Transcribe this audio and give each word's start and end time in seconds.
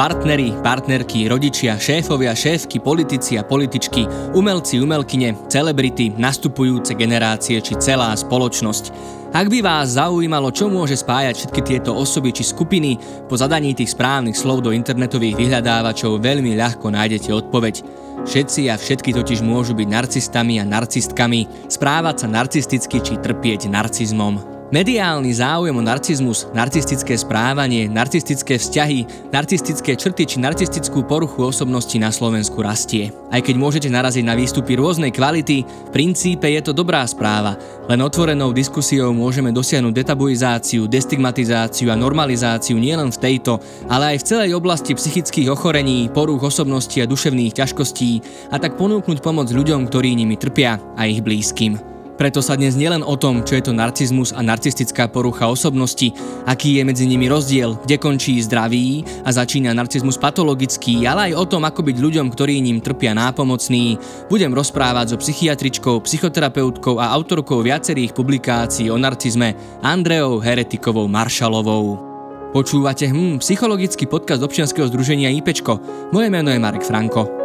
Partneri, 0.00 0.56
partnerky, 0.64 1.28
rodičia, 1.28 1.76
šéfovia, 1.76 2.32
šéfky, 2.32 2.80
politici 2.80 3.36
a 3.36 3.44
političky, 3.44 4.32
umelci, 4.32 4.80
umelkyne, 4.80 5.36
celebrity, 5.52 6.08
nastupujúce 6.16 6.96
generácie 6.96 7.60
či 7.60 7.76
celá 7.76 8.08
spoločnosť. 8.16 8.96
Ak 9.36 9.52
by 9.52 9.60
vás 9.60 10.00
zaujímalo, 10.00 10.56
čo 10.56 10.72
môže 10.72 10.96
spájať 10.96 11.44
všetky 11.44 11.60
tieto 11.60 11.92
osoby 11.92 12.32
či 12.32 12.48
skupiny, 12.48 12.96
po 13.28 13.36
zadaní 13.36 13.76
tých 13.76 13.92
správnych 13.92 14.40
slov 14.40 14.64
do 14.64 14.72
internetových 14.72 15.36
vyhľadávačov 15.36 16.16
veľmi 16.16 16.56
ľahko 16.56 16.96
nájdete 16.96 17.36
odpoveď. 17.36 17.84
Všetci 18.24 18.72
a 18.72 18.80
všetky 18.80 19.12
totiž 19.12 19.44
môžu 19.44 19.76
byť 19.76 19.84
narcistami 19.84 20.56
a 20.56 20.64
narcistkami, 20.64 21.68
správať 21.68 22.24
sa 22.24 22.26
narcisticky 22.32 23.04
či 23.04 23.20
trpieť 23.20 23.68
narcizmom. 23.68 24.59
Mediálny 24.70 25.34
záujem 25.34 25.74
o 25.74 25.82
narcizmus, 25.82 26.46
narcistické 26.54 27.18
správanie, 27.18 27.90
narcistické 27.90 28.54
vzťahy, 28.54 29.02
narcistické 29.34 29.98
črty 29.98 30.22
či 30.22 30.38
narcistickú 30.38 31.02
poruchu 31.10 31.42
osobnosti 31.42 31.98
na 31.98 32.14
Slovensku 32.14 32.62
rastie. 32.62 33.10
Aj 33.34 33.42
keď 33.42 33.58
môžete 33.58 33.90
naraziť 33.90 34.22
na 34.22 34.38
výstupy 34.38 34.78
rôznej 34.78 35.10
kvality, 35.10 35.66
v 35.66 35.90
princípe 35.90 36.46
je 36.46 36.62
to 36.62 36.70
dobrá 36.70 37.02
správa. 37.02 37.58
Len 37.90 37.98
otvorenou 37.98 38.54
diskusiou 38.54 39.10
môžeme 39.10 39.50
dosiahnuť 39.50 39.90
detabuizáciu, 39.90 40.86
destigmatizáciu 40.86 41.90
a 41.90 41.98
normalizáciu 41.98 42.78
nielen 42.78 43.10
v 43.10 43.18
tejto, 43.26 43.58
ale 43.90 44.14
aj 44.14 44.22
v 44.22 44.28
celej 44.30 44.50
oblasti 44.54 44.94
psychických 44.94 45.50
ochorení, 45.50 46.06
porúch 46.14 46.46
osobnosti 46.46 46.94
a 47.02 47.10
duševných 47.10 47.58
ťažkostí 47.58 48.10
a 48.54 48.62
tak 48.62 48.78
ponúknuť 48.78 49.18
pomoc 49.18 49.50
ľuďom, 49.50 49.90
ktorí 49.90 50.14
nimi 50.14 50.38
trpia 50.38 50.78
a 50.94 51.10
ich 51.10 51.26
blízkym. 51.26 51.89
Preto 52.20 52.44
sa 52.44 52.52
dnes 52.52 52.76
nielen 52.76 53.00
o 53.00 53.16
tom, 53.16 53.40
čo 53.48 53.56
je 53.56 53.64
to 53.64 53.72
narcizmus 53.72 54.36
a 54.36 54.44
narcistická 54.44 55.08
porucha 55.08 55.48
osobnosti, 55.48 56.12
aký 56.44 56.76
je 56.76 56.84
medzi 56.84 57.08
nimi 57.08 57.32
rozdiel, 57.32 57.80
kde 57.80 57.96
končí 57.96 58.36
zdravý 58.44 59.00
a 59.24 59.32
začína 59.32 59.72
narcizmus 59.72 60.20
patologický, 60.20 61.08
ale 61.08 61.32
aj 61.32 61.40
o 61.40 61.48
tom, 61.48 61.64
ako 61.64 61.80
byť 61.80 61.96
ľuďom, 61.96 62.28
ktorí 62.28 62.60
ním 62.60 62.84
trpia 62.84 63.16
nápomocný, 63.16 63.96
budem 64.28 64.52
rozprávať 64.52 65.16
so 65.16 65.16
psychiatričkou, 65.16 65.96
psychoterapeutkou 66.04 67.00
a 67.00 67.08
autorkou 67.08 67.64
viacerých 67.64 68.12
publikácií 68.12 68.92
o 68.92 69.00
narcizme 69.00 69.80
Andreou 69.80 70.44
Heretikovou 70.44 71.08
Maršalovou. 71.08 72.04
Počúvate 72.52 73.08
hm, 73.08 73.40
psychologický 73.40 74.04
podcast 74.04 74.44
občianskeho 74.44 74.92
združenia 74.92 75.32
IPčko. 75.40 75.80
Moje 76.12 76.28
meno 76.28 76.52
je 76.52 76.60
Marek 76.60 76.84
Franko. 76.84 77.39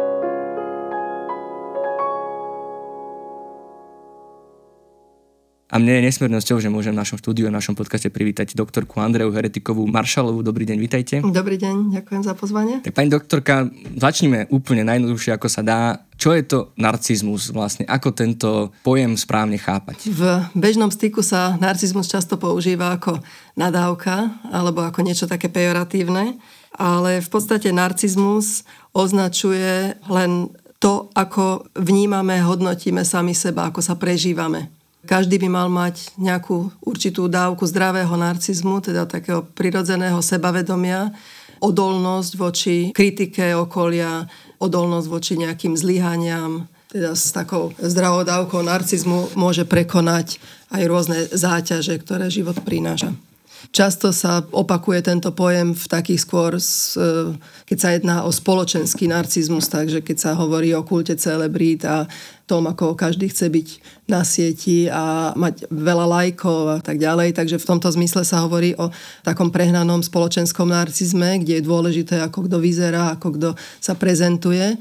A 5.66 5.82
mne 5.82 5.98
je 5.98 6.06
nesmiernosťou, 6.06 6.62
že 6.62 6.70
môžem 6.70 6.94
v 6.94 7.02
našom 7.02 7.18
štúdiu 7.18 7.50
a 7.50 7.50
v 7.50 7.58
našom 7.58 7.74
podcaste 7.74 8.06
privítať 8.06 8.54
doktorku 8.54 9.02
Andreu 9.02 9.34
Heretikovú 9.34 9.82
Maršalovú. 9.90 10.46
Dobrý 10.46 10.62
deň, 10.62 10.78
vítajte. 10.78 11.14
Dobrý 11.26 11.58
deň, 11.58 11.90
ďakujem 11.90 12.22
za 12.22 12.38
pozvanie. 12.38 12.86
Tak 12.86 12.94
pani 12.94 13.10
doktorka, 13.10 13.66
začníme 13.98 14.46
úplne 14.54 14.86
najjednoduchšie, 14.86 15.34
ako 15.34 15.48
sa 15.50 15.66
dá. 15.66 16.06
Čo 16.14 16.38
je 16.38 16.46
to 16.46 16.58
narcizmus 16.78 17.50
vlastne? 17.50 17.82
Ako 17.82 18.14
tento 18.14 18.70
pojem 18.86 19.18
správne 19.18 19.58
chápať? 19.58 20.06
V 20.06 20.22
bežnom 20.54 20.94
styku 20.94 21.26
sa 21.26 21.58
narcizmus 21.58 22.06
často 22.06 22.38
používa 22.38 22.94
ako 22.94 23.18
nadávka 23.58 24.38
alebo 24.54 24.86
ako 24.86 25.02
niečo 25.02 25.26
také 25.26 25.50
pejoratívne, 25.50 26.38
ale 26.78 27.18
v 27.18 27.26
podstate 27.26 27.74
narcizmus 27.74 28.62
označuje 28.94 29.98
len 30.06 30.54
to, 30.78 31.10
ako 31.10 31.66
vnímame, 31.74 32.38
hodnotíme 32.38 33.02
sami 33.02 33.34
seba, 33.34 33.66
ako 33.66 33.82
sa 33.82 33.98
prežívame. 33.98 34.75
Každý 35.06 35.38
by 35.38 35.48
mal 35.48 35.68
mať 35.70 36.18
nejakú 36.18 36.74
určitú 36.82 37.30
dávku 37.30 37.62
zdravého 37.64 38.10
narcizmu, 38.18 38.82
teda 38.82 39.06
takého 39.06 39.46
prirodzeného 39.54 40.18
sebavedomia, 40.18 41.14
odolnosť 41.62 42.32
voči 42.36 42.76
kritike 42.90 43.54
okolia, 43.54 44.26
odolnosť 44.58 45.06
voči 45.08 45.32
nejakým 45.38 45.78
zlyhaniam, 45.78 46.66
teda 46.90 47.14
s 47.14 47.30
takou 47.30 47.70
zdravou 47.78 48.26
dávkou 48.26 48.60
narcizmu 48.66 49.38
môže 49.38 49.62
prekonať 49.62 50.42
aj 50.74 50.82
rôzne 50.90 51.18
záťaže, 51.30 51.96
ktoré 52.02 52.26
život 52.26 52.58
prináša. 52.66 53.14
Často 53.72 54.14
sa 54.14 54.40
opakuje 54.40 55.02
tento 55.04 55.32
pojem 55.34 55.74
v 55.74 55.84
takých 55.90 56.20
skôr, 56.22 56.56
keď 57.66 57.78
sa 57.78 57.88
jedná 57.92 58.16
o 58.24 58.30
spoločenský 58.30 59.10
narcizmus, 59.10 59.68
takže 59.68 60.00
keď 60.00 60.16
sa 60.16 60.30
hovorí 60.38 60.72
o 60.72 60.86
kulte 60.86 61.18
celebrít 61.18 61.84
a 61.84 62.08
tom, 62.46 62.70
ako 62.70 62.94
každý 62.94 63.26
chce 63.26 63.50
byť 63.50 63.68
na 64.06 64.22
sieti 64.22 64.86
a 64.86 65.34
mať 65.34 65.66
veľa 65.66 66.06
lajkov 66.06 66.78
a 66.78 66.80
tak 66.80 67.02
ďalej. 67.02 67.34
Takže 67.34 67.58
v 67.58 67.68
tomto 67.68 67.90
zmysle 67.90 68.22
sa 68.22 68.46
hovorí 68.46 68.72
o 68.78 68.86
takom 69.26 69.50
prehnanom 69.50 69.98
spoločenskom 70.00 70.70
narcizme, 70.70 71.42
kde 71.42 71.58
je 71.58 71.66
dôležité, 71.66 72.22
ako 72.22 72.46
kto 72.46 72.62
vyzerá, 72.62 73.18
ako 73.18 73.28
kto 73.34 73.48
sa 73.82 73.98
prezentuje. 73.98 74.78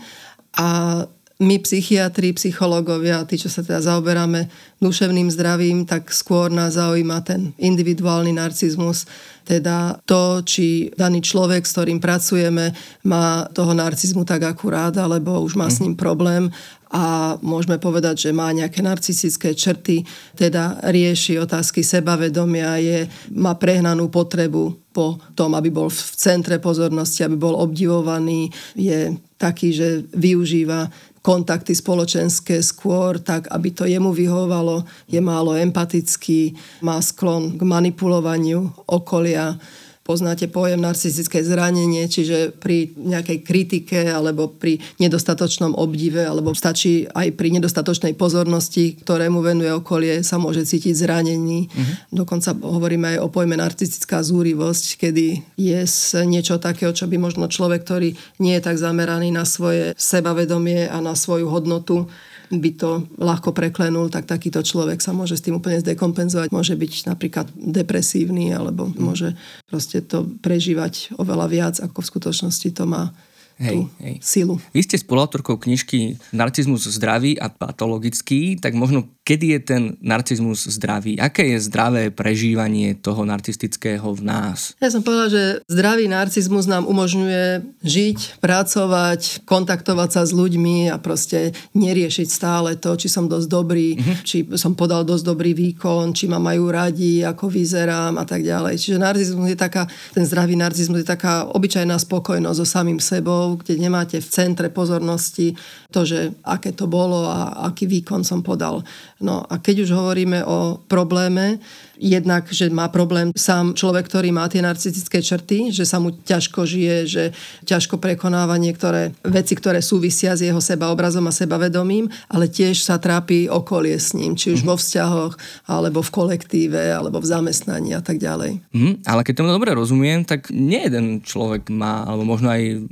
A 0.56 1.04
my 1.36 1.60
psychiatri, 1.60 2.32
psychológovia, 2.32 3.28
tí, 3.28 3.36
čo 3.36 3.52
sa 3.52 3.60
teda 3.60 3.84
zaoberáme 3.84 4.48
duševným 4.80 5.28
zdravím, 5.28 5.84
tak 5.84 6.08
skôr 6.16 6.48
nás 6.48 6.80
zaujíma 6.80 7.20
ten 7.28 7.52
individuálny 7.60 8.32
narcizmus, 8.32 9.04
teda 9.44 10.00
to, 10.08 10.40
či 10.48 10.96
daný 10.96 11.20
človek, 11.20 11.68
s 11.68 11.76
ktorým 11.76 12.00
pracujeme, 12.00 12.72
má 13.04 13.52
toho 13.52 13.76
narcizmu 13.76 14.24
tak 14.24 14.48
akurát, 14.48 14.96
alebo 14.96 15.44
už 15.44 15.60
má 15.60 15.68
s 15.68 15.84
ním 15.84 16.00
problém. 16.00 16.48
A 16.88 17.36
môžeme 17.44 17.76
povedať, 17.76 18.30
že 18.30 18.32
má 18.32 18.48
nejaké 18.56 18.80
narcistické 18.80 19.52
črty, 19.52 20.08
teda 20.40 20.80
rieši 20.88 21.36
otázky 21.44 21.84
sebavedomia, 21.84 22.80
je, 22.80 23.12
má 23.36 23.60
prehnanú 23.60 24.08
potrebu 24.08 24.72
po 24.96 25.20
tom, 25.36 25.52
aby 25.60 25.68
bol 25.68 25.92
v 25.92 26.00
centre 26.16 26.56
pozornosti, 26.64 27.28
aby 27.28 27.36
bol 27.36 27.60
obdivovaný, 27.60 28.48
je 28.80 29.20
taký, 29.36 29.76
že 29.76 30.08
využíva 30.16 30.88
kontakty 31.26 31.74
spoločenské 31.74 32.62
skôr 32.62 33.18
tak, 33.18 33.50
aby 33.50 33.74
to 33.74 33.90
jemu 33.90 34.14
vyhovalo, 34.14 34.86
je 35.10 35.18
málo 35.18 35.58
empatický, 35.58 36.54
má 36.86 37.02
sklon 37.02 37.58
k 37.58 37.66
manipulovaniu 37.66 38.70
okolia, 38.86 39.58
poznáte 40.06 40.46
pojem 40.46 40.78
narcistické 40.78 41.42
zranenie, 41.42 42.06
čiže 42.06 42.54
pri 42.54 42.94
nejakej 42.94 43.42
kritike 43.42 44.00
alebo 44.06 44.54
pri 44.54 44.78
nedostatočnom 45.02 45.74
obdive 45.74 46.22
alebo 46.22 46.54
stačí 46.54 47.10
aj 47.10 47.34
pri 47.34 47.58
nedostatočnej 47.58 48.14
pozornosti, 48.14 49.02
ktorému 49.02 49.42
venuje 49.42 49.74
okolie, 49.74 50.22
sa 50.22 50.38
môže 50.38 50.62
cítiť 50.62 50.94
zranený. 50.94 51.66
Uh-huh. 51.66 52.22
Dokonca 52.22 52.54
hovoríme 52.54 53.18
aj 53.18 53.26
o 53.26 53.34
pojme 53.34 53.58
narcistická 53.58 54.22
zúrivosť, 54.22 55.02
kedy 55.02 55.42
je 55.58 55.82
niečo 56.30 56.62
takého, 56.62 56.94
čo 56.94 57.10
by 57.10 57.18
možno 57.18 57.50
človek, 57.50 57.82
ktorý 57.82 58.14
nie 58.38 58.54
je 58.62 58.62
tak 58.62 58.78
zameraný 58.78 59.34
na 59.34 59.42
svoje 59.42 59.98
sebavedomie 59.98 60.86
a 60.86 61.02
na 61.02 61.18
svoju 61.18 61.50
hodnotu, 61.50 62.06
by 62.50 62.70
to 62.78 63.08
ľahko 63.18 63.52
preklenul, 63.52 64.10
tak 64.14 64.30
takýto 64.30 64.62
človek 64.62 65.02
sa 65.02 65.14
môže 65.14 65.38
s 65.38 65.46
tým 65.46 65.58
úplne 65.58 65.82
zdekompenzovať. 65.82 66.54
Môže 66.54 66.78
byť 66.78 66.94
napríklad 67.10 67.48
depresívny 67.56 68.54
alebo 68.54 68.90
môže 68.98 69.34
proste 69.66 70.02
to 70.06 70.26
prežívať 70.42 71.16
oveľa 71.18 71.48
viac, 71.50 71.76
ako 71.82 72.02
v 72.02 72.10
skutočnosti 72.12 72.70
to 72.76 72.84
má 72.86 73.14
hej, 73.60 73.88
hej. 74.04 74.16
silu. 74.22 74.60
Vy 74.76 74.82
ste 74.84 75.00
spoluautorkou 75.00 75.56
knižky 75.60 76.20
Narcizmus 76.36 76.88
zdravý 76.90 77.40
a 77.40 77.48
patologický, 77.48 78.60
tak 78.60 78.76
možno 78.76 79.08
kedy 79.26 79.58
je 79.58 79.60
ten 79.60 79.84
narcizmus 80.06 80.70
zdravý? 80.70 81.18
Aké 81.18 81.50
je 81.50 81.58
zdravé 81.58 82.14
prežívanie 82.14 82.94
toho 82.94 83.26
narcistického 83.26 84.06
v 84.14 84.22
nás? 84.22 84.78
Ja 84.78 84.94
som 84.94 85.02
povedala, 85.02 85.34
že 85.34 85.44
zdravý 85.66 86.06
narcizmus 86.06 86.70
nám 86.70 86.86
umožňuje 86.86 87.66
žiť, 87.82 88.38
pracovať, 88.38 89.42
kontaktovať 89.50 90.10
sa 90.14 90.22
s 90.30 90.32
ľuďmi 90.32 90.94
a 90.94 91.02
proste 91.02 91.58
neriešiť 91.74 92.28
stále 92.30 92.78
to, 92.78 92.94
či 92.94 93.10
som 93.10 93.26
dosť 93.26 93.48
dobrý, 93.50 93.98
uh-huh. 93.98 94.18
či 94.22 94.46
som 94.62 94.78
podal 94.78 95.02
dosť 95.02 95.26
dobrý 95.26 95.58
výkon, 95.58 96.14
či 96.14 96.30
ma 96.30 96.38
majú 96.38 96.70
radi, 96.70 97.26
ako 97.26 97.50
vyzerám 97.50 98.22
a 98.22 98.26
tak 98.30 98.46
ďalej. 98.46 98.78
Čiže 98.78 99.02
narcizmus 99.02 99.50
je 99.50 99.58
taká, 99.58 99.90
ten 100.14 100.22
zdravý 100.22 100.54
narcizmus 100.54 101.02
je 101.02 101.10
taká 101.10 101.50
obyčajná 101.50 101.98
spokojnosť 101.98 102.58
so 102.62 102.68
samým 102.68 103.02
sebou, 103.02 103.45
kde 103.54 103.78
nemáte 103.78 104.18
v 104.18 104.26
centre 104.26 104.74
pozornosti 104.74 105.54
to, 105.94 106.02
že 106.02 106.34
aké 106.42 106.74
to 106.74 106.90
bolo 106.90 107.30
a 107.30 107.70
aký 107.70 107.86
výkon 107.86 108.26
som 108.26 108.42
podal. 108.42 108.82
No 109.22 109.46
a 109.46 109.62
keď 109.62 109.86
už 109.86 109.94
hovoríme 109.94 110.42
o 110.42 110.82
probléme, 110.90 111.62
jednak, 112.00 112.52
že 112.52 112.68
má 112.68 112.92
problém 112.92 113.32
sám 113.36 113.72
človek, 113.72 114.08
ktorý 114.08 114.36
má 114.36 114.48
tie 114.52 114.60
narcistické 114.60 115.24
črty, 115.24 115.72
že 115.72 115.88
sa 115.88 116.00
mu 116.00 116.12
ťažko 116.12 116.68
žije, 116.68 116.96
že 117.08 117.24
ťažko 117.64 118.00
prekonáva 118.00 118.60
niektoré 118.60 119.16
veci, 119.24 119.56
ktoré 119.56 119.80
súvisia 119.80 120.36
s 120.36 120.44
jeho 120.44 120.60
sebaobrazom 120.60 121.26
a 121.28 121.34
sebavedomím, 121.34 122.12
ale 122.28 122.52
tiež 122.52 122.84
sa 122.84 123.00
trápi 123.00 123.48
okolie 123.48 123.96
s 123.96 124.12
ním, 124.12 124.36
či 124.36 124.52
už 124.52 124.64
mm-hmm. 124.64 124.76
vo 124.76 124.76
vzťahoch, 124.76 125.34
alebo 125.72 126.00
v 126.04 126.14
kolektíve, 126.14 126.82
alebo 126.92 127.24
v 127.24 127.30
zamestnaní 127.32 127.96
a 127.96 128.04
tak 128.04 128.20
ďalej. 128.20 128.60
Mm, 128.76 128.96
ale 129.08 129.22
keď 129.24 129.34
tomu 129.40 129.56
dobre 129.56 129.72
rozumiem, 129.72 130.28
tak 130.28 130.52
nie 130.52 130.84
jeden 130.86 131.24
človek 131.24 131.72
má, 131.72 132.04
alebo 132.04 132.28
možno 132.28 132.52
aj 132.52 132.84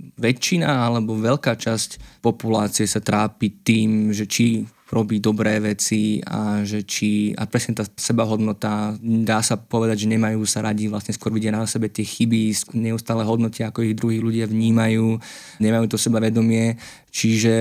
väčšina, 0.44 0.92
alebo 0.92 1.16
veľká 1.16 1.56
časť 1.56 2.20
populácie 2.20 2.84
sa 2.84 3.00
trápi 3.00 3.64
tým, 3.64 4.12
že 4.12 4.28
či 4.28 4.68
robí 4.92 5.24
dobré 5.24 5.58
veci 5.64 6.20
a 6.20 6.68
že 6.68 6.84
či, 6.84 7.32
a 7.34 7.48
presne 7.48 7.80
tá 7.80 7.88
sebahodnota, 7.88 8.94
dá 9.00 9.40
sa 9.40 9.56
povedať, 9.56 10.04
že 10.04 10.12
nemajú 10.12 10.44
sa 10.44 10.60
radi, 10.62 10.92
vlastne 10.92 11.16
skôr 11.16 11.32
vidia 11.32 11.50
na 11.50 11.64
sebe 11.64 11.88
tie 11.88 12.04
chyby, 12.04 12.76
neustále 12.76 13.24
hodnotia, 13.24 13.72
ako 13.72 13.88
ich 13.88 13.96
druhí 13.96 14.20
ľudia 14.20 14.46
vnímajú, 14.46 15.18
nemajú 15.64 15.86
to 15.88 15.96
sebavedomie, 15.96 16.76
čiže 17.14 17.54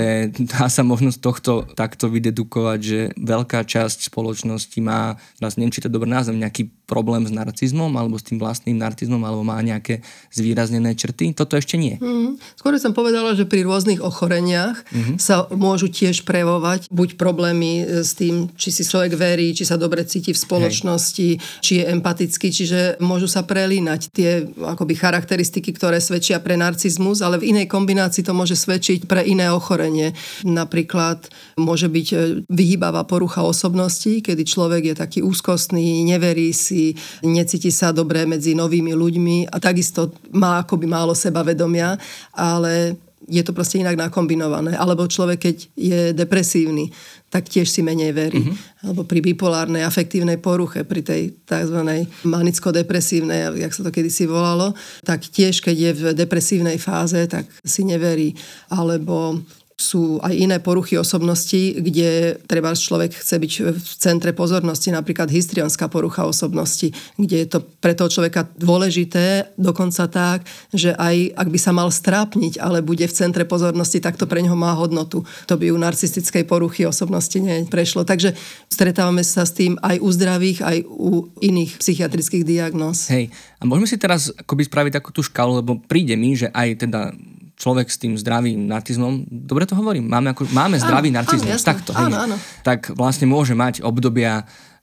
dá 0.48 0.66
sa 0.72 0.80
možno 0.80 1.12
z 1.12 1.20
tohto 1.20 1.68
takto 1.76 2.08
vydedukovať, 2.08 2.78
že 2.80 3.00
veľká 3.20 3.68
časť 3.68 4.08
spoločnosti 4.08 4.78
má, 4.80 5.20
teraz 5.36 5.60
neviem, 5.60 5.70
či 5.76 5.84
to 5.84 5.92
dobrý 5.92 6.08
názov, 6.08 6.40
nejaký 6.40 6.72
problém 6.88 7.24
s 7.24 7.32
narcizmom 7.32 7.88
alebo 7.96 8.20
s 8.20 8.24
tým 8.24 8.36
vlastným 8.36 8.76
narcizmom 8.76 9.20
alebo 9.24 9.40
má 9.40 9.56
nejaké 9.60 10.04
zvýraznené 10.32 10.92
črty. 10.92 11.32
Toto 11.32 11.56
ešte 11.56 11.80
nie. 11.80 11.96
Mm, 12.00 12.36
skôr 12.56 12.76
som 12.80 12.92
povedala, 12.92 13.32
že 13.32 13.48
pri 13.48 13.64
rôznych 13.64 14.00
ochoreniach 14.00 14.84
mm-hmm. 14.88 15.16
sa 15.16 15.48
môžu 15.52 15.88
tiež 15.88 16.24
prejavovať 16.28 16.92
buď 16.92 17.16
problémy 17.16 17.84
e, 17.84 18.04
s 18.04 18.12
tým, 18.16 18.52
či 18.56 18.68
si 18.68 18.84
človek 18.84 19.16
verí, 19.16 19.56
či 19.56 19.64
sa 19.64 19.80
dobre 19.80 20.04
cíti 20.04 20.36
v 20.36 20.42
spoločnosti, 20.42 21.28
Hej. 21.36 21.40
či 21.64 21.72
je 21.80 21.84
empatický, 21.92 22.48
čiže 22.52 22.80
môžu 23.00 23.28
sa 23.28 23.44
prelínať 23.44 24.12
tie 24.12 24.44
akoby 24.60 24.92
charakteristiky, 24.96 25.72
ktoré 25.72 25.96
svedčia 26.00 26.40
pre 26.44 26.60
narcizmus, 26.60 27.24
ale 27.24 27.40
v 27.40 27.56
inej 27.56 27.72
kombinácii 27.72 28.24
to 28.24 28.36
môže 28.36 28.56
svedčiť 28.60 29.08
pre 29.08 29.24
iné 29.24 29.41
ochorenie. 29.50 30.14
Napríklad 30.46 31.26
môže 31.58 31.90
byť 31.90 32.06
e, 32.12 32.16
vyhýbavá 32.46 33.02
porucha 33.08 33.42
osobnosti, 33.42 34.22
kedy 34.22 34.42
človek 34.46 34.92
je 34.92 34.94
taký 34.94 35.18
úzkostný, 35.26 36.06
neverí 36.06 36.54
si, 36.54 36.94
necíti 37.26 37.74
sa 37.74 37.90
dobre 37.90 38.22
medzi 38.28 38.54
novými 38.54 38.94
ľuďmi 38.94 39.50
a 39.50 39.56
takisto 39.58 40.14
má 40.30 40.62
akoby 40.62 40.86
málo 40.86 41.16
sebavedomia, 41.16 41.98
ale 42.30 42.94
je 43.28 43.42
to 43.42 43.52
proste 43.54 43.78
inak 43.78 43.98
nakombinované. 43.98 44.74
Alebo 44.74 45.06
človek, 45.06 45.38
keď 45.38 45.56
je 45.74 46.00
depresívny, 46.14 46.90
tak 47.32 47.48
tiež 47.48 47.64
si 47.64 47.80
menej 47.80 48.12
verí. 48.12 48.44
Mm-hmm. 48.44 48.84
Alebo 48.84 49.02
pri 49.08 49.24
bipolárnej 49.24 49.86
afektívnej 49.88 50.36
poruche, 50.36 50.84
pri 50.84 51.00
tej 51.00 51.22
tzv. 51.48 51.80
manicko-depresívnej, 52.28 53.56
jak 53.56 53.72
sa 53.72 53.82
to 53.86 53.90
kedysi 53.94 54.28
volalo, 54.28 54.76
tak 55.06 55.24
tiež, 55.24 55.64
keď 55.64 55.76
je 55.76 55.90
v 55.96 56.02
depresívnej 56.12 56.76
fáze, 56.76 57.18
tak 57.30 57.48
si 57.64 57.88
neverí. 57.88 58.36
Alebo 58.68 59.40
sú 59.82 60.22
aj 60.22 60.30
iné 60.30 60.62
poruchy 60.62 60.94
osobnosti, 60.94 61.74
kde 61.82 62.38
treba 62.46 62.70
človek 62.70 63.18
chce 63.18 63.36
byť 63.42 63.52
v 63.74 63.92
centre 63.98 64.30
pozornosti, 64.30 64.94
napríklad 64.94 65.26
histrionská 65.26 65.90
porucha 65.90 66.22
osobnosti, 66.22 66.94
kde 67.18 67.36
je 67.42 67.48
to 67.50 67.58
pre 67.82 67.98
toho 67.98 68.06
človeka 68.06 68.46
dôležité, 68.54 69.50
dokonca 69.58 70.06
tak, 70.06 70.46
že 70.70 70.94
aj 70.94 71.34
ak 71.34 71.48
by 71.50 71.58
sa 71.58 71.74
mal 71.74 71.90
strápniť, 71.90 72.62
ale 72.62 72.86
bude 72.86 73.02
v 73.02 73.16
centre 73.16 73.42
pozornosti, 73.42 73.98
tak 73.98 74.14
to 74.14 74.30
pre 74.30 74.38
neho 74.38 74.54
má 74.54 74.70
hodnotu. 74.78 75.26
To 75.50 75.54
by 75.58 75.74
u 75.74 75.78
narcistickej 75.82 76.46
poruchy 76.46 76.86
osobnosti 76.86 77.34
neprešlo. 77.34 78.06
Takže 78.06 78.38
stretávame 78.70 79.26
sa 79.26 79.42
s 79.42 79.52
tým 79.58 79.74
aj 79.82 79.98
u 79.98 80.08
zdravých, 80.14 80.58
aj 80.62 80.78
u 80.86 81.26
iných 81.42 81.82
psychiatrických 81.82 82.46
diagnóz. 82.46 83.10
Hej, 83.10 83.34
a 83.58 83.66
môžeme 83.66 83.88
si 83.90 83.98
teraz 83.98 84.30
akoby 84.30 84.68
spraviť 84.68 84.92
takú 85.02 85.10
tú 85.10 85.24
škálu, 85.24 85.58
lebo 85.58 85.80
príde 85.80 86.14
mi, 86.14 86.38
že 86.38 86.52
aj 86.54 86.86
teda 86.86 87.14
človek 87.62 87.86
s 87.86 87.96
tým 88.02 88.18
zdravým 88.18 88.66
narcizmom, 88.66 89.30
dobre 89.30 89.70
to 89.70 89.78
hovorím, 89.78 90.10
máme, 90.10 90.34
ako, 90.34 90.50
máme 90.50 90.82
zdravý 90.82 91.14
narcizmus, 91.14 91.62
áno, 91.62 91.68
takto, 91.70 91.90
áno, 91.94 92.16
áno. 92.18 92.36
tak 92.66 92.90
vlastne 92.98 93.30
môže 93.30 93.54
mať 93.54 93.86
obdobia 93.86 94.42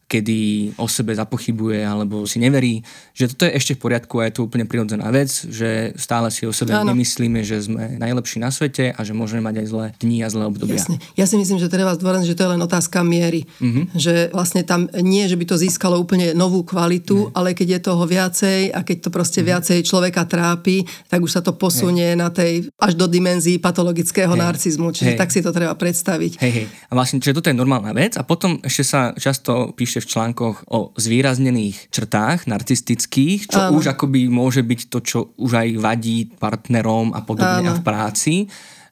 kedy 0.09 0.73
o 0.81 0.89
sebe 0.89 1.13
zapochybuje 1.13 1.85
alebo 1.85 2.25
si 2.25 2.41
neverí, 2.41 2.81
že 3.13 3.29
toto 3.29 3.45
je 3.45 3.53
ešte 3.53 3.77
v 3.77 3.85
poriadku 3.85 4.17
a 4.17 4.25
je 4.25 4.41
to 4.41 4.49
úplne 4.49 4.65
prirodzená 4.65 5.05
vec, 5.13 5.29
že 5.29 5.93
stále 6.01 6.33
si 6.33 6.49
o 6.49 6.51
sebe 6.51 6.73
Áno. 6.73 6.89
nemyslíme, 6.89 7.45
že 7.45 7.61
sme 7.61 8.01
najlepší 8.01 8.41
na 8.41 8.49
svete 8.49 8.89
a 8.89 8.99
že 9.05 9.13
môžeme 9.13 9.45
mať 9.45 9.61
aj 9.61 9.67
zlé 9.69 9.85
dni 10.01 10.25
a 10.25 10.27
zlé 10.33 10.43
obdobia. 10.49 10.81
Jasne. 10.81 10.97
Ja 11.13 11.29
si 11.29 11.37
myslím, 11.37 11.61
že 11.61 11.69
treba 11.69 11.93
zdôrazniť, 11.93 12.33
že 12.33 12.37
to 12.41 12.43
je 12.49 12.51
len 12.57 12.61
otázka 12.65 13.05
miery. 13.05 13.45
Mm-hmm. 13.61 13.85
Že 13.93 14.13
vlastne 14.33 14.65
tam 14.65 14.89
nie, 14.97 15.29
že 15.29 15.37
by 15.37 15.45
to 15.45 15.55
získalo 15.61 16.01
úplne 16.01 16.33
novú 16.33 16.65
kvalitu, 16.65 17.29
ne. 17.29 17.31
ale 17.37 17.53
keď 17.53 17.77
je 17.77 17.79
toho 17.85 18.03
viacej 18.09 18.73
a 18.73 18.81
keď 18.81 18.97
to 19.05 19.09
proste 19.13 19.45
mm-hmm. 19.45 19.51
viacej 19.53 19.79
človeka 19.85 20.25
trápi, 20.25 20.89
tak 21.05 21.21
už 21.21 21.37
sa 21.37 21.41
to 21.45 21.53
posunie 21.53 22.17
hey. 22.17 22.17
na 22.17 22.33
tej 22.33 22.65
až 22.81 22.97
do 22.97 23.05
dimenzií 23.05 23.61
patologického 23.61 24.33
hey. 24.33 24.41
narcizmu. 24.41 24.89
Čiže 24.89 25.13
hey. 25.13 25.19
tak 25.21 25.29
si 25.29 25.45
to 25.45 25.53
treba 25.53 25.77
predstaviť. 25.77 26.41
Hej, 26.41 26.51
hej. 26.57 26.65
A 26.89 26.97
vlastne, 26.97 27.21
čiže 27.21 27.37
toto 27.37 27.53
je 27.53 27.55
normálna 27.55 27.93
vec 27.93 28.17
a 28.17 28.25
potom 28.25 28.57
ešte 28.65 28.81
sa 28.81 29.13
často 29.13 29.75
píše 29.77 29.98
v 29.99 30.09
článkoch 30.09 30.57
o 30.71 30.91
zvýraznených 30.95 31.93
črtách 31.93 32.47
narcistických, 32.47 33.51
čo 33.51 33.59
Áno. 33.69 33.79
už 33.79 33.95
akoby 33.95 34.27
môže 34.31 34.63
byť 34.65 34.79
to, 34.87 34.99
čo 35.03 35.19
už 35.35 35.51
aj 35.59 35.69
vadí 35.79 36.27
partnerom 36.27 37.11
a 37.15 37.21
podobne 37.23 37.67
Áno. 37.67 37.71
a 37.71 37.77
v 37.77 37.83
práci. 37.83 38.33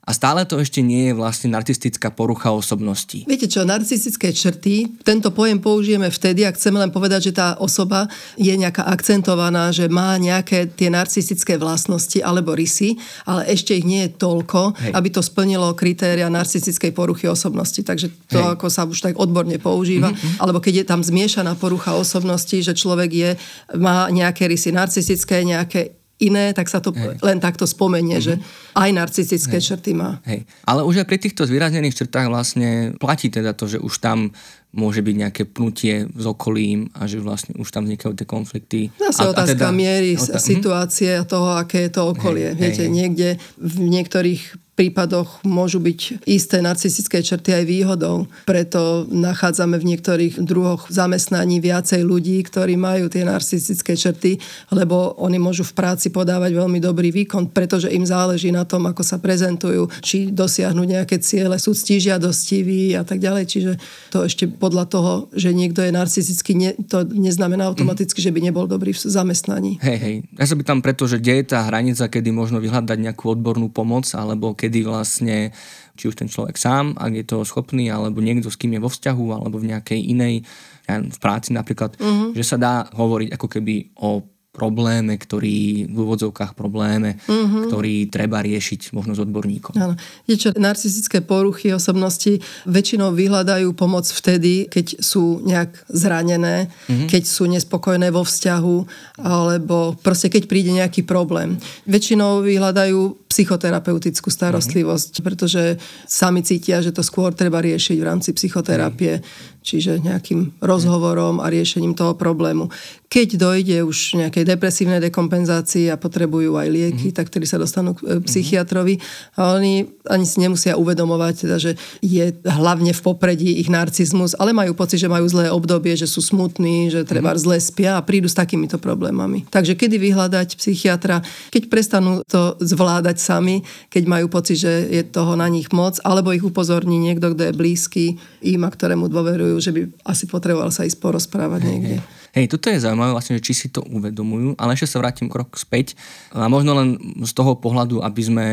A 0.08 0.16
stále 0.16 0.48
to 0.48 0.56
ešte 0.64 0.80
nie 0.80 1.12
je 1.12 1.14
vlastne 1.20 1.52
narcistická 1.52 2.16
porucha 2.16 2.56
osobnosti. 2.56 3.28
Viete 3.28 3.52
čo, 3.52 3.68
narcistické 3.68 4.32
črty, 4.32 5.04
tento 5.04 5.36
pojem 5.36 5.60
použijeme 5.60 6.08
vtedy, 6.08 6.48
ak 6.48 6.56
chceme 6.56 6.80
len 6.80 6.96
povedať, 6.96 7.28
že 7.28 7.36
tá 7.36 7.60
osoba 7.60 8.08
je 8.40 8.56
nejaká 8.56 8.88
akcentovaná, 8.88 9.76
že 9.76 9.92
má 9.92 10.16
nejaké 10.16 10.72
tie 10.72 10.88
narcistické 10.88 11.60
vlastnosti 11.60 12.24
alebo 12.24 12.56
rysy, 12.56 12.96
ale 13.28 13.52
ešte 13.52 13.76
ich 13.76 13.84
nie 13.84 14.08
je 14.08 14.16
toľko, 14.16 14.80
Hej. 14.80 14.92
aby 14.96 15.08
to 15.12 15.20
splnilo 15.20 15.76
kritéria 15.76 16.32
narcistickej 16.32 16.96
poruchy 16.96 17.28
osobnosti. 17.28 17.84
Takže 17.84 18.08
to 18.32 18.40
Hej. 18.40 18.56
ako 18.56 18.68
sa 18.72 18.88
už 18.88 19.04
tak 19.04 19.20
odborne 19.20 19.60
používa. 19.60 20.16
Mm-hmm. 20.16 20.40
Alebo 20.40 20.64
keď 20.64 20.74
je 20.82 20.86
tam 20.88 21.04
zmiešaná 21.04 21.60
porucha 21.60 22.00
osobnosti, 22.00 22.56
že 22.56 22.72
človek 22.72 23.12
je, 23.12 23.30
má 23.76 24.08
nejaké 24.08 24.48
rysy 24.48 24.72
narcistické, 24.72 25.44
nejaké 25.44 25.97
iné, 26.18 26.50
tak 26.54 26.66
sa 26.66 26.82
to 26.82 26.90
Hej. 26.94 27.22
len 27.22 27.38
takto 27.38 27.70
spomenie, 27.70 28.18
mm-hmm. 28.18 28.42
že 28.42 28.74
aj 28.74 28.90
narcistické 28.90 29.62
Hej. 29.62 29.66
črty 29.74 29.92
má. 29.94 30.18
Hej. 30.26 30.50
Ale 30.66 30.82
už 30.82 31.06
aj 31.06 31.08
pri 31.10 31.18
týchto 31.22 31.46
zvýraznených 31.46 31.94
črtách 31.94 32.28
vlastne 32.30 32.98
platí 32.98 33.30
teda 33.30 33.54
to, 33.54 33.70
že 33.70 33.78
už 33.78 34.02
tam 34.02 34.34
môže 34.74 35.02
byť 35.02 35.16
nejaké 35.16 35.44
pnutie 35.46 36.10
s 36.10 36.26
okolím 36.26 36.90
a 36.98 37.06
že 37.06 37.22
vlastne 37.22 37.56
už 37.58 37.70
tam 37.70 37.86
vznikajú 37.86 38.14
tie 38.18 38.28
konflikty. 38.28 38.80
Zase 38.98 39.26
a, 39.26 39.32
otázka 39.32 39.70
a 39.70 39.70
teda, 39.70 39.74
miery, 39.74 40.18
otá- 40.18 40.42
situácie 40.42 41.12
a 41.18 41.24
toho, 41.24 41.58
aké 41.58 41.88
je 41.88 41.92
to 41.94 42.02
okolie. 42.14 42.54
Hej, 42.54 42.60
Viete, 42.60 42.84
hej, 42.86 42.92
niekde 42.92 43.28
v 43.58 43.76
niektorých 43.86 44.67
prípadoch 44.78 45.42
môžu 45.42 45.82
byť 45.82 46.30
isté 46.30 46.62
narcistické 46.62 47.26
črty 47.26 47.50
aj 47.58 47.64
výhodou. 47.66 48.30
Preto 48.46 49.10
nachádzame 49.10 49.82
v 49.82 49.98
niektorých 49.98 50.38
druhoch 50.46 50.86
zamestnaní 50.94 51.58
viacej 51.58 52.06
ľudí, 52.06 52.38
ktorí 52.46 52.78
majú 52.78 53.10
tie 53.10 53.26
narcistické 53.26 53.98
črty, 53.98 54.38
lebo 54.70 55.18
oni 55.18 55.42
môžu 55.42 55.66
v 55.66 55.74
práci 55.74 56.14
podávať 56.14 56.54
veľmi 56.54 56.78
dobrý 56.78 57.10
výkon, 57.10 57.50
pretože 57.50 57.90
im 57.90 58.06
záleží 58.06 58.54
na 58.54 58.70
tom, 58.70 58.86
ako 58.86 59.02
sa 59.02 59.18
prezentujú, 59.18 59.90
či 60.06 60.30
dosiahnu 60.30 60.86
nejaké 60.86 61.18
ciele, 61.18 61.58
sú 61.58 61.74
ctižiadostiví 61.74 62.94
a 62.94 63.02
tak 63.02 63.18
ďalej. 63.18 63.44
Čiže 63.50 63.72
to 64.14 64.30
ešte 64.30 64.46
podľa 64.46 64.86
toho, 64.86 65.12
že 65.34 65.58
niekto 65.58 65.82
je 65.82 65.90
narcistický, 65.90 66.54
ne, 66.54 66.72
to 66.86 67.02
neznamená 67.02 67.66
automaticky, 67.66 68.22
mm. 68.22 68.26
že 68.30 68.34
by 68.36 68.40
nebol 68.46 68.66
dobrý 68.70 68.94
v 68.94 69.00
zamestnaní. 69.02 69.82
Hej, 69.82 69.98
hej. 69.98 70.16
Ja 70.38 70.46
sa 70.46 70.54
tam 70.62 70.86
preto, 70.86 71.10
že 71.10 71.18
kde 71.18 71.42
je 71.42 71.46
tá 71.50 71.66
hranica, 71.66 72.06
kedy 72.06 72.30
možno 72.30 72.62
vyhľadať 72.62 72.98
nejakú 73.00 73.26
odbornú 73.34 73.72
pomoc, 73.72 74.06
alebo 74.14 74.54
keď 74.54 74.67
kedy 74.68 74.84
vlastne 74.84 75.56
či 75.98 76.12
už 76.12 76.20
ten 76.20 76.30
človek 76.30 76.60
sám, 76.60 76.94
ak 77.00 77.12
je 77.16 77.26
to 77.26 77.48
schopný, 77.48 77.90
alebo 77.90 78.22
niekto, 78.22 78.52
s 78.52 78.60
kým 78.60 78.78
je 78.78 78.84
vo 78.84 78.92
vzťahu, 78.92 79.26
alebo 79.34 79.58
v 79.58 79.74
nejakej 79.74 80.00
inej, 80.14 80.46
ja 80.86 81.02
v 81.02 81.20
práci 81.20 81.56
napríklad, 81.56 81.98
uh-huh. 81.98 82.36
že 82.36 82.44
sa 82.46 82.60
dá 82.60 82.86
hovoriť 82.94 83.34
ako 83.34 83.48
keby 83.48 83.98
o 83.98 84.22
probléme, 84.58 85.14
ktorý 85.22 85.86
v 85.86 85.98
úvodzovkách 86.02 86.58
probléme, 86.58 87.22
uh-huh. 87.30 87.70
ktorý 87.70 88.10
treba 88.10 88.42
riešiť 88.42 88.90
možno 88.90 89.14
s 89.14 89.22
odborníkom. 89.22 89.78
Áno. 89.78 89.94
Je 90.26 90.34
čo, 90.34 90.50
narcistické 90.58 91.22
poruchy 91.22 91.70
osobnosti 91.70 92.42
väčšinou 92.66 93.14
vyhľadajú 93.14 93.70
pomoc 93.78 94.10
vtedy, 94.10 94.66
keď 94.66 94.98
sú 94.98 95.46
nejak 95.46 95.86
zranené, 95.94 96.74
uh-huh. 96.74 97.06
keď 97.06 97.24
sú 97.30 97.46
nespokojné 97.46 98.10
vo 98.10 98.26
vzťahu, 98.26 98.78
alebo 99.22 99.94
proste 100.02 100.34
keď 100.34 100.50
príde 100.50 100.74
nejaký 100.74 101.06
problém. 101.06 101.62
Väčšinou 101.86 102.42
vyhľadajú 102.42 103.27
psychoterapeutickú 103.28 104.32
starostlivosť, 104.32 105.12
uh-huh. 105.20 105.26
pretože 105.26 105.64
sami 106.08 106.42
cítia, 106.42 106.80
že 106.80 106.96
to 106.96 107.04
skôr 107.04 107.36
treba 107.36 107.60
riešiť 107.60 107.98
v 108.00 108.08
rámci 108.08 108.32
psychoterapie. 108.34 109.20
Uh-huh 109.20 109.56
čiže 109.68 110.00
nejakým 110.00 110.64
rozhovorom 110.64 111.44
a 111.44 111.52
riešením 111.52 111.92
toho 111.92 112.16
problému. 112.16 112.72
Keď 113.12 113.36
dojde 113.36 113.78
už 113.84 114.16
nejakej 114.16 114.48
depresívnej 114.48 115.04
dekompenzácii 115.04 115.92
a 115.92 116.00
potrebujú 116.00 116.56
aj 116.56 116.68
lieky, 116.72 117.12
mm-hmm. 117.12 117.18
tak 117.20 117.28
ktorí 117.28 117.44
sa 117.44 117.60
dostanú 117.60 117.92
k 117.96 118.00
e, 118.04 118.06
mhm. 118.16 118.24
psychiatrovi 118.24 118.96
a 119.36 119.60
oni 119.60 119.92
ani 120.08 120.24
si 120.24 120.40
nemusia 120.40 120.80
uvedomovať, 120.80 121.34
teda, 121.44 121.58
že 121.60 121.72
je 122.00 122.32
hlavne 122.48 122.96
v 122.96 123.02
popredí 123.04 123.60
ich 123.60 123.68
narcizmus, 123.68 124.40
ale 124.40 124.56
majú 124.56 124.72
pocit, 124.72 125.04
že 125.04 125.12
majú 125.12 125.28
zlé 125.28 125.52
obdobie, 125.52 126.00
že 126.00 126.08
sú 126.08 126.24
smutní, 126.24 126.88
že 126.88 127.04
treba 127.04 127.36
zle 127.36 127.60
spia 127.60 128.00
a 128.00 128.06
prídu 128.06 128.32
s 128.32 128.40
takýmito 128.40 128.80
problémami. 128.80 129.44
Takže 129.52 129.76
kedy 129.76 130.00
vyhľadať 130.00 130.56
psychiatra, 130.56 131.20
keď 131.52 131.64
prestanú 131.68 132.24
to 132.24 132.56
zvládať 132.64 133.20
sami, 133.28 133.60
keď 133.92 134.04
majú 134.08 134.32
pocit, 134.32 134.64
že 134.64 134.88
je 134.88 135.04
toho 135.04 135.36
na 135.36 135.52
nich 135.52 135.68
moc, 135.76 136.00
alebo 136.08 136.32
ich 136.32 136.48
upozorní 136.48 136.96
niekto, 136.96 137.36
kto 137.36 137.52
je 137.52 137.54
blízky 137.54 138.06
im 138.48 138.64
a 138.64 138.72
ktorému 138.72 139.12
dôverujú 139.12 139.60
že 139.60 139.72
by 139.76 139.82
asi 140.08 140.26
potreboval 140.32 140.72
sa 140.72 140.88
ísť 140.88 141.04
porozprávať 141.04 141.62
hej, 141.68 141.70
niekde. 141.70 141.98
Hej. 142.00 142.16
Hej, 142.38 142.54
toto 142.54 142.70
je 142.70 142.78
zaujímavé, 142.78 143.18
vlastne, 143.18 143.42
že 143.42 143.46
či 143.50 143.54
si 143.58 143.68
to 143.74 143.82
uvedomujú, 143.82 144.54
ale 144.62 144.78
ešte 144.78 144.94
sa 144.94 145.02
vrátim 145.02 145.26
krok 145.26 145.58
späť. 145.58 145.98
A 146.38 146.46
možno 146.46 146.78
len 146.78 146.94
z 147.26 147.34
toho 147.34 147.58
pohľadu, 147.58 148.06
aby 148.06 148.22
sme 148.22 148.46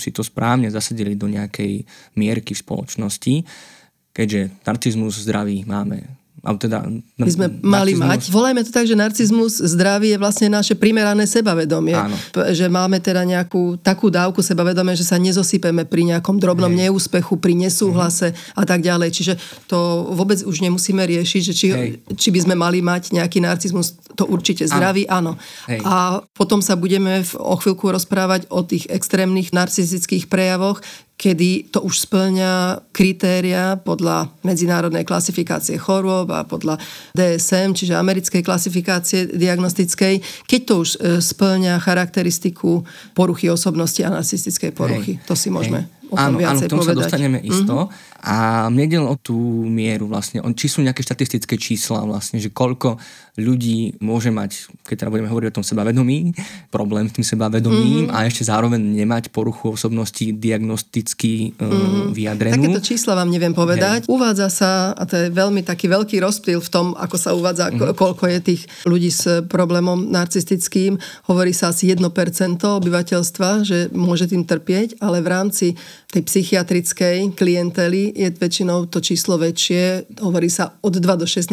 si 0.00 0.08
to 0.08 0.24
správne 0.24 0.72
zasadili 0.72 1.12
do 1.12 1.28
nejakej 1.28 1.84
mierky 2.16 2.56
v 2.56 2.62
spoločnosti. 2.64 3.34
keďže 4.16 4.64
narcizmus 4.64 5.20
zdravý 5.20 5.68
máme 5.68 6.00
alebo 6.46 6.62
teda 6.62 6.86
by 7.18 7.30
sme 7.34 7.46
mali 7.58 7.98
mať. 7.98 8.30
Volajme 8.30 8.62
to 8.62 8.70
tak, 8.70 8.86
že 8.86 8.94
narcizmus 8.94 9.58
zdravý 9.58 10.14
je 10.14 10.18
vlastne 10.22 10.46
naše 10.46 10.78
primerané 10.78 11.26
sebavedomie. 11.26 11.98
Áno. 11.98 12.14
Že 12.30 12.70
máme 12.70 13.02
teda 13.02 13.26
nejakú 13.26 13.82
takú 13.82 14.06
dávku 14.06 14.46
sebavedomia, 14.46 14.94
že 14.94 15.02
sa 15.02 15.18
nezosypeme 15.18 15.82
pri 15.82 16.14
nejakom 16.14 16.38
drobnom 16.38 16.70
Hej. 16.70 16.86
neúspechu, 16.86 17.34
pri 17.42 17.58
nesúhlase 17.58 18.30
Hej. 18.30 18.38
a 18.54 18.62
tak 18.62 18.86
ďalej. 18.86 19.10
Čiže 19.10 19.34
to 19.66 20.06
vôbec 20.14 20.38
už 20.46 20.62
nemusíme 20.62 21.02
riešiť, 21.02 21.42
že 21.50 21.52
či, 21.52 21.66
či 22.14 22.28
by 22.30 22.38
sme 22.46 22.54
mali 22.54 22.78
mať 22.78 23.10
nejaký 23.10 23.42
narcizmus, 23.42 23.98
to 24.14 24.22
určite 24.30 24.70
zdravý, 24.70 25.10
áno. 25.10 25.34
áno. 25.66 25.82
A 25.82 26.22
potom 26.38 26.62
sa 26.62 26.78
budeme 26.78 27.26
v, 27.26 27.32
o 27.42 27.58
chvíľku 27.58 27.90
rozprávať 27.90 28.46
o 28.54 28.62
tých 28.62 28.86
extrémnych 28.86 29.50
narcistických 29.50 30.30
prejavoch, 30.30 30.78
kedy 31.16 31.72
to 31.72 31.80
už 31.80 32.04
splňa 32.04 32.84
kritéria 32.92 33.80
podľa 33.80 34.28
medzinárodnej 34.44 35.08
klasifikácie 35.08 35.80
chorôb 35.80 36.28
a 36.28 36.44
podľa 36.44 36.76
DSM, 37.16 37.72
čiže 37.72 37.96
americkej 37.96 38.44
klasifikácie 38.44 39.32
diagnostickej, 39.32 40.20
keď 40.44 40.60
to 40.68 40.74
už 40.84 40.90
e, 40.94 40.98
splňa 41.24 41.80
charakteristiku 41.80 42.84
poruchy 43.16 43.48
osobnosti 43.48 44.04
a 44.04 44.12
narcistickej 44.12 44.76
poruchy. 44.76 45.16
Hej. 45.16 45.24
To 45.24 45.32
si 45.32 45.48
môžeme 45.48 45.88
Hej. 45.88 46.12
o 46.12 46.16
tom 46.20 46.36
áno, 46.36 46.38
áno, 46.44 46.60
k 46.60 46.68
tomu 46.68 46.84
povedať. 46.84 47.00
sa 47.00 47.08
dostaneme 47.08 47.38
isto. 47.40 47.76
Mm-hmm. 47.88 48.15
A 48.22 48.66
mne 48.72 48.84
ide 48.88 48.98
o 49.00 49.16
tú 49.18 49.36
mieru 49.68 50.08
vlastne. 50.08 50.40
Či 50.56 50.66
sú 50.66 50.78
nejaké 50.80 51.04
štatistické 51.04 51.60
čísla 51.60 52.04
vlastne, 52.04 52.40
že 52.40 52.48
koľko 52.48 52.96
ľudí 53.36 54.00
môže 54.00 54.32
mať, 54.32 54.72
keď 54.88 55.04
teda 55.04 55.12
budeme 55.12 55.28
hovoriť 55.28 55.48
o 55.52 55.56
tom 55.60 55.66
sebavedomí, 55.66 56.32
problém 56.72 57.04
s 57.04 57.20
tým 57.20 57.26
sebavedomím 57.26 58.08
mm-hmm. 58.08 58.16
a 58.16 58.24
ešte 58.24 58.48
zároveň 58.48 58.80
nemať 58.80 59.28
poruchu 59.28 59.76
osobnosti 59.76 60.24
diagnosticky 60.24 61.52
mm-hmm. 61.52 62.16
vyjadrenú. 62.16 62.72
Takéto 62.72 62.84
čísla 62.96 63.12
vám 63.12 63.28
neviem 63.28 63.52
povedať. 63.52 64.08
Hej. 64.08 64.12
Uvádza 64.12 64.48
sa, 64.48 64.70
a 64.96 65.02
to 65.04 65.20
je 65.20 65.28
veľmi 65.28 65.60
taký 65.60 65.84
veľký 65.92 66.16
rozptyl 66.24 66.64
v 66.64 66.70
tom, 66.72 66.86
ako 66.96 67.16
sa 67.20 67.36
uvádza, 67.36 67.68
mm-hmm. 67.68 67.92
koľko 67.92 68.24
je 68.24 68.38
tých 68.40 68.62
ľudí 68.88 69.12
s 69.12 69.44
problémom 69.52 70.08
narcistickým. 70.08 70.96
Hovorí 71.28 71.52
sa 71.52 71.76
asi 71.76 71.92
1% 71.92 72.00
obyvateľstva, 72.64 73.68
že 73.68 73.92
môže 73.92 74.32
tým 74.32 74.48
trpieť, 74.48 74.96
ale 75.04 75.20
v 75.20 75.28
rámci 75.28 75.66
tej 76.06 76.22
psychiatrickej 76.22 77.34
klientely 77.34 78.14
je 78.14 78.30
väčšinou 78.30 78.86
to 78.86 79.02
číslo 79.02 79.34
väčšie, 79.42 80.06
hovorí 80.22 80.46
sa 80.46 80.78
od 80.78 80.94
2 80.94 81.02
do 81.02 81.26
16 81.26 81.50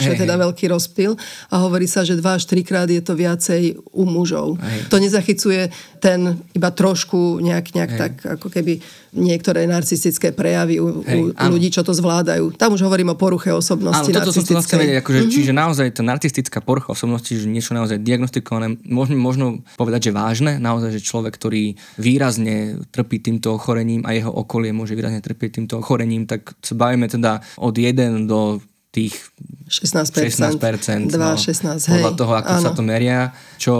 čo 0.00 0.08
je 0.08 0.16
teda 0.16 0.40
veľký 0.40 0.64
rozptyl 0.72 1.12
a 1.52 1.54
hovorí 1.60 1.84
sa, 1.84 2.00
že 2.00 2.16
2 2.16 2.24
až 2.24 2.48
3 2.48 2.64
krát 2.64 2.88
je 2.88 3.04
to 3.04 3.12
viacej 3.12 3.76
u 3.92 4.04
mužov. 4.08 4.56
Hej. 4.56 4.88
To 4.88 4.96
nezachycuje 4.96 5.68
ten 6.00 6.40
iba 6.56 6.72
trošku 6.72 7.44
nejak, 7.44 7.66
nejak 7.76 7.92
tak 7.92 8.12
ako 8.40 8.48
keby 8.48 8.80
niektoré 9.12 9.68
narcistické 9.68 10.32
prejavy 10.32 10.80
u, 10.80 11.04
Hej, 11.04 11.36
u 11.36 11.46
ľudí, 11.52 11.68
čo 11.68 11.84
to 11.84 11.92
zvládajú. 11.92 12.56
Tam 12.56 12.72
už 12.72 12.80
hovorím 12.88 13.12
o 13.12 13.16
poruche 13.16 13.52
osobnosti. 13.52 14.08
Áno, 14.08 14.16
toto 14.24 14.32
som 14.32 14.40
chcel 14.64 14.88
vedieť, 14.88 15.04
akože, 15.04 15.20
mm-hmm. 15.20 15.34
čiže 15.36 15.52
naozaj 15.52 15.86
tá 15.92 16.02
narcistická 16.02 16.58
porucha 16.64 16.96
osobnosti, 16.96 17.28
že 17.28 17.44
niečo 17.44 17.76
naozaj 17.76 18.00
diagnostikované, 18.00 18.80
môžeme 18.88 19.20
možno 19.20 19.60
povedať, 19.76 20.08
že 20.08 20.12
vážne, 20.16 20.56
naozaj, 20.56 20.96
že 20.96 21.04
človek, 21.04 21.36
ktorý 21.36 21.76
výrazne 22.00 22.80
trpí 22.88 23.20
týmto 23.20 23.52
ochorením 23.60 24.08
a 24.08 24.16
jeho 24.16 24.32
okolie 24.32 24.72
môže 24.72 24.96
výrazne 24.96 25.20
trpieť 25.20 25.60
týmto 25.60 25.84
ochorením, 25.84 26.24
tak 26.24 26.56
sa 26.64 26.72
bavíme 26.72 27.04
teda 27.04 27.44
od 27.60 27.76
1 27.76 28.24
do 28.24 28.64
tých 28.92 29.16
16%, 29.68 30.56
16% 30.56 31.08
2, 31.08 31.16
no, 31.16 31.36
16, 31.36 31.80
podľa 31.80 32.12
toho, 32.12 32.32
ako 32.36 32.52
áno. 32.52 32.64
sa 32.64 32.70
to 32.76 32.82
meria, 32.84 33.32
čo 33.56 33.72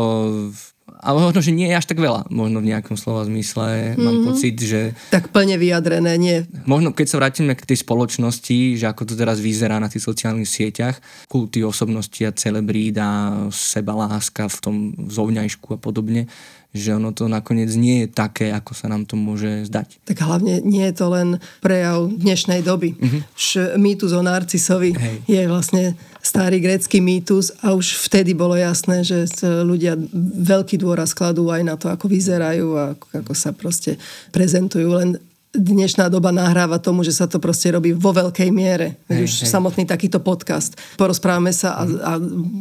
ale 1.02 1.18
možno, 1.18 1.42
že 1.42 1.50
nie 1.50 1.66
je 1.66 1.74
až 1.74 1.90
tak 1.90 1.98
veľa. 1.98 2.30
Možno 2.30 2.62
v 2.62 2.70
nejakom 2.70 2.94
slova 2.94 3.26
zmysle 3.26 3.98
mm-hmm. 3.98 3.98
mám 3.98 4.16
mhm. 4.22 4.24
pocit, 4.30 4.56
že... 4.62 4.94
Tak 5.10 5.34
plne 5.34 5.58
vyjadrené, 5.58 6.14
nie. 6.14 6.46
Možno 6.62 6.94
keď 6.94 7.06
sa 7.10 7.18
vrátime 7.18 7.58
k 7.58 7.66
tej 7.66 7.82
spoločnosti, 7.82 8.78
že 8.78 8.86
ako 8.86 9.10
to 9.10 9.14
teraz 9.18 9.42
vyzerá 9.42 9.82
na 9.82 9.90
tých 9.90 10.06
sociálnych 10.06 10.46
sieťach, 10.46 11.02
kulty 11.26 11.66
osobnosti 11.66 12.22
a 12.22 12.30
celebrít 12.30 13.02
a 13.02 13.34
sebaláska 13.50 14.46
v 14.46 14.58
tom 14.62 14.76
zovňajšku 15.10 15.74
a 15.74 15.78
podobne, 15.82 16.30
že 16.72 16.96
ono 16.96 17.12
to 17.12 17.28
nakoniec 17.28 17.68
nie 17.76 18.04
je 18.04 18.08
také, 18.08 18.48
ako 18.48 18.72
sa 18.72 18.88
nám 18.88 19.04
to 19.04 19.12
môže 19.12 19.68
zdať. 19.68 20.00
Tak 20.08 20.24
hlavne 20.24 20.64
nie 20.64 20.80
je 20.88 20.94
to 20.96 21.12
len 21.12 21.36
prejav 21.60 22.08
dnešnej 22.08 22.64
doby. 22.64 22.96
Mm-hmm. 22.96 23.76
Mýtus 23.76 24.16
o 24.16 24.24
Narcisovi 24.24 24.96
Hej. 24.96 25.16
je 25.28 25.42
vlastne 25.44 25.84
starý 26.24 26.64
grécky 26.64 27.02
mýtus 27.02 27.52
a 27.60 27.76
už 27.76 28.08
vtedy 28.08 28.32
bolo 28.32 28.56
jasné, 28.56 29.04
že 29.04 29.28
ľudia 29.42 29.98
veľký 30.38 30.80
dôraz 30.80 31.12
kladú 31.12 31.52
aj 31.52 31.62
na 31.66 31.74
to, 31.76 31.92
ako 31.92 32.08
vyzerajú 32.08 32.68
a 32.78 32.96
ako 32.96 33.34
sa 33.36 33.52
proste 33.52 34.00
prezentujú. 34.32 34.96
Len 34.96 35.20
dnešná 35.52 36.08
doba 36.08 36.32
nahráva 36.32 36.80
tomu, 36.80 37.04
že 37.04 37.12
sa 37.12 37.28
to 37.28 37.36
proste 37.36 37.68
robí 37.68 37.92
vo 37.92 38.10
veľkej 38.16 38.48
miere. 38.48 38.96
Hej, 39.12 39.20
už 39.28 39.32
hej. 39.44 39.48
samotný 39.52 39.84
takýto 39.84 40.18
podcast. 40.24 40.80
Porozprávame 40.96 41.52
sa 41.52 41.76
a, 41.76 41.84
a 41.84 42.12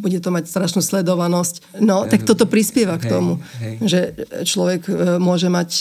bude 0.03 0.19
to 0.19 0.29
mať 0.29 0.51
strašnú 0.51 0.83
sledovanosť. 0.83 1.79
No, 1.79 2.03
tak 2.03 2.27
toto 2.27 2.43
prispieva 2.51 2.99
k 2.99 3.07
tomu, 3.07 3.39
hej, 3.63 3.63
hej. 3.63 3.75
že 3.87 3.99
človek 4.43 4.81
e, 4.91 4.93
môže 5.23 5.47
mať 5.47 5.71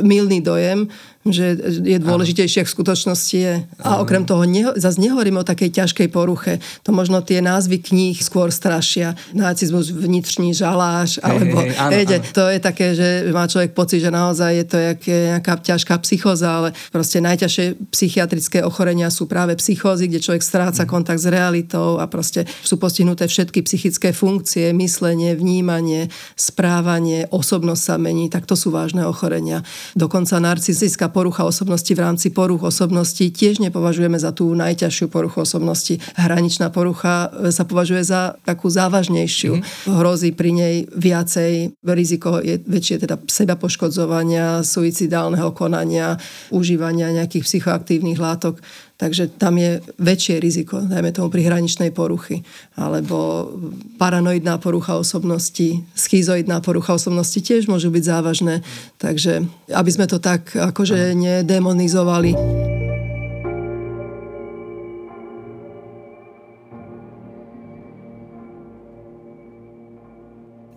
milný 0.00 0.40
dojem, 0.40 0.88
že 1.22 1.54
je 1.86 1.98
dôležitejšie, 2.02 2.66
v 2.66 2.74
skutočnosti 2.74 3.38
je. 3.38 3.54
A 3.78 4.02
okrem 4.02 4.26
toho, 4.26 4.42
neho, 4.42 4.74
zase 4.74 4.98
nehovoríme 4.98 5.38
o 5.38 5.46
takej 5.46 5.70
ťažkej 5.70 6.08
poruche. 6.10 6.58
To 6.82 6.90
možno 6.90 7.22
tie 7.22 7.38
názvy 7.38 7.78
kníh 7.78 8.18
skôr 8.18 8.50
strašia. 8.50 9.14
Nacizmus 9.30 9.94
vnitřní 9.94 10.50
žaláš, 10.50 11.22
alebo 11.22 11.62
hey, 11.62 11.78
hey, 11.78 11.78
áno, 11.78 12.18
áno. 12.18 12.26
to 12.34 12.44
je 12.50 12.58
také, 12.58 12.86
že 12.98 13.08
má 13.30 13.46
človek 13.46 13.70
pocit, 13.70 14.02
že 14.02 14.10
naozaj 14.10 14.50
je 14.50 14.66
to 14.66 14.76
jak, 14.82 15.00
nejaká 15.06 15.52
ťažká 15.62 15.94
psychoza, 16.02 16.48
ale 16.50 16.68
proste 16.90 17.22
najťažšie 17.22 17.94
psychiatrické 17.94 18.58
ochorenia 18.66 19.06
sú 19.06 19.30
práve 19.30 19.54
psychózy, 19.54 20.10
kde 20.10 20.24
človek 20.26 20.42
stráca 20.42 20.82
mm. 20.82 20.90
kontakt 20.90 21.22
s 21.22 21.30
realitou 21.30 22.02
a 22.02 22.10
proste 22.10 22.50
sú 22.66 22.82
postihnuté 22.82 23.30
všetky 23.30 23.62
psychické 23.62 24.10
funkcie, 24.10 24.74
myslenie, 24.74 25.38
vnímanie, 25.38 26.10
správanie, 26.34 27.30
osobnosť 27.30 27.82
sa 27.82 27.94
mení, 27.94 28.26
tak 28.26 28.50
to 28.50 28.58
sú 28.58 28.74
vážne 28.74 29.06
ochorenia. 29.06 29.62
Dokonca 29.94 30.42
narcistická 30.42 31.11
porucha 31.12 31.44
osobnosti 31.44 31.92
v 31.92 32.00
rámci 32.00 32.32
poruch 32.32 32.64
osobnosti 32.64 33.20
tiež 33.20 33.60
nepovažujeme 33.60 34.16
za 34.16 34.32
tú 34.32 34.48
najťažšiu 34.56 35.12
poruchu 35.12 35.44
osobnosti. 35.44 36.00
Hraničná 36.16 36.72
porucha 36.72 37.28
e, 37.28 37.52
sa 37.52 37.68
považuje 37.68 38.00
za 38.02 38.40
takú 38.48 38.72
závažnejšiu. 38.72 39.60
Mm. 39.60 39.62
Hrozí 39.92 40.32
pri 40.32 40.50
nej 40.56 40.76
viacej, 40.88 41.76
riziko 41.84 42.40
je 42.40 42.56
väčšie 42.64 43.04
teda 43.04 43.20
seba 43.28 43.60
poškodzovania, 43.60 44.64
suicidálneho 44.64 45.52
konania, 45.52 46.16
užívania 46.48 47.12
nejakých 47.12 47.44
psychoaktívnych 47.44 48.16
látok. 48.16 48.64
Takže 49.02 49.34
tam 49.34 49.58
je 49.58 49.82
väčšie 49.98 50.38
riziko, 50.38 50.78
dajme 50.78 51.10
tomu 51.10 51.26
pri 51.26 51.42
hraničnej 51.50 51.90
poruchy, 51.90 52.46
alebo 52.78 53.50
paranoidná 53.98 54.62
porucha 54.62 54.94
osobnosti, 54.94 55.82
schizoidná 55.98 56.62
porucha 56.62 56.94
osobnosti 56.94 57.34
tiež 57.34 57.66
môžu 57.66 57.90
byť 57.90 58.04
závažné. 58.06 58.62
Takže 59.02 59.42
aby 59.74 59.90
sme 59.90 60.06
to 60.06 60.22
tak 60.22 60.54
akože 60.54 61.18
nedemonizovali. 61.18 62.38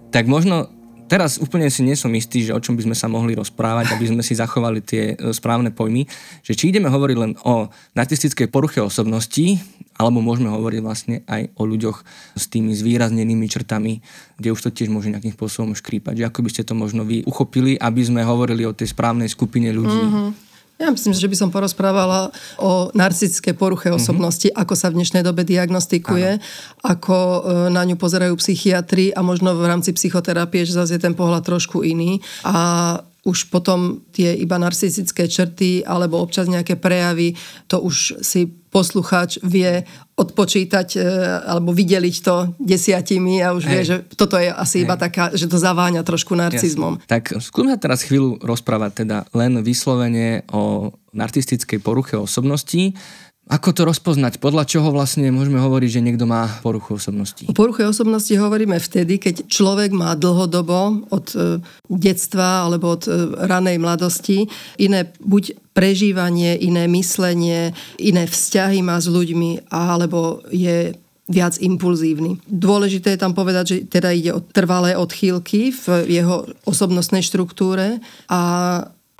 Tak 0.09 0.25
možno 0.25 0.73
teraz 1.05 1.37
úplne 1.37 1.69
si 1.69 1.85
nie 1.85 1.93
som 1.97 2.11
istý, 2.13 2.45
že 2.45 2.53
o 2.53 2.61
čom 2.61 2.73
by 2.75 2.85
sme 2.89 2.95
sa 2.97 3.07
mohli 3.07 3.37
rozprávať, 3.37 3.95
aby 3.95 4.05
sme 4.09 4.21
si 4.25 4.33
zachovali 4.37 4.81
tie 4.81 5.13
e, 5.13 5.31
správne 5.31 5.71
pojmy, 5.71 6.05
že 6.41 6.53
či 6.57 6.73
ideme 6.73 6.89
hovoriť 6.89 7.17
len 7.17 7.33
o 7.45 7.69
narcistickej 7.93 8.49
poruche 8.49 8.81
osobnosti, 8.81 9.61
alebo 9.95 10.19
môžeme 10.19 10.51
hovoriť 10.51 10.79
vlastne 10.83 11.23
aj 11.23 11.55
o 11.55 11.63
ľuďoch 11.63 12.03
s 12.35 12.43
tými 12.51 12.75
zvýraznenými 12.75 13.47
črtami, 13.47 14.03
kde 14.35 14.51
už 14.51 14.59
to 14.67 14.69
tiež 14.75 14.91
môže 14.91 15.07
nejakým 15.07 15.31
spôsobom 15.31 15.71
škrípať. 15.71 16.19
Že 16.19 16.27
ako 16.27 16.39
by 16.43 16.49
ste 16.51 16.67
to 16.67 16.75
možno 16.75 17.07
vy 17.07 17.23
uchopili, 17.23 17.79
aby 17.79 18.01
sme 18.03 18.21
hovorili 18.27 18.67
o 18.67 18.75
tej 18.75 18.91
správnej 18.91 19.31
skupine 19.31 19.71
ľudí. 19.71 19.95
Mm-hmm. 19.95 20.44
Ja 20.75 20.91
myslím, 20.91 21.15
že 21.15 21.31
by 21.31 21.35
som 21.39 21.49
porozprávala 21.55 22.35
o 22.59 22.91
narcistické 22.91 23.55
poruche 23.55 23.87
mhm. 23.87 23.95
osobnosti, 23.95 24.47
mm-hmm. 24.51 24.61
ako 24.67 24.73
sa 24.75 24.91
v 24.91 24.99
dnešnej 24.99 25.23
dobe 25.23 25.47
diagnostikuje, 25.47 26.35
Aha. 26.35 26.43
ako 26.83 27.15
e, 27.15 27.39
na 27.71 27.87
ňu 27.87 27.95
pozerajú 27.95 28.35
psychiatri 28.35 29.15
a 29.15 29.23
možno 29.23 29.55
v 29.55 29.71
rámci 29.71 29.95
psychoterapie, 29.95 30.67
že 30.67 30.75
zase 30.75 30.99
je 30.99 31.05
ten 31.07 31.15
pohľad 31.15 31.47
trošku 31.47 31.79
iný. 31.87 32.19
A 32.43 32.99
už 33.25 33.49
potom 33.49 34.05
tie 34.13 34.37
iba 34.37 34.61
narcistické 34.61 35.25
črty 35.25 35.81
alebo 35.81 36.21
občas 36.21 36.45
nejaké 36.45 36.77
prejavy, 36.77 37.33
to 37.65 37.81
už 37.81 38.21
si 38.21 38.45
poslucháč 38.69 39.41
vie 39.41 39.81
odpočítať 40.13 40.87
e, 40.95 40.99
alebo 41.47 41.73
vydeliť 41.73 42.15
to 42.21 42.53
desiatimi 42.61 43.41
a 43.41 43.55
už 43.55 43.65
Hej. 43.65 43.71
vie, 43.71 43.81
že 43.87 43.95
toto 44.13 44.37
je 44.37 44.51
asi 44.51 44.83
Hej. 44.83 44.85
iba 44.85 44.95
taká, 44.99 45.33
že 45.33 45.49
to 45.49 45.57
zaváňa 45.57 46.05
trošku 46.05 46.37
narcizmom. 46.37 47.01
Jasne. 47.01 47.09
Tak 47.09 47.23
skúsme 47.41 47.75
teraz 47.81 48.05
chvíľu 48.05 48.37
rozprávať 48.43 49.07
teda 49.07 49.17
len 49.33 49.63
vyslovene 49.65 50.45
o 50.53 50.93
narcistickej 51.15 51.79
poruche 51.79 52.19
osobnosti 52.19 52.93
Ako 53.45 53.77
to 53.77 53.85
rozpoznať? 53.85 54.41
Podľa 54.41 54.65
čoho 54.65 54.89
vlastne 54.89 55.29
môžeme 55.29 55.61
hovoriť, 55.61 56.01
že 56.01 56.01
niekto 56.01 56.25
má 56.25 56.49
poruchu 56.65 56.97
osobnosti? 56.97 57.45
O 57.45 57.53
poruche 57.53 57.85
osobnosti 57.85 58.33
hovoríme 58.33 58.81
vtedy, 58.81 59.21
keď 59.21 59.45
človek 59.45 59.93
má 59.93 60.17
dlhodobo 60.17 61.05
od 61.13 61.25
e, 61.37 61.61
detstva 61.85 62.65
alebo 62.65 62.97
od 62.97 63.05
e, 63.05 63.13
ranej 63.45 63.77
mladosti 63.77 64.49
iné 64.81 65.13
buď 65.21 65.61
prežívanie, 65.77 66.57
iné 66.57 66.89
myslenie, 66.89 67.77
iné 68.01 68.23
vzťahy 68.25 68.81
má 68.81 68.97
s 68.97 69.13
ľuďmi 69.13 69.69
alebo 69.69 70.41
je 70.49 70.97
viac 71.25 71.57
impulzívny. 71.57 72.37
Dôležité 72.45 73.13
je 73.13 73.21
tam 73.21 73.33
povedať, 73.33 73.65
že 73.65 73.77
teda 73.89 74.13
ide 74.13 74.33
o 74.33 74.41
trvalé 74.41 74.93
odchýlky 74.93 75.73
v 75.73 76.05
jeho 76.05 76.45
osobnostnej 76.69 77.25
štruktúre 77.25 77.97
a 78.29 78.41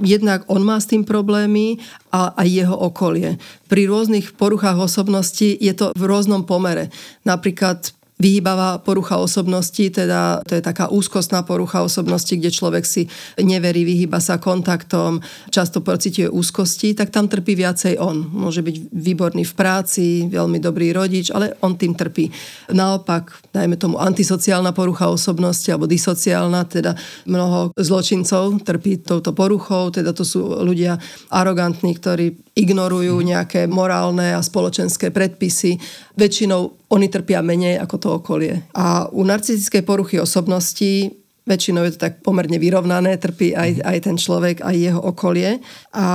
Jednak 0.04 0.44
on 0.52 0.60
má 0.60 0.75
s 0.75 0.92
tým 0.92 1.08
problémy 1.08 1.80
a 2.12 2.36
aj 2.36 2.48
jeho 2.52 2.75
okolie. 2.75 3.40
Pri 3.72 3.88
rôznych 3.88 4.36
poruchách 4.36 4.75
osobnosti 4.75 5.48
je 5.48 5.72
to 5.72 5.96
v 5.96 6.04
rôznom 6.04 6.44
pomere. 6.44 6.92
Napríklad 7.24 7.96
Vyhýbavá 8.15 8.79
porucha 8.79 9.19
osobnosti, 9.19 9.91
teda 9.91 10.39
to 10.48 10.55
je 10.55 10.63
taká 10.63 10.88
úzkostná 10.88 11.43
porucha 11.43 11.84
osobnosti, 11.84 12.31
kde 12.31 12.48
človek 12.48 12.88
si 12.88 13.12
neverí, 13.36 13.84
vyhýba 13.84 14.24
sa 14.24 14.39
kontaktom, 14.39 15.19
často 15.51 15.84
pociťuje 15.84 16.31
úzkosti, 16.31 16.95
tak 16.95 17.12
tam 17.12 17.27
trpí 17.27 17.60
viacej 17.60 18.00
on. 18.00 18.24
Môže 18.31 18.63
byť 18.63 18.75
výborný 18.95 19.43
v 19.43 19.53
práci, 19.60 20.05
veľmi 20.31 20.63
dobrý 20.63 20.95
rodič, 20.95 21.27
ale 21.27 21.60
on 21.60 21.75
tým 21.75 21.91
trpí. 21.91 22.31
Naopak, 22.72 23.51
dajme 23.51 23.75
tomu 23.75 24.00
antisociálna 24.00 24.72
porucha 24.72 25.12
osobnosti 25.12 25.67
alebo 25.67 25.84
disociálna, 25.84 26.63
teda 26.72 26.95
mnoho 27.27 27.75
zločincov 27.75 28.63
trpí 28.63 29.03
touto 29.03 29.36
poruchou, 29.36 29.91
teda 29.91 30.15
to 30.15 30.24
sú 30.24 30.63
ľudia 30.63 30.95
arogantní, 31.36 31.91
ktorí 32.00 32.31
ignorujú 32.55 33.19
nejaké 33.19 33.67
morálne 33.67 34.31
a 34.31 34.39
spoločenské 34.39 35.12
predpisy. 35.12 35.75
Väčšinou 36.15 36.85
oni 36.96 37.12
trpia 37.12 37.44
menej 37.44 37.75
ako 37.84 37.96
to 38.00 38.10
okolie. 38.24 38.64
A 38.72 39.12
u 39.12 39.28
narcistickej 39.28 39.84
poruchy 39.84 40.16
osobnosti 40.24 41.12
väčšinou 41.46 41.86
je 41.86 41.94
to 42.00 42.10
tak 42.10 42.25
pomerne 42.25 42.58
vyrovnané, 42.58 43.22
trpí 43.22 43.54
aj, 43.54 43.84
aj 43.86 43.98
ten 44.02 44.18
človek, 44.18 44.66
aj 44.66 44.75
jeho 44.75 45.02
okolie. 45.04 45.62
A 45.94 46.06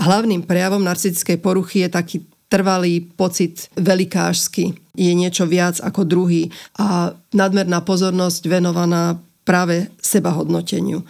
hlavným 0.00 0.48
prejavom 0.48 0.80
narcistickej 0.80 1.38
poruchy 1.42 1.84
je 1.84 1.90
taký 1.92 2.16
trvalý 2.48 3.00
pocit 3.00 3.68
velikážsky. 3.76 4.76
Je 4.92 5.12
niečo 5.16 5.48
viac 5.48 5.80
ako 5.80 6.04
druhý 6.04 6.52
a 6.76 7.16
nadmerná 7.32 7.80
pozornosť 7.80 8.42
venovaná 8.44 9.16
práve 9.42 9.88
sebahodnoteniu. 9.98 11.02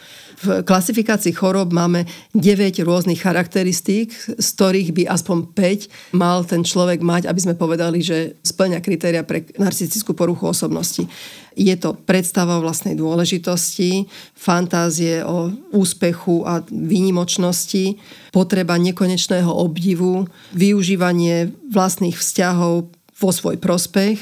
V 0.42 0.66
klasifikácii 0.66 1.30
chorob 1.38 1.70
máme 1.70 2.02
9 2.34 2.82
rôznych 2.82 3.22
charakteristík, 3.22 4.10
z 4.34 4.48
ktorých 4.58 4.90
by 4.90 5.02
aspoň 5.06 5.38
5 5.54 6.18
mal 6.18 6.42
ten 6.42 6.66
človek 6.66 6.98
mať, 6.98 7.30
aby 7.30 7.40
sme 7.40 7.54
povedali, 7.54 8.02
že 8.02 8.34
splňa 8.42 8.82
kritéria 8.82 9.22
pre 9.22 9.46
narcistickú 9.54 10.18
poruchu 10.18 10.50
osobnosti. 10.50 11.06
Je 11.54 11.74
to 11.78 11.94
predstava 11.94 12.58
o 12.58 12.64
vlastnej 12.66 12.98
dôležitosti, 12.98 14.10
fantázie 14.34 15.22
o 15.22 15.54
úspechu 15.70 16.42
a 16.42 16.58
výnimočnosti, 16.66 18.02
potreba 18.34 18.74
nekonečného 18.82 19.52
obdivu, 19.54 20.26
využívanie 20.58 21.54
vlastných 21.70 22.18
vzťahov 22.18 22.90
vo 23.14 23.30
svoj 23.30 23.62
prospech, 23.62 24.18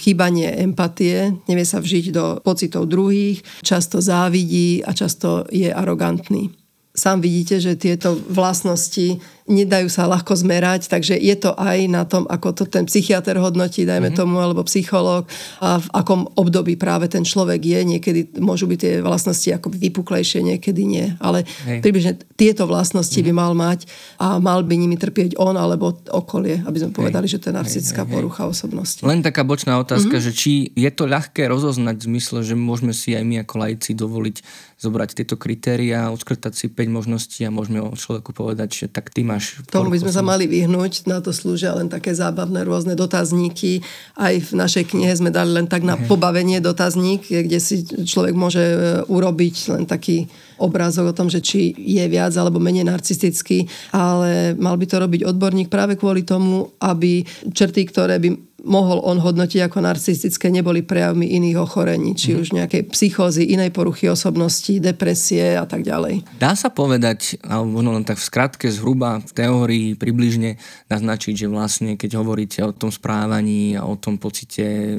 chýbanie 0.00 0.48
empatie, 0.64 1.36
nevie 1.44 1.68
sa 1.68 1.84
vžiť 1.84 2.04
do 2.08 2.24
pocitov 2.40 2.88
druhých, 2.88 3.44
často 3.60 4.00
závidí 4.00 4.80
a 4.80 4.96
často 4.96 5.44
je 5.52 5.68
arogantný. 5.68 6.48
Sám 6.90 7.22
vidíte, 7.22 7.60
že 7.60 7.78
tieto 7.78 8.18
vlastnosti 8.32 9.20
nedajú 9.50 9.90
sa 9.90 10.06
ľahko 10.06 10.38
zmerať, 10.38 10.86
takže 10.86 11.18
je 11.18 11.34
to 11.34 11.50
aj 11.58 11.78
na 11.90 12.06
tom, 12.06 12.24
ako 12.30 12.54
to 12.54 12.64
ten 12.70 12.86
psychiatr 12.86 13.34
hodnotí, 13.42 13.82
dajme 13.82 14.14
mm-hmm. 14.14 14.20
tomu, 14.22 14.38
alebo 14.38 14.62
psychológ 14.62 15.26
a 15.58 15.82
v 15.82 15.88
akom 15.90 16.30
období 16.38 16.78
práve 16.78 17.10
ten 17.10 17.26
človek 17.26 17.58
je. 17.58 17.80
Niekedy 17.82 18.20
môžu 18.38 18.70
byť 18.70 18.78
tie 18.78 18.92
vlastnosti 19.02 19.50
ako 19.50 19.74
vypuklejšie, 19.74 20.46
niekedy 20.46 20.86
nie. 20.86 21.06
Ale 21.18 21.42
Hej. 21.66 21.82
približne 21.82 22.12
tieto 22.38 22.70
vlastnosti 22.70 23.12
mm-hmm. 23.12 23.34
by 23.34 23.40
mal 23.42 23.52
mať 23.58 23.90
a 24.22 24.38
mal 24.38 24.62
by 24.62 24.74
nimi 24.78 24.94
trpieť 24.94 25.34
on 25.36 25.58
alebo 25.58 25.98
okolie, 26.14 26.62
aby 26.62 26.78
sme 26.78 26.94
povedali, 26.94 27.26
Hej. 27.26 27.36
že 27.36 27.40
to 27.42 27.46
je 27.50 27.58
narcická 27.58 28.06
porucha 28.06 28.46
osobnosti. 28.46 29.02
Len 29.02 29.20
taká 29.20 29.42
bočná 29.42 29.82
otázka, 29.82 30.22
mm-hmm. 30.22 30.30
že 30.30 30.38
či 30.38 30.52
je 30.78 30.90
to 30.94 31.10
ľahké 31.10 31.50
rozoznať 31.50 31.98
v 31.98 32.06
zmysle, 32.06 32.38
že 32.46 32.54
môžeme 32.54 32.94
si 32.94 33.18
aj 33.18 33.24
my 33.26 33.42
ako 33.42 33.54
laici 33.58 33.90
dovoliť 33.98 34.70
zobrať 34.80 35.10
tieto 35.12 35.36
kritéria, 35.36 36.08
odškrtať 36.08 36.52
si 36.56 36.66
5 36.72 36.88
možností 36.88 37.44
a 37.44 37.52
môžeme 37.52 37.84
o 37.84 37.92
človeku 37.92 38.32
povedať, 38.32 38.68
že 38.72 38.86
tak 38.88 39.12
ty 39.12 39.20
máš 39.20 39.39
máš... 39.40 39.56
Tomu 39.72 39.88
by 39.88 39.98
sme 40.04 40.12
sa 40.12 40.20
mali 40.20 40.44
vyhnúť, 40.44 41.08
na 41.08 41.24
to 41.24 41.32
slúžia 41.32 41.72
len 41.72 41.88
také 41.88 42.12
zábavné 42.12 42.60
rôzne 42.68 42.92
dotazníky. 42.92 43.80
Aj 44.20 44.36
v 44.36 44.50
našej 44.52 44.92
knihe 44.92 45.10
sme 45.16 45.32
dali 45.32 45.56
len 45.56 45.64
tak 45.64 45.80
na 45.80 45.96
pobavenie 45.96 46.60
dotazník, 46.60 47.24
kde 47.24 47.58
si 47.58 47.88
človek 47.88 48.36
môže 48.36 48.60
e, 48.60 48.76
urobiť 49.08 49.56
len 49.72 49.88
taký 49.88 50.28
obrázok 50.60 51.10
o 51.10 51.16
tom, 51.16 51.32
že 51.32 51.40
či 51.40 51.72
je 51.72 52.04
viac 52.04 52.36
alebo 52.36 52.60
menej 52.60 52.84
narcistický, 52.84 53.64
ale 53.96 54.52
mal 54.60 54.76
by 54.76 54.84
to 54.84 55.00
robiť 55.00 55.24
odborník 55.24 55.72
práve 55.72 55.96
kvôli 55.96 56.20
tomu, 56.20 56.76
aby 56.84 57.24
črty, 57.48 57.88
ktoré 57.88 58.20
by 58.20 58.49
mohol 58.64 59.00
on 59.04 59.18
hodnotiť 59.20 59.66
ako 59.68 59.78
narcistické, 59.84 60.52
neboli 60.52 60.84
prejavmi 60.84 61.36
iných 61.36 61.56
ochorení, 61.60 62.12
či 62.16 62.34
mm. 62.34 62.36
už 62.40 62.48
nejakej 62.56 62.82
psychózy, 62.92 63.48
inej 63.52 63.72
poruchy 63.72 64.08
osobnosti, 64.10 64.70
depresie 64.80 65.56
a 65.56 65.64
tak 65.64 65.84
ďalej. 65.86 66.24
Dá 66.36 66.52
sa 66.56 66.68
povedať, 66.68 67.40
alebo 67.44 67.80
možno 67.80 67.96
len 67.96 68.04
tak 68.04 68.20
v 68.20 68.26
skratke, 68.26 68.66
zhruba 68.68 69.20
v 69.20 69.32
teórii 69.32 69.86
približne 69.96 70.60
naznačiť, 70.88 71.46
že 71.46 71.46
vlastne 71.46 71.94
keď 71.96 72.20
hovoríte 72.20 72.60
o 72.64 72.72
tom 72.74 72.92
správaní 72.92 73.76
a 73.76 73.84
o 73.86 73.96
tom 73.96 74.16
pocite 74.16 74.96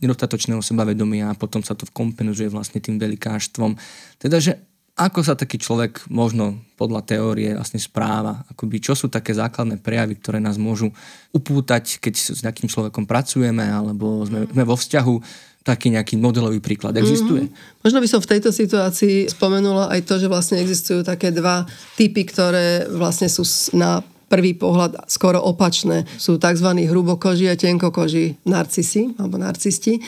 nedostatočného 0.00 0.60
sebavedomia 0.60 1.32
a 1.32 1.38
potom 1.38 1.60
sa 1.60 1.76
to 1.76 1.88
kompenzuje 1.90 2.48
vlastne 2.52 2.80
tým 2.80 3.00
velikáštvom, 3.00 3.74
teda 4.20 4.38
že 4.38 4.75
ako 4.96 5.20
sa 5.20 5.36
taký 5.36 5.60
človek 5.60 6.08
možno 6.08 6.56
podľa 6.80 7.04
teórie 7.04 7.52
vlastne 7.52 7.76
správa? 7.76 8.48
Akoby, 8.48 8.80
čo 8.80 8.96
sú 8.96 9.12
také 9.12 9.36
základné 9.36 9.84
prejavy, 9.84 10.16
ktoré 10.16 10.40
nás 10.40 10.56
môžu 10.56 10.88
upútať, 11.36 12.00
keď 12.00 12.14
s 12.16 12.40
nejakým 12.40 12.64
človekom 12.64 13.04
pracujeme 13.04 13.68
alebo 13.68 14.24
sme, 14.24 14.48
sme 14.48 14.64
vo 14.64 14.72
vzťahu? 14.72 15.14
Taký 15.66 15.98
nejaký 15.98 16.14
modelový 16.16 16.62
príklad 16.62 16.94
existuje? 16.94 17.50
Mm-hmm. 17.50 17.82
Možno 17.82 17.98
by 17.98 18.08
som 18.08 18.20
v 18.22 18.30
tejto 18.38 18.54
situácii 18.54 19.26
spomenula 19.26 19.90
aj 19.90 20.06
to, 20.06 20.14
že 20.22 20.30
vlastne 20.30 20.62
existujú 20.62 21.02
také 21.02 21.34
dva 21.34 21.66
typy, 21.98 22.22
ktoré 22.22 22.86
vlastne 22.86 23.26
sú 23.26 23.42
na 23.74 23.98
prvý 24.30 24.54
pohľad 24.54 25.10
skoro 25.10 25.42
opačné. 25.42 26.06
Sú 26.22 26.38
tzv. 26.38 26.70
hrubokoži 26.86 27.50
a 27.50 27.58
tenkokoži 27.58 28.38
narcisi 28.46 29.18
alebo 29.18 29.42
narcisti 29.42 29.98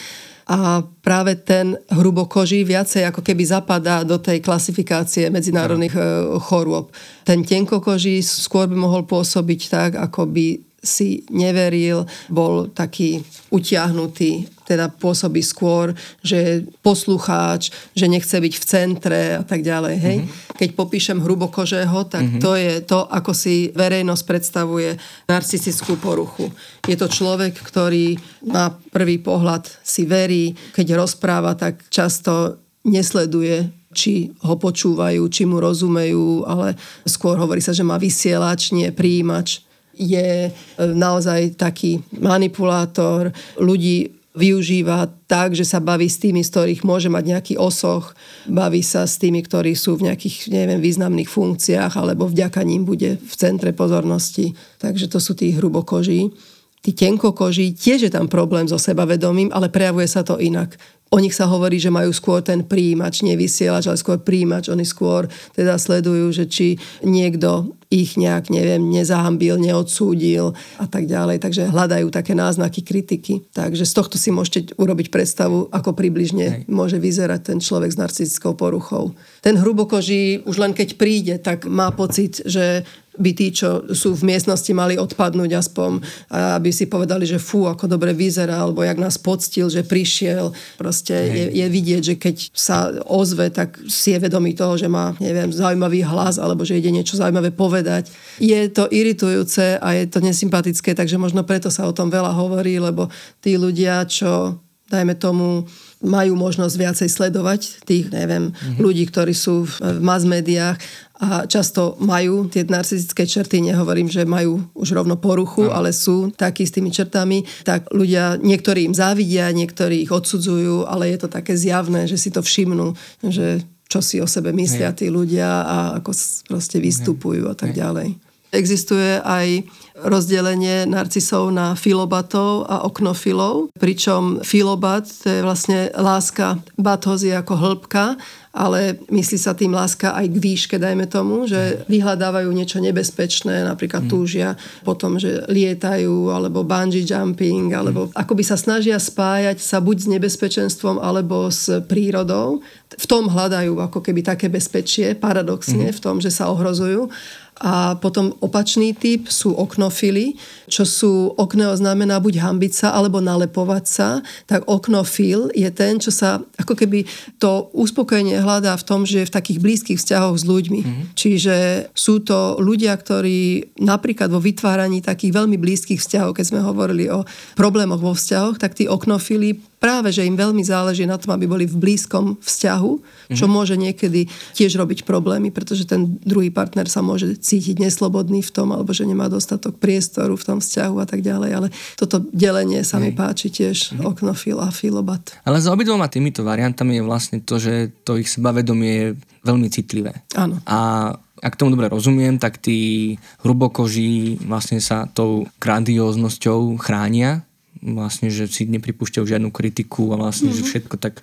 a 0.49 0.81
práve 1.05 1.37
ten 1.45 1.77
hrubokoží 1.93 2.65
viacej 2.65 3.13
ako 3.13 3.21
keby 3.21 3.45
zapadá 3.45 4.01
do 4.01 4.17
tej 4.17 4.41
klasifikácie 4.41 5.29
medzinárodných 5.29 5.93
no. 5.93 6.41
chorôb. 6.41 6.89
Ten 7.29 7.45
tenkokoží 7.45 8.25
skôr 8.25 8.65
by 8.65 8.77
mohol 8.81 9.05
pôsobiť 9.05 9.61
tak, 9.69 9.91
ako 10.01 10.25
by 10.25 10.68
si 10.79 11.27
neveril, 11.35 12.07
bol 12.31 12.71
taký 12.71 13.19
utiahnutý, 13.51 14.47
teda 14.63 14.93
pôsobí 14.93 15.43
skôr, 15.43 15.97
že 16.23 16.37
je 16.37 16.55
poslucháč, 16.85 17.75
že 17.97 18.07
nechce 18.07 18.37
byť 18.39 18.55
v 18.55 18.65
centre 18.69 19.21
a 19.41 19.43
tak 19.43 19.67
ďalej. 19.67 19.95
Hej? 19.99 20.17
Mm-hmm. 20.23 20.55
Keď 20.55 20.69
popíšem 20.79 21.19
hrubokožého, 21.19 21.99
tak 22.07 22.23
mm-hmm. 22.23 22.43
to 22.43 22.53
je 22.55 22.73
to, 22.87 23.01
ako 23.11 23.33
si 23.35 23.75
verejnosť 23.75 24.25
predstavuje 24.29 24.91
narcistickú 25.27 25.99
poruchu. 25.99 26.47
Je 26.87 26.95
to 26.95 27.11
človek, 27.11 27.59
ktorý 27.59 28.15
na 28.47 28.71
prvý 28.95 29.19
pohľad 29.19 29.67
si 29.83 30.07
verí, 30.07 30.55
keď 30.77 31.01
rozpráva, 31.01 31.59
tak 31.59 31.91
často 31.91 32.63
nesleduje 32.87 33.75
či 33.89 34.31
ho 34.45 34.55
počúvajú, 34.61 35.27
či 35.33 35.49
mu 35.49 35.59
rozumejú, 35.59 36.45
ale 36.45 36.77
skôr 37.09 37.41
hovorí 37.41 37.65
sa, 37.65 37.73
že 37.73 37.83
má 37.83 37.97
vysielač, 37.97 38.71
nie 38.71 38.93
príjimač 38.93 39.65
je 39.99 40.49
e, 40.49 40.51
naozaj 40.79 41.59
taký 41.59 41.99
manipulátor, 42.15 43.35
ľudí 43.59 44.19
využíva 44.39 45.11
tak, 45.27 45.59
že 45.59 45.67
sa 45.67 45.83
baví 45.83 46.07
s 46.07 46.23
tými, 46.23 46.47
z 46.47 46.51
ktorých 46.55 46.87
môže 46.87 47.11
mať 47.11 47.25
nejaký 47.27 47.55
osoch, 47.59 48.15
baví 48.47 48.87
sa 48.87 49.03
s 49.03 49.19
tými, 49.19 49.43
ktorí 49.43 49.75
sú 49.75 49.99
v 49.99 50.07
nejakých, 50.07 50.55
neviem, 50.55 50.79
významných 50.79 51.27
funkciách, 51.27 51.99
alebo 51.99 52.31
vďaka 52.31 52.63
ním 52.63 52.87
bude 52.87 53.19
v 53.19 53.35
centre 53.35 53.75
pozornosti. 53.75 54.55
Takže 54.79 55.11
to 55.11 55.19
sú 55.19 55.35
tí 55.35 55.51
hrubokoží. 55.59 56.31
Tí 56.79 56.95
tenkokoží, 56.95 57.75
tiež 57.75 58.07
je 58.07 58.13
tam 58.15 58.31
problém 58.31 58.71
so 58.71 58.79
sebavedomím, 58.79 59.51
ale 59.51 59.67
prejavuje 59.67 60.07
sa 60.07 60.23
to 60.23 60.39
inak. 60.39 60.79
O 61.09 61.17
nich 61.17 61.33
sa 61.33 61.49
hovorí, 61.49 61.81
že 61.81 61.89
majú 61.89 62.13
skôr 62.13 62.45
ten 62.45 62.61
príjimač, 62.61 63.25
nevysielač, 63.25 63.89
ale 63.89 63.97
skôr 63.97 64.21
príjimač. 64.21 64.69
Oni 64.69 64.85
skôr 64.85 65.25
teda 65.57 65.81
sledujú, 65.81 66.29
že 66.37 66.45
či 66.45 66.77
niekto 67.01 67.79
ich 67.89 68.21
nejak, 68.21 68.53
neviem, 68.53 68.85
nezahambil, 68.93 69.57
neodsúdil 69.57 70.53
a 70.77 70.85
tak 70.85 71.09
ďalej. 71.09 71.41
Takže 71.41 71.73
hľadajú 71.73 72.13
také 72.13 72.37
náznaky 72.37 72.85
kritiky. 72.85 73.49
Takže 73.57 73.89
z 73.89 73.93
tohto 73.97 74.21
si 74.21 74.29
môžete 74.29 74.77
urobiť 74.77 75.09
predstavu, 75.09 75.73
ako 75.73 75.97
približne 75.97 76.47
Hej. 76.47 76.63
môže 76.69 77.01
vyzerať 77.01 77.41
ten 77.41 77.59
človek 77.65 77.89
s 77.89 77.97
narcistickou 77.97 78.53
poruchou. 78.53 79.17
Ten 79.41 79.57
hrubokoží 79.57 80.45
už 80.45 80.61
len 80.61 80.77
keď 80.77 81.01
príde, 81.01 81.35
tak 81.41 81.65
má 81.65 81.89
pocit, 81.89 82.45
že 82.45 82.85
by 83.19 83.35
tí, 83.35 83.51
čo 83.51 83.83
sú 83.91 84.15
v 84.15 84.31
miestnosti, 84.31 84.71
mali 84.71 84.95
odpadnúť 84.95 85.51
aspoň, 85.59 85.91
aby 86.31 86.71
si 86.71 86.87
povedali, 86.87 87.27
že 87.27 87.43
fú, 87.43 87.67
ako 87.67 87.91
dobre 87.91 88.15
vyzerá, 88.15 88.63
alebo 88.63 88.87
jak 88.87 88.95
nás 88.95 89.19
poctil, 89.19 89.67
že 89.67 89.83
prišiel. 89.83 90.55
Proste 90.79 90.98
je, 91.07 91.55
je 91.55 91.67
vidieť, 91.69 92.03
že 92.03 92.15
keď 92.19 92.37
sa 92.51 92.91
ozve, 93.07 93.53
tak 93.53 93.79
si 93.87 94.17
je 94.17 94.19
vedomý 94.19 94.57
toho, 94.57 94.75
že 94.75 94.91
má, 94.91 95.15
neviem, 95.23 95.53
zaujímavý 95.53 96.03
hlas, 96.03 96.41
alebo 96.41 96.67
že 96.67 96.79
ide 96.79 96.91
niečo 96.91 97.15
zaujímavé 97.15 97.55
povedať. 97.55 98.11
Je 98.43 98.67
to 98.73 98.91
iritujúce 98.91 99.79
a 99.79 99.89
je 99.95 100.05
to 100.11 100.19
nesympatické, 100.19 100.97
takže 100.97 101.21
možno 101.21 101.47
preto 101.47 101.71
sa 101.71 101.87
o 101.87 101.95
tom 101.95 102.11
veľa 102.11 102.35
hovorí, 102.35 102.83
lebo 102.83 103.07
tí 103.39 103.55
ľudia, 103.55 104.03
čo 104.09 104.59
dajme 104.89 105.15
tomu, 105.21 105.69
majú 105.99 106.39
možnosť 106.39 106.75
viacej 106.79 107.09
sledovať 107.11 107.85
tých, 107.85 108.09
neviem, 108.09 108.55
mm-hmm. 108.55 108.79
ľudí, 108.81 109.05
ktorí 109.11 109.35
sú 109.35 109.67
v 109.67 110.01
mass 110.01 110.25
médiách 110.25 110.79
a 111.19 111.51
často 111.51 111.99
majú 111.99 112.47
tie 112.47 112.63
narcistické 112.63 113.27
črty, 113.27 113.59
nehovorím, 113.59 114.07
že 114.07 114.23
majú 114.23 114.63
už 114.79 114.95
rovno 114.95 115.19
poruchu, 115.19 115.67
no. 115.67 115.75
ale 115.75 115.91
sú 115.91 116.31
takí 116.31 116.63
s 116.63 116.71
tými 116.71 116.95
črtami, 116.95 117.43
tak 117.67 117.91
ľudia, 117.91 118.39
niektorí 118.39 118.87
im 118.87 118.95
závidia, 118.95 119.51
niektorí 119.51 120.07
ich 120.07 120.15
odsudzujú, 120.15 120.87
ale 120.87 121.11
je 121.11 121.19
to 121.19 121.29
také 121.29 121.59
zjavné, 121.59 122.07
že 122.07 122.15
si 122.15 122.31
to 122.31 122.39
všimnú, 122.39 122.95
že 123.27 123.67
čo 123.89 123.99
si 124.05 124.21
o 124.23 124.29
sebe 124.29 124.53
myslia 124.53 124.93
tí 124.93 125.09
ľudia 125.09 125.49
a 125.65 125.77
ako 125.99 126.13
proste 126.47 126.79
vystupujú 126.79 127.49
a 127.49 127.57
tak 127.57 127.73
ďalej. 127.73 128.28
Existuje 128.49 129.21
aj 129.21 129.69
rozdelenie 129.99 130.87
narcisov 130.87 131.51
na 131.51 131.75
filobatov 131.75 132.71
a 132.71 132.87
oknofilov, 132.87 133.75
pričom 133.75 134.47
filobat 134.47 135.11
to 135.11 135.27
je 135.27 135.41
vlastne 135.43 135.91
láska, 135.99 136.63
batos 136.79 137.27
je 137.27 137.35
ako 137.35 137.55
hĺbka, 137.59 138.15
ale 138.55 138.99
myslí 139.11 139.39
sa 139.39 139.55
tým 139.55 139.71
láska 139.71 140.15
aj 140.19 140.27
k 140.35 140.37
výške, 140.39 140.77
dajme 140.83 141.07
tomu, 141.07 141.47
že 141.47 141.87
vyhľadávajú 141.87 142.51
niečo 142.51 142.83
nebezpečné, 142.83 143.63
napríklad 143.63 144.07
mm. 144.07 144.11
túžia 144.11 144.59
potom, 144.83 145.15
že 145.21 145.47
lietajú, 145.47 146.35
alebo 146.35 146.67
bungee 146.67 147.07
jumping, 147.07 147.71
alebo 147.71 148.11
mm. 148.11 148.19
akoby 148.19 148.43
sa 148.43 148.59
snažia 148.59 148.99
spájať 148.99 149.63
sa 149.63 149.79
buď 149.79 149.97
s 150.03 150.07
nebezpečenstvom, 150.11 150.99
alebo 150.99 151.47
s 151.53 151.71
prírodou. 151.87 152.65
V 152.99 153.07
tom 153.07 153.31
hľadajú 153.31 153.79
ako 153.79 154.03
keby 154.03 154.27
také 154.27 154.51
bezpečie, 154.51 155.15
paradoxne, 155.15 155.93
mm. 155.93 155.95
v 155.95 156.01
tom, 156.03 156.19
že 156.19 156.35
sa 156.35 156.51
ohrozujú. 156.51 157.13
A 157.59 157.99
potom 157.99 158.39
opačný 158.39 158.95
typ 158.95 159.27
sú 159.27 159.51
oknofily, 159.51 160.39
čo 160.71 160.87
sú 160.87 161.35
okneo 161.35 161.75
znamená 161.75 162.23
buď 162.23 162.39
hambiť 162.39 162.73
sa 162.73 162.89
alebo 162.95 163.19
nalepovať 163.19 163.85
sa. 163.89 164.09
Tak 164.47 164.71
oknofil 164.71 165.51
je 165.57 165.67
ten, 165.75 165.99
čo 165.99 166.15
sa 166.15 166.39
ako 166.55 166.79
keby 166.79 167.03
to 167.43 167.67
uspokojenie 167.75 168.39
hľadá 168.39 168.79
v 168.79 168.87
tom, 168.87 169.03
že 169.03 169.25
je 169.25 169.29
v 169.29 169.35
takých 169.35 169.59
blízkych 169.59 169.99
vzťahoch 169.99 170.39
s 170.39 170.45
ľuďmi. 170.47 170.81
Mm-hmm. 170.85 171.05
Čiže 171.19 171.57
sú 171.99 172.23
to 172.23 172.63
ľudia, 172.63 172.95
ktorí 172.95 173.75
napríklad 173.83 174.31
vo 174.31 174.39
vytváraní 174.39 175.03
takých 175.03 175.35
veľmi 175.35 175.59
blízkych 175.59 175.99
vzťahov, 175.99 176.39
keď 176.39 176.45
sme 176.55 176.61
hovorili 176.63 177.11
o 177.11 177.27
problémoch 177.59 177.99
vo 177.99 178.15
vzťahoch, 178.15 178.63
tak 178.63 178.79
tí 178.79 178.87
oknofily 178.87 179.59
práve, 179.79 180.11
že 180.11 180.27
im 180.27 180.35
veľmi 180.35 180.63
záleží 180.63 181.07
na 181.07 181.17
tom, 181.19 181.35
aby 181.35 181.47
boli 181.47 181.65
v 181.65 181.79
blízkom 181.79 182.39
vzťahu, 182.43 182.93
čo 183.33 183.47
mm-hmm. 183.47 183.51
môže 183.51 183.75
niekedy 183.79 184.27
tiež 184.55 184.75
robiť 184.79 185.07
problémy, 185.07 185.55
pretože 185.55 185.87
ten 185.87 186.19
druhý 186.23 186.51
partner 186.51 186.91
sa 186.91 187.01
môže 187.01 187.39
cítiť 187.39 187.79
neslobodný 187.79 188.43
v 188.43 188.51
tom, 188.51 188.75
alebo 188.75 188.91
že 188.91 189.07
nemá 189.07 189.31
dostatok 189.31 189.79
priestoru 189.79 190.35
v 190.35 190.45
tom 190.45 190.59
vzťahu 190.59 190.97
a 190.99 191.07
tak 191.07 191.23
ďalej. 191.23 191.51
Ale 191.55 191.69
toto 191.95 192.21
delenie 192.35 192.83
sa 192.83 192.99
mi 192.99 193.15
páči 193.15 193.49
tiež 193.49 193.95
mm-hmm. 193.95 194.07
oknofil 194.07 194.59
a 194.59 194.69
filobat. 194.75 195.39
Ale 195.47 195.63
za 195.63 195.71
obidvoma 195.73 196.11
týmito 196.11 196.43
variantami 196.43 196.99
je 196.99 197.07
vlastne 197.07 197.39
to, 197.41 197.57
že 197.57 197.95
to 198.03 198.19
ich 198.19 198.29
sebavedomie 198.29 198.93
je 198.93 199.09
veľmi 199.47 199.69
citlivé. 199.71 200.27
Áno. 200.35 200.59
A 200.67 201.13
ak 201.39 201.55
tomu 201.55 201.75
dobre 201.75 201.87
rozumiem, 201.87 202.37
tak 202.37 202.59
tí 202.59 203.15
hrubokoží 203.47 204.43
vlastne 204.43 204.83
sa 204.83 205.07
tou 205.07 205.47
grandióznosťou 205.63 206.77
chránia 206.83 207.47
vlastne, 207.83 208.29
že 208.29 208.51
si 208.51 208.67
nepripúšťajú 208.67 209.25
žiadnu 209.25 209.51
kritiku 209.55 210.15
a 210.15 210.21
vlastne, 210.21 210.51
mm-hmm. 210.51 210.59
že 210.59 210.63
mhm. 210.65 210.71
všetko 210.71 210.95
tak 210.99 211.15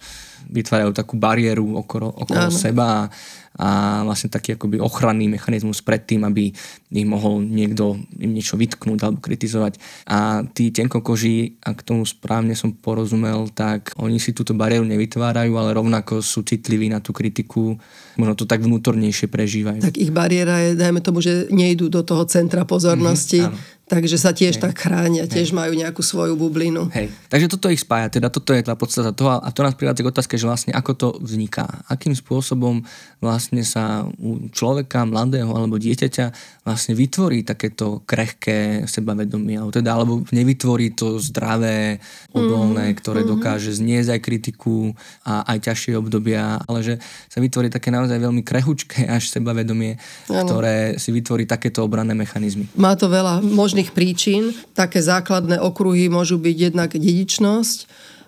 vytvárajú 0.46 0.92
takú 0.94 1.18
bariéru 1.18 1.82
okolo, 1.82 2.10
okolo 2.12 2.54
seba 2.54 2.86
a, 2.86 3.10
a 3.56 4.04
vlastne 4.04 4.28
taký 4.28 4.60
akoby 4.60 4.84
ochranný 4.84 5.32
mechanizmus 5.32 5.80
pred 5.80 6.04
tým, 6.04 6.28
aby 6.28 6.52
im 6.92 7.08
mohol 7.08 7.40
niekto 7.44 7.96
im 8.20 8.32
niečo 8.36 8.60
vytknúť 8.60 9.00
alebo 9.04 9.20
kritizovať. 9.24 9.80
A 10.12 10.44
tí 10.52 10.72
tenkokoží, 10.76 11.60
ak 11.64 11.84
tomu 11.88 12.04
správne 12.04 12.56
som 12.56 12.76
porozumel, 12.76 13.48
tak 13.52 13.96
oni 13.96 14.20
si 14.20 14.36
túto 14.36 14.52
bariéru 14.52 14.84
nevytvárajú, 14.88 15.56
ale 15.56 15.76
rovnako 15.76 16.20
sú 16.20 16.44
citliví 16.44 16.92
na 16.92 17.00
tú 17.00 17.16
kritiku, 17.16 17.80
možno 18.20 18.36
to 18.36 18.44
tak 18.48 18.64
vnútornejšie 18.64 19.32
prežívajú. 19.32 19.80
Tak 19.84 20.00
ich 20.00 20.12
bariéra 20.12 20.72
je, 20.72 20.80
dajme 20.80 21.00
tomu, 21.00 21.24
že 21.24 21.48
nejdú 21.52 21.88
do 21.88 22.04
toho 22.04 22.28
centra 22.28 22.68
pozornosti, 22.68 23.44
mm-hmm, 23.44 23.76
Takže 23.86 24.18
sa 24.18 24.34
tiež 24.34 24.58
Hej. 24.58 24.64
tak 24.66 24.82
chránia, 24.82 25.30
tiež 25.30 25.54
Hej. 25.54 25.58
majú 25.62 25.78
nejakú 25.78 26.02
svoju 26.02 26.34
bublinu. 26.34 26.90
Hej. 26.90 27.14
Takže 27.30 27.46
toto 27.54 27.70
ich 27.70 27.86
spája, 27.86 28.18
teda 28.18 28.34
toto 28.34 28.50
je 28.50 28.66
tá 28.66 28.74
podstata 28.74 29.14
toho 29.14 29.38
a 29.38 29.50
to 29.54 29.62
nás 29.62 29.78
privádza 29.78 30.02
k 30.02 30.10
otázke, 30.10 30.34
že 30.42 30.50
vlastne 30.50 30.74
ako 30.74 30.92
to 30.98 31.08
vzniká. 31.22 31.86
Akým 31.86 32.18
spôsobom 32.18 32.82
vlastne 33.22 33.45
sa 33.66 34.08
u 34.18 34.50
človeka, 34.50 35.06
mladého 35.06 35.52
alebo 35.54 35.78
dieťaťa 35.78 36.26
vlastne 36.66 36.98
vytvorí 36.98 37.46
takéto 37.46 38.02
krehké 38.10 38.90
sebavedomie, 38.90 39.62
alebo 39.62 39.70
teda 39.70 39.94
alebo 39.94 40.14
nevytvorí 40.34 40.98
to 40.98 41.22
zdravé, 41.22 42.02
odolné, 42.34 42.92
mm. 42.92 42.96
ktoré 42.98 43.22
mm. 43.22 43.30
dokáže 43.30 43.72
zniesť 43.78 44.18
aj 44.18 44.22
kritiku 44.22 44.78
a 45.22 45.46
aj 45.54 45.70
ťažšie 45.70 45.94
obdobia, 45.94 46.58
ale 46.66 46.80
že 46.82 46.94
sa 47.30 47.38
vytvorí 47.38 47.70
také 47.70 47.94
naozaj 47.94 48.18
veľmi 48.18 48.42
krehučké 48.42 49.06
až 49.06 49.30
sebavedomie, 49.30 50.02
ano. 50.32 50.48
ktoré 50.48 50.98
si 50.98 51.14
vytvorí 51.14 51.46
takéto 51.46 51.86
obranné 51.86 52.18
mechanizmy. 52.18 52.66
Má 52.74 52.98
to 52.98 53.12
veľa 53.12 53.46
možných 53.46 53.94
príčin. 53.94 54.52
Také 54.74 55.06
základné 55.06 55.62
okruhy 55.62 56.10
môžu 56.10 56.42
byť 56.42 56.56
jednak 56.74 56.90
dedičnosť, 56.98 57.78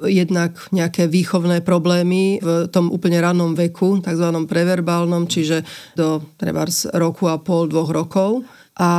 jednak 0.05 0.53
nejaké 0.69 1.09
výchovné 1.09 1.65
problémy 1.65 2.37
v 2.43 2.69
tom 2.69 2.93
úplne 2.93 3.17
rannom 3.17 3.57
veku, 3.57 3.97
tzv. 4.03 4.27
preverbálnom, 4.45 5.25
čiže 5.25 5.65
do 5.97 6.21
treba 6.37 6.69
roku 6.93 7.25
a 7.31 7.41
pol, 7.41 7.65
dvoch 7.71 7.89
rokov. 7.89 8.45
A 8.77 8.91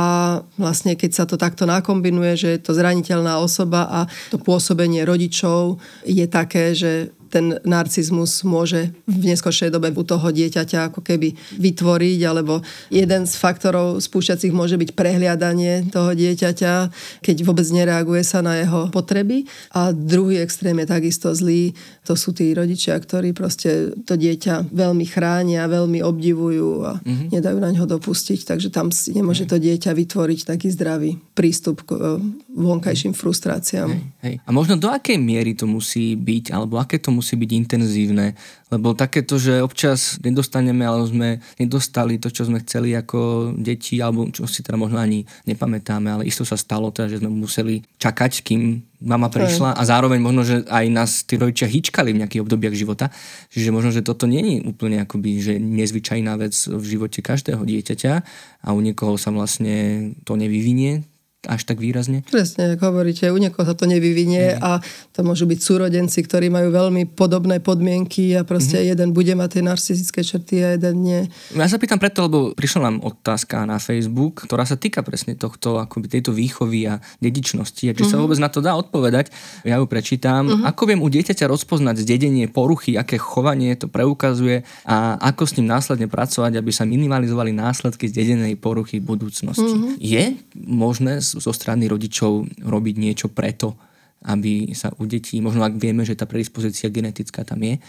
vlastne 0.59 0.99
keď 0.99 1.11
sa 1.15 1.23
to 1.23 1.39
takto 1.39 1.63
nakombinuje, 1.63 2.35
že 2.35 2.49
je 2.51 2.59
to 2.59 2.75
zraniteľná 2.75 3.39
osoba 3.39 3.87
a 3.87 3.99
to 4.27 4.35
pôsobenie 4.35 5.07
rodičov 5.07 5.79
je 6.03 6.27
také, 6.27 6.75
že 6.75 7.15
ten 7.29 7.61
narcizmus 7.63 8.41
môže 8.43 8.89
v 9.05 9.23
neskôršej 9.29 9.69
dobe 9.69 9.93
u 9.93 10.03
toho 10.03 10.27
dieťaťa 10.33 10.89
ako 10.89 11.05
keby 11.05 11.37
vytvoriť, 11.57 12.19
alebo 12.25 12.65
jeden 12.89 13.23
z 13.29 13.33
faktorov 13.37 14.01
spúšťacích 14.01 14.53
môže 14.53 14.75
byť 14.75 14.97
prehliadanie 14.97 15.87
toho 15.93 16.17
dieťaťa, 16.17 16.73
keď 17.21 17.35
vôbec 17.45 17.67
nereaguje 17.69 18.25
sa 18.25 18.41
na 18.41 18.57
jeho 18.57 18.89
potreby. 18.89 19.45
A 19.77 19.93
druhý 19.93 20.41
extrém 20.41 20.75
je 20.81 20.87
takisto 20.89 21.31
zlý, 21.31 21.77
to 22.09 22.17
sú 22.17 22.33
tí 22.33 22.49
rodičia, 22.57 22.97
ktorí 22.97 23.37
proste 23.37 23.93
to 24.03 24.17
dieťa 24.17 24.73
veľmi 24.73 25.05
chránia, 25.05 25.69
veľmi 25.69 26.01
obdivujú 26.01 26.69
a 26.89 26.97
mm-hmm. 26.97 27.29
nedajú 27.37 27.57
na 27.61 27.69
ňo 27.69 27.85
dopustiť, 27.85 28.49
takže 28.49 28.73
tam 28.73 28.89
si 28.89 29.13
nemôže 29.13 29.45
to 29.45 29.61
dieťa 29.61 29.93
vytvoriť 29.93 30.39
taký 30.49 30.73
zdravý 30.73 31.21
prístup 31.37 31.85
k 31.85 31.93
e, 31.93 32.17
vonkajším 32.59 33.15
frustráciám. 33.15 33.89
Hej, 33.89 34.03
hej. 34.19 34.35
A 34.43 34.49
možno 34.51 34.75
do 34.75 34.91
akej 34.91 35.15
miery 35.15 35.55
to 35.55 35.63
musí 35.63 36.19
byť, 36.19 36.51
alebo 36.51 36.75
aké 36.75 36.99
to 36.99 37.09
musí 37.15 37.39
byť 37.39 37.51
intenzívne, 37.55 38.35
lebo 38.67 38.91
takéto, 38.93 39.39
že 39.39 39.63
občas 39.63 40.19
nedostaneme, 40.19 40.83
alebo 40.83 41.07
sme 41.07 41.39
nedostali 41.57 42.19
to, 42.19 42.27
čo 42.27 42.45
sme 42.45 42.61
chceli 42.61 42.93
ako 42.93 43.51
deti, 43.55 44.03
alebo 44.03 44.27
čo 44.29 44.43
si 44.45 44.59
teda 44.59 44.75
možno 44.75 44.99
ani 44.99 45.23
nepamätáme, 45.47 46.11
ale 46.11 46.27
isto 46.27 46.43
sa 46.43 46.59
stalo 46.59 46.91
teda, 46.91 47.17
že 47.17 47.19
sme 47.23 47.31
museli 47.31 47.81
čakať, 47.97 48.43
kým 48.43 48.83
mama 48.99 49.31
prišla 49.31 49.79
a 49.79 49.81
zároveň 49.87 50.19
možno, 50.19 50.43
že 50.43 50.67
aj 50.67 50.85
nás 50.91 51.23
tí 51.23 51.39
rodičia 51.39 51.71
hýčkali 51.71 52.11
v 52.11 52.19
nejakých 52.19 52.43
obdobiach 52.43 52.75
života. 52.75 53.07
Čiže 53.47 53.71
možno, 53.71 53.95
že 53.95 54.03
toto 54.03 54.27
je 54.27 54.59
úplne 54.67 55.07
akoby, 55.07 55.39
že 55.39 55.53
nezvyčajná 55.55 56.35
vec 56.35 56.51
v 56.67 56.83
živote 56.83 57.23
každého 57.23 57.63
dieťaťa 57.63 58.13
a 58.59 58.67
u 58.75 58.79
niekoho 58.83 59.15
sa 59.15 59.31
vlastne 59.31 60.11
to 60.27 60.35
nevyvinie, 60.35 61.07
až 61.47 61.63
tak 61.63 61.79
výrazne? 61.79 62.27
Presne, 62.27 62.75
ako 62.75 62.91
hovoríte, 62.91 63.31
u 63.31 63.39
niekoho 63.39 63.63
sa 63.63 63.71
to 63.71 63.87
nevyvinie 63.87 64.59
mm. 64.59 64.59
a 64.59 64.83
to 65.15 65.23
môžu 65.23 65.47
byť 65.47 65.59
súrodenci, 65.63 66.19
ktorí 66.27 66.51
majú 66.51 66.67
veľmi 66.75 67.15
podobné 67.15 67.63
podmienky 67.63 68.35
a 68.35 68.43
proste 68.43 68.83
mm. 68.83 68.85
jeden 68.91 69.09
bude 69.15 69.31
mať 69.39 69.49
tie 69.55 69.63
narcistické 69.63 70.19
črty 70.19 70.55
a 70.59 70.67
jeden 70.75 70.95
nie. 70.99 71.21
Ja 71.55 71.71
sa 71.71 71.79
pýtam 71.79 71.95
preto, 71.95 72.27
lebo 72.27 72.51
prišla 72.51 72.91
nám 72.91 72.97
otázka 73.07 73.63
na 73.63 73.79
Facebook, 73.79 74.43
ktorá 74.43 74.67
sa 74.67 74.75
týka 74.75 74.99
presne 74.99 75.39
tohto, 75.39 75.79
akoby 75.79 76.11
tejto 76.11 76.35
výchovy 76.35 76.91
a 76.91 76.99
dedičnosti. 77.23 77.87
A 77.87 77.95
či 77.95 78.03
mm. 78.03 78.09
sa 78.11 78.19
mhm. 78.19 78.21
vôbec 78.27 78.39
na 78.43 78.51
to 78.51 78.59
dá 78.59 78.75
odpovedať, 78.75 79.31
ja 79.63 79.79
ju 79.79 79.87
prečítam. 79.87 80.43
Mm. 80.43 80.67
Ako 80.67 80.91
viem 80.91 80.99
u 80.99 81.07
dieťaťa 81.07 81.47
rozpoznať 81.47 82.03
zdedenie 82.03 82.51
poruchy, 82.51 82.99
aké 82.99 83.15
chovanie 83.15 83.79
to 83.79 83.87
preukazuje 83.87 84.67
a 84.83 85.15
ako 85.23 85.47
s 85.47 85.55
ním 85.55 85.71
následne 85.71 86.11
pracovať, 86.11 86.59
aby 86.59 86.71
sa 86.75 86.83
minimalizovali 86.83 87.55
následky 87.55 88.11
zdedenej 88.11 88.59
poruchy 88.59 88.99
v 88.99 89.07
budúcnosti. 89.07 89.71
Mm. 89.71 89.95
Je 90.03 90.23
možné 90.67 91.28
zo 91.37 91.51
strany 91.53 91.85
rodičov 91.85 92.47
robiť 92.65 92.95
niečo 92.97 93.27
preto, 93.29 93.77
aby 94.25 94.73
sa 94.75 94.91
u 94.99 95.07
detí, 95.07 95.39
možno 95.39 95.63
ak 95.63 95.79
vieme, 95.79 96.03
že 96.03 96.17
tá 96.17 96.27
predispozícia 96.27 96.91
genetická 96.91 97.47
tam 97.47 97.63
je, 97.63 97.79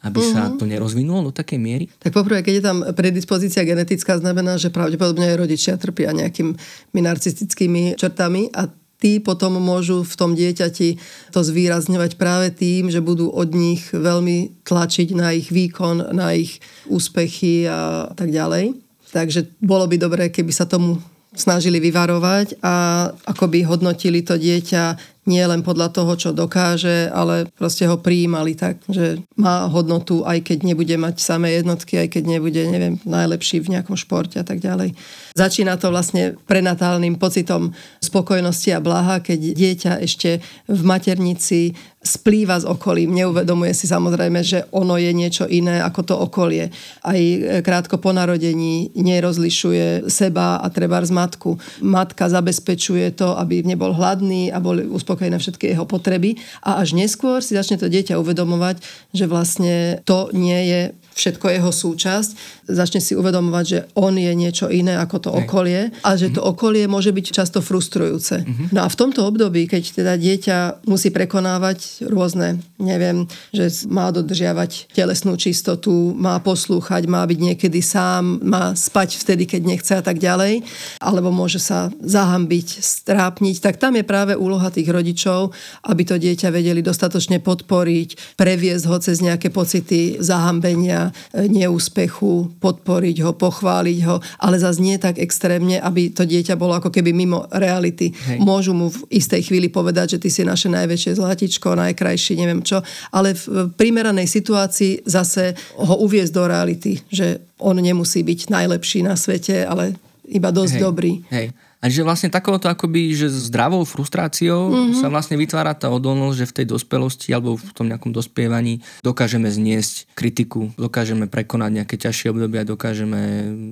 aby 0.00 0.20
uh-huh. 0.20 0.32
sa 0.32 0.42
mhm. 0.48 0.56
to 0.56 0.64
nerozvinulo 0.64 1.28
do 1.28 1.32
takej 1.32 1.60
miery? 1.60 1.84
Tak 2.00 2.16
poprvé, 2.16 2.40
keď 2.40 2.54
je 2.56 2.64
tam 2.64 2.78
predispozícia 2.96 3.64
genetická, 3.64 4.16
znamená, 4.16 4.56
že 4.56 4.72
pravdepodobne 4.72 5.28
aj 5.32 5.40
rodičia 5.40 5.74
trpia 5.76 6.12
nejakými 6.16 6.56
narcistickými 7.00 8.00
črtami 8.00 8.48
a 8.52 8.68
tí 9.00 9.16
potom 9.16 9.56
môžu 9.56 10.04
v 10.04 10.14
tom 10.14 10.36
dieťati 10.36 11.00
to 11.32 11.40
zvýrazňovať 11.40 12.20
práve 12.20 12.52
tým, 12.52 12.92
že 12.92 13.00
budú 13.00 13.32
od 13.32 13.56
nich 13.56 13.88
veľmi 13.96 14.60
tlačiť 14.68 15.08
na 15.16 15.32
ich 15.32 15.48
výkon, 15.48 16.12
na 16.12 16.36
ich 16.36 16.60
úspechy 16.84 17.64
a 17.64 18.12
tak 18.12 18.28
ďalej. 18.28 18.76
Takže 19.10 19.58
bolo 19.58 19.88
by 19.88 19.96
dobré, 19.96 20.24
keby 20.28 20.52
sa 20.52 20.68
tomu 20.68 21.00
snažili 21.40 21.80
vyvarovať 21.80 22.60
a 22.60 23.08
akoby 23.24 23.64
hodnotili 23.64 24.20
to 24.20 24.36
dieťa 24.36 25.16
nie 25.28 25.44
len 25.46 25.60
podľa 25.60 25.94
toho, 25.94 26.12
čo 26.16 26.30
dokáže, 26.32 27.12
ale 27.12 27.46
proste 27.54 27.84
ho 27.84 28.00
prijímali 28.00 28.58
tak, 28.58 28.82
že 28.88 29.22
má 29.38 29.68
hodnotu, 29.68 30.24
aj 30.24 30.42
keď 30.42 30.58
nebude 30.64 30.96
mať 30.98 31.22
samé 31.22 31.60
jednotky, 31.60 32.00
aj 32.00 32.08
keď 32.18 32.22
nebude, 32.24 32.62
neviem, 32.66 32.96
najlepší 33.06 33.60
v 33.60 33.78
nejakom 33.78 33.94
športe 33.94 34.40
a 34.40 34.44
tak 34.44 34.64
ďalej. 34.64 34.96
Začína 35.36 35.76
to 35.76 35.92
vlastne 35.92 36.34
prenatálnym 36.48 37.20
pocitom 37.20 37.76
spokojnosti 38.00 38.74
a 38.74 38.82
blaha, 38.82 39.22
keď 39.22 39.54
dieťa 39.54 39.92
ešte 40.02 40.42
v 40.66 40.80
maternici 40.82 41.76
splýva 42.00 42.56
s 42.56 42.64
okolím, 42.64 43.12
neuvedomuje 43.12 43.76
si 43.76 43.84
samozrejme, 43.84 44.40
že 44.40 44.64
ono 44.72 44.96
je 44.96 45.12
niečo 45.12 45.44
iné 45.44 45.84
ako 45.84 46.00
to 46.00 46.14
okolie. 46.16 46.72
Aj 47.04 47.20
krátko 47.60 48.00
po 48.00 48.16
narodení 48.16 48.88
nerozlišuje 48.96 50.08
seba 50.08 50.64
a 50.64 50.66
treba 50.72 51.04
z 51.04 51.12
matku. 51.12 51.60
Matka 51.84 52.32
zabezpečuje 52.32 53.12
to, 53.12 53.36
aby 53.36 53.60
nebol 53.68 53.92
hladný 53.92 54.48
a 54.48 54.64
bol 54.64 54.80
uspokojené 54.80 55.36
všetky 55.36 55.76
jeho 55.76 55.84
potreby 55.84 56.40
a 56.64 56.80
až 56.80 56.96
neskôr 56.96 57.44
si 57.44 57.52
začne 57.52 57.76
to 57.76 57.92
dieťa 57.92 58.16
uvedomovať, 58.16 58.80
že 59.12 59.28
vlastne 59.28 60.00
to 60.08 60.32
nie 60.32 60.72
je 60.72 60.82
všetko 61.10 61.52
jeho 61.52 61.68
súčasť, 61.68 62.59
začne 62.72 63.02
si 63.02 63.18
uvedomovať, 63.18 63.64
že 63.66 63.78
on 63.98 64.14
je 64.16 64.32
niečo 64.32 64.70
iné 64.70 64.96
ako 64.96 65.16
to 65.18 65.30
Hej. 65.30 65.38
okolie 65.44 65.80
a 66.02 66.10
že 66.16 66.32
to 66.32 66.40
mhm. 66.42 66.48
okolie 66.54 66.84
môže 66.86 67.10
byť 67.10 67.26
často 67.30 67.58
frustrujúce. 67.60 68.42
Mm-hmm. 68.42 68.66
No 68.74 68.84
a 68.84 68.88
v 68.88 68.98
tomto 68.98 69.26
období, 69.26 69.66
keď 69.66 70.02
teda 70.02 70.12
dieťa 70.16 70.86
musí 70.86 71.12
prekonávať 71.12 72.08
rôzne, 72.08 72.62
neviem, 72.80 73.26
že 73.50 73.86
má 73.86 74.10
dodržiavať 74.10 74.92
telesnú 74.94 75.36
čistotu, 75.36 76.14
má 76.16 76.40
poslúchať, 76.40 77.06
má 77.06 77.22
byť 77.26 77.38
niekedy 77.38 77.80
sám, 77.84 78.42
má 78.42 78.72
spať 78.74 79.20
vtedy, 79.20 79.44
keď 79.46 79.60
nechce 79.62 79.92
a 79.94 80.02
tak 80.02 80.18
ďalej, 80.18 80.64
alebo 80.98 81.30
môže 81.30 81.60
sa 81.60 81.92
zahambiť, 82.00 82.80
strápniť, 82.80 83.56
tak 83.60 83.76
tam 83.76 83.96
je 83.96 84.04
práve 84.04 84.32
úloha 84.34 84.68
tých 84.72 84.88
rodičov, 84.88 85.52
aby 85.86 86.02
to 86.06 86.16
dieťa 86.16 86.48
vedeli 86.50 86.80
dostatočne 86.80 87.38
podporiť, 87.42 88.38
previesť 88.38 88.84
ho 88.88 88.96
cez 89.00 89.20
nejaké 89.20 89.52
pocity 89.52 90.20
zahambenia, 90.20 91.12
neúspechu, 91.34 92.52
podporiť 92.60 93.16
ho, 93.24 93.32
pochváliť 93.32 93.98
ho, 94.04 94.20
ale 94.38 94.60
zase 94.60 94.84
nie 94.84 95.00
tak 95.00 95.16
extrémne, 95.16 95.80
aby 95.80 96.12
to 96.12 96.28
dieťa 96.28 96.60
bolo 96.60 96.76
ako 96.76 96.92
keby 96.92 97.16
mimo 97.16 97.48
reality. 97.48 98.12
Hej. 98.12 98.38
Môžu 98.44 98.76
mu 98.76 98.92
v 98.92 99.00
istej 99.08 99.48
chvíli 99.48 99.72
povedať, 99.72 100.16
že 100.16 100.18
ty 100.20 100.28
si 100.28 100.44
naše 100.44 100.68
najväčšie 100.68 101.16
zlatičko, 101.16 101.72
najkrajší, 101.72 102.36
neviem 102.36 102.60
čo, 102.60 102.84
ale 103.10 103.32
v 103.32 103.72
primeranej 103.74 104.28
situácii 104.28 105.08
zase 105.08 105.56
ho 105.80 105.94
uviezť 106.04 106.32
do 106.36 106.44
reality, 106.44 107.00
že 107.08 107.40
on 107.56 107.80
nemusí 107.80 108.20
byť 108.20 108.52
najlepší 108.52 109.08
na 109.08 109.16
svete, 109.16 109.64
ale 109.64 109.96
iba 110.28 110.52
dosť 110.52 110.74
Hej. 110.76 110.82
dobrý. 110.84 111.12
Hej. 111.32 111.56
A 111.80 111.88
že 111.88 112.04
vlastne 112.04 112.28
takouto 112.28 112.68
akoby, 112.68 113.16
že 113.16 113.32
zdravou 113.32 113.88
frustráciou 113.88 114.68
mm-hmm. 114.68 115.00
sa 115.00 115.08
vlastne 115.08 115.40
vytvára 115.40 115.72
tá 115.72 115.88
odolnosť, 115.88 116.36
že 116.36 116.48
v 116.52 116.56
tej 116.60 116.66
dospelosti 116.76 117.32
alebo 117.32 117.56
v 117.56 117.72
tom 117.72 117.88
nejakom 117.88 118.12
dospievaní 118.12 118.84
dokážeme 119.00 119.48
zniesť 119.48 120.12
kritiku, 120.12 120.68
dokážeme 120.76 121.24
prekonať 121.24 121.80
nejaké 121.80 121.96
ťažšie 121.96 122.36
obdobia, 122.36 122.68
dokážeme 122.68 123.20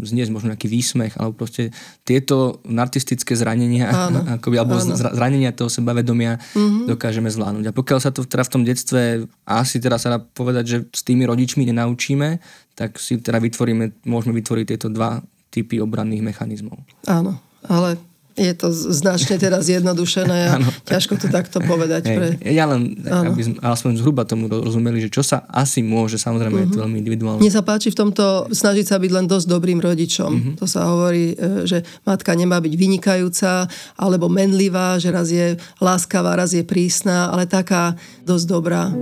zniesť 0.09 0.31
možno 0.33 0.57
nejaký 0.57 0.73
výsmech, 0.73 1.21
alebo 1.21 1.44
proste 1.44 1.68
tieto 2.09 2.64
narcistické 2.64 3.37
zranenia, 3.37 3.92
áno, 3.92 4.25
akoby, 4.40 4.57
alebo 4.57 4.81
áno. 4.81 4.97
zranenia 4.97 5.53
toho 5.53 5.68
sebavedomia 5.68 6.40
mm-hmm. 6.40 6.88
dokážeme 6.88 7.29
zvládnuť. 7.29 7.68
A 7.68 7.77
pokiaľ 7.77 7.99
sa 8.01 8.09
to 8.09 8.25
teda 8.25 8.49
v 8.49 8.53
tom 8.57 8.62
detstve 8.64 9.29
asi 9.44 9.85
teda 9.85 10.01
sa 10.01 10.16
dá 10.16 10.18
povedať, 10.25 10.64
že 10.64 10.79
s 10.97 11.05
tými 11.05 11.29
rodičmi 11.29 11.68
nenaučíme, 11.68 12.40
tak 12.73 12.97
si 12.97 13.21
teda 13.21 13.37
vytvoríme, 13.37 14.09
môžeme 14.09 14.33
vytvoriť 14.40 14.64
tieto 14.64 14.88
dva 14.88 15.21
typy 15.53 15.81
obranných 15.81 16.25
mechanizmov. 16.25 16.79
Áno, 17.09 17.40
ale 17.68 18.00
je 18.38 18.54
to 18.54 18.70
značne 18.70 19.35
teraz 19.37 19.66
zjednodušené 19.66 20.38
a 20.54 20.54
ťažko 20.90 21.18
to 21.18 21.26
takto 21.28 21.59
povedať. 21.59 22.02
Hej, 22.07 22.16
pre... 22.16 22.26
Ja 22.46 22.70
len, 22.70 23.02
ano. 23.04 23.35
aby 23.35 23.42
sme 23.42 23.54
aspoň 23.59 23.98
zhruba 23.98 24.22
tomu 24.22 24.46
rozumeli, 24.46 25.02
že 25.02 25.11
čo 25.11 25.26
sa 25.26 25.42
asi 25.50 25.83
môže, 25.83 26.16
samozrejme 26.16 26.54
uh-huh. 26.54 26.66
je 26.70 26.72
to 26.72 26.78
mhm. 26.78 26.85
veľmi 26.87 26.96
individuálne. 27.02 27.40
Mne 27.42 27.52
sa 27.52 27.66
páči 27.66 27.90
v 27.90 27.98
tomto 27.98 28.48
snažiť 28.54 28.87
sa 28.87 28.96
byť 29.02 29.11
len 29.11 29.26
dosť 29.26 29.46
dobrým 29.50 29.83
rodičom. 29.83 30.31
Uh-huh. 30.31 30.54
To 30.62 30.66
sa 30.70 30.87
hovorí, 30.87 31.35
e, 31.35 31.66
že 31.66 31.83
matka 32.07 32.33
nemá 32.38 32.62
byť 32.62 32.74
vynikajúca 32.78 33.66
alebo 33.98 34.31
menlivá, 34.31 34.96
že 35.02 35.11
raz 35.11 35.28
je 35.35 35.59
láskavá, 35.83 36.38
raz 36.38 36.54
je 36.54 36.62
prísna, 36.62 37.35
ale 37.35 37.50
taká 37.50 37.98
dosť 38.22 38.44
dobrá. 38.46 38.94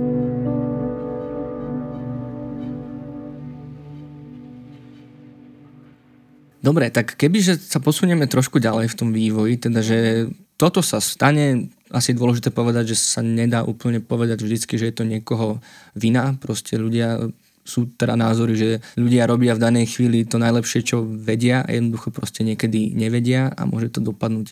Dobre, 6.67 6.91
tak 6.91 7.15
kebyže 7.15 7.63
sa 7.63 7.79
posunieme 7.79 8.27
trošku 8.27 8.59
ďalej 8.59 8.91
v 8.91 8.97
tom 8.99 9.15
vývoji, 9.15 9.55
teda 9.55 9.79
že 9.79 10.27
toto 10.59 10.83
sa 10.83 10.99
stane, 10.99 11.71
asi 11.87 12.11
je 12.11 12.19
dôležité 12.19 12.51
povedať, 12.51 12.91
že 12.91 12.99
sa 12.99 13.23
nedá 13.23 13.63
úplne 13.63 14.03
povedať 14.03 14.43
vždycky, 14.43 14.75
že 14.75 14.91
je 14.91 14.95
to 14.99 15.07
niekoho 15.07 15.63
vina, 15.95 16.35
proste 16.35 16.75
ľudia 16.75 17.31
sú 17.63 17.87
teda 17.95 18.19
názory, 18.19 18.53
že 18.59 18.69
ľudia 18.99 19.27
robia 19.31 19.55
v 19.55 19.63
danej 19.63 19.95
chvíli 19.95 20.27
to 20.27 20.39
najlepšie, 20.39 20.83
čo 20.83 21.07
vedia 21.07 21.63
a 21.63 21.71
jednoducho 21.71 22.11
proste 22.11 22.43
niekedy 22.43 22.91
nevedia 22.91 23.47
a 23.47 23.63
môže 23.63 23.87
to 23.87 24.03
dopadnúť 24.03 24.51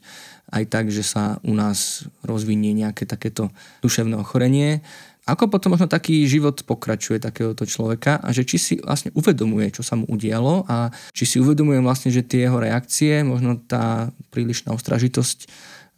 aj 0.55 0.63
tak, 0.71 0.87
že 0.91 1.03
sa 1.03 1.43
u 1.43 1.51
nás 1.51 2.07
rozvinie 2.23 2.71
nejaké 2.71 3.03
takéto 3.03 3.51
duševné 3.83 4.15
ochorenie. 4.19 4.83
Ako 5.25 5.49
potom 5.49 5.73
možno 5.73 5.89
taký 5.89 6.21
život 6.29 6.61
pokračuje 6.61 7.17
takéhoto 7.17 7.65
človeka 7.65 8.21
a 8.21 8.29
že 8.29 8.45
či 8.45 8.57
si 8.61 8.73
vlastne 8.77 9.09
uvedomuje, 9.17 9.73
čo 9.73 9.81
sa 9.81 9.97
mu 9.97 10.05
udialo 10.05 10.69
a 10.69 10.93
či 11.17 11.25
si 11.25 11.37
uvedomuje 11.41 11.81
vlastne, 11.81 12.13
že 12.13 12.21
tie 12.21 12.45
jeho 12.45 12.61
reakcie, 12.61 13.25
možno 13.25 13.57
tá 13.57 14.13
prílišná 14.29 14.69
ostražitosť 14.77 15.49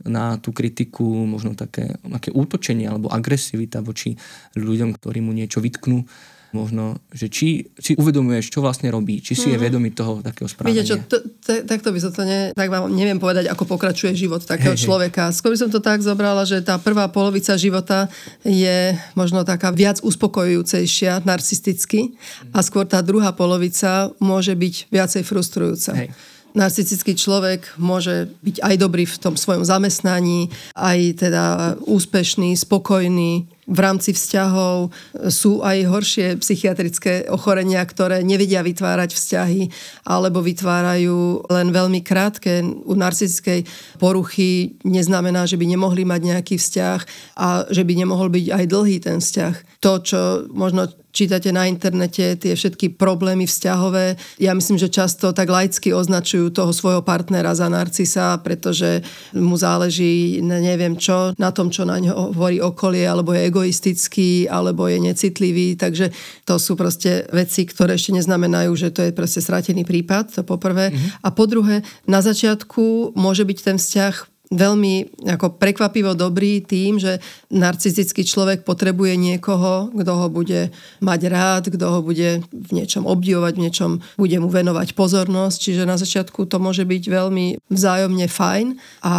na 0.07 0.39
tú 0.39 0.55
kritiku, 0.55 1.03
možno 1.27 1.59
také, 1.59 1.99
také 1.99 2.31
útočenie 2.31 2.87
alebo 2.87 3.11
agresivita 3.11 3.83
voči 3.83 4.15
ľuďom, 4.55 4.95
ktorí 4.95 5.19
mu 5.19 5.35
niečo 5.35 5.59
vytknú, 5.59 6.07
možno, 6.55 6.99
že 7.11 7.27
či 7.27 7.67
si 7.75 7.97
uvedomuješ, 7.99 8.51
čo 8.51 8.63
vlastne 8.63 8.87
robí, 8.87 9.19
či 9.19 9.35
si 9.35 9.47
mm. 9.49 9.53
je 9.53 9.57
mhm. 9.59 9.63
vedomý 9.67 9.89
toho 9.91 10.13
takého 10.23 10.47
správania. 10.47 10.79
Viete 10.79 10.87
čo, 10.87 10.95
to, 11.07 11.17
to, 11.43 11.51
takto 11.67 11.89
by 11.91 11.99
som 11.99 12.11
to 12.15 12.23
ne, 12.23 12.55
tak 12.55 12.69
vám 12.71 12.87
neviem 12.91 13.19
povedať, 13.19 13.51
ako 13.51 13.63
pokračuje 13.67 14.15
život 14.15 14.43
takého 14.43 14.75
hey, 14.75 14.79
človeka. 14.79 15.31
Skôr 15.35 15.51
by 15.55 15.59
som 15.59 15.69
to 15.71 15.83
tak 15.83 15.99
zobrala, 15.99 16.47
že 16.47 16.63
tá 16.63 16.79
prvá 16.79 17.11
polovica 17.11 17.55
života 17.59 18.07
je 18.47 18.95
možno 19.17 19.43
taká 19.43 19.75
viac 19.75 19.99
uspokojujúcejšia 20.03 21.27
narcisticky 21.27 22.15
a 22.55 22.63
skôr 22.63 22.87
tá 22.87 23.03
druhá 23.03 23.35
polovica 23.35 24.11
môže 24.23 24.55
byť 24.55 24.91
viacej 24.91 25.23
frustrujúca. 25.27 25.93
Hey 25.95 26.11
narcistický 26.57 27.13
človek 27.13 27.77
môže 27.77 28.33
byť 28.41 28.65
aj 28.65 28.75
dobrý 28.81 29.05
v 29.05 29.17
tom 29.21 29.37
svojom 29.37 29.61
zamestnaní, 29.61 30.49
aj 30.73 31.21
teda 31.21 31.43
úspešný, 31.85 32.57
spokojný, 32.57 33.45
v 33.67 33.79
rámci 33.83 34.15
vzťahov 34.15 34.95
sú 35.27 35.59
aj 35.59 35.77
horšie 35.91 36.27
psychiatrické 36.39 37.27
ochorenia, 37.27 37.83
ktoré 37.83 38.23
nevedia 38.23 38.63
vytvárať 38.63 39.11
vzťahy 39.11 39.61
alebo 40.07 40.39
vytvárajú 40.39 41.51
len 41.51 41.75
veľmi 41.75 41.99
krátke. 41.99 42.63
U 42.63 42.95
narcistickej 42.95 43.67
poruchy 43.99 44.79
neznamená, 44.87 45.43
že 45.43 45.59
by 45.59 45.67
nemohli 45.67 46.07
mať 46.07 46.21
nejaký 46.23 46.55
vzťah 46.55 46.99
a 47.35 47.67
že 47.67 47.83
by 47.83 47.93
nemohol 47.99 48.31
byť 48.31 48.45
aj 48.55 48.65
dlhý 48.71 48.97
ten 49.03 49.19
vzťah. 49.19 49.83
To, 49.83 49.91
čo 49.99 50.19
možno 50.55 50.87
čítate 51.17 51.49
na 51.49 51.65
internete 51.65 52.37
tie 52.37 52.53
všetky 52.53 52.93
problémy 52.93 53.49
vzťahové. 53.49 54.13
Ja 54.37 54.53
myslím, 54.53 54.77
že 54.77 54.93
často 54.93 55.33
tak 55.33 55.49
laicky 55.49 55.89
označujú 55.89 56.53
toho 56.53 56.69
svojho 56.69 57.01
partnera 57.01 57.57
za 57.57 57.65
narcisa, 57.65 58.37
pretože 58.45 59.01
mu 59.33 59.57
záleží, 59.57 60.37
neviem 60.45 60.93
čo, 60.93 61.33
na 61.41 61.49
tom, 61.49 61.73
čo 61.73 61.89
na 61.89 61.97
ňo 61.97 62.29
hovorí 62.37 62.61
okolie, 62.61 63.09
alebo 63.09 63.33
je 63.33 63.49
egoistický, 63.49 64.45
alebo 64.45 64.85
je 64.85 65.01
necitlivý. 65.01 65.73
Takže 65.73 66.13
to 66.45 66.61
sú 66.61 66.77
proste 66.77 67.25
veci, 67.33 67.65
ktoré 67.65 67.97
ešte 67.97 68.13
neznamenajú, 68.13 68.71
že 68.77 68.93
to 68.93 69.01
je 69.01 69.11
proste 69.15 69.41
stratený 69.41 69.81
prípad, 69.81 70.37
to 70.37 70.45
poprvé. 70.45 70.93
Mm-hmm. 70.93 71.25
A 71.25 71.27
po 71.33 71.49
druhé, 71.49 71.81
na 72.05 72.21
začiatku 72.21 73.17
môže 73.17 73.41
byť 73.41 73.57
ten 73.65 73.77
vzťah 73.81 74.36
veľmi 74.51 75.23
ako 75.27 75.59
prekvapivo 75.59 76.15
dobrý 76.15 76.63
tým, 76.63 76.99
že 76.99 77.19
narcistický 77.51 78.23
človek 78.23 78.63
potrebuje 78.63 79.19
niekoho, 79.19 79.91
kto 79.91 80.11
ho 80.15 80.27
bude 80.31 80.71
mať 81.03 81.21
rád, 81.27 81.63
kto 81.67 81.85
ho 81.87 81.99
bude 81.99 82.43
v 82.51 82.69
niečom 82.71 83.03
obdivovať, 83.03 83.53
v 83.59 83.63
niečom 83.67 83.91
bude 84.15 84.37
mu 84.39 84.47
venovať 84.47 84.95
pozornosť. 84.95 85.57
Čiže 85.59 85.83
na 85.83 85.99
začiatku 85.99 86.47
to 86.47 86.57
môže 86.63 86.87
byť 86.87 87.03
veľmi 87.11 87.59
vzájomne 87.67 88.27
fajn 88.27 88.67
a 89.03 89.13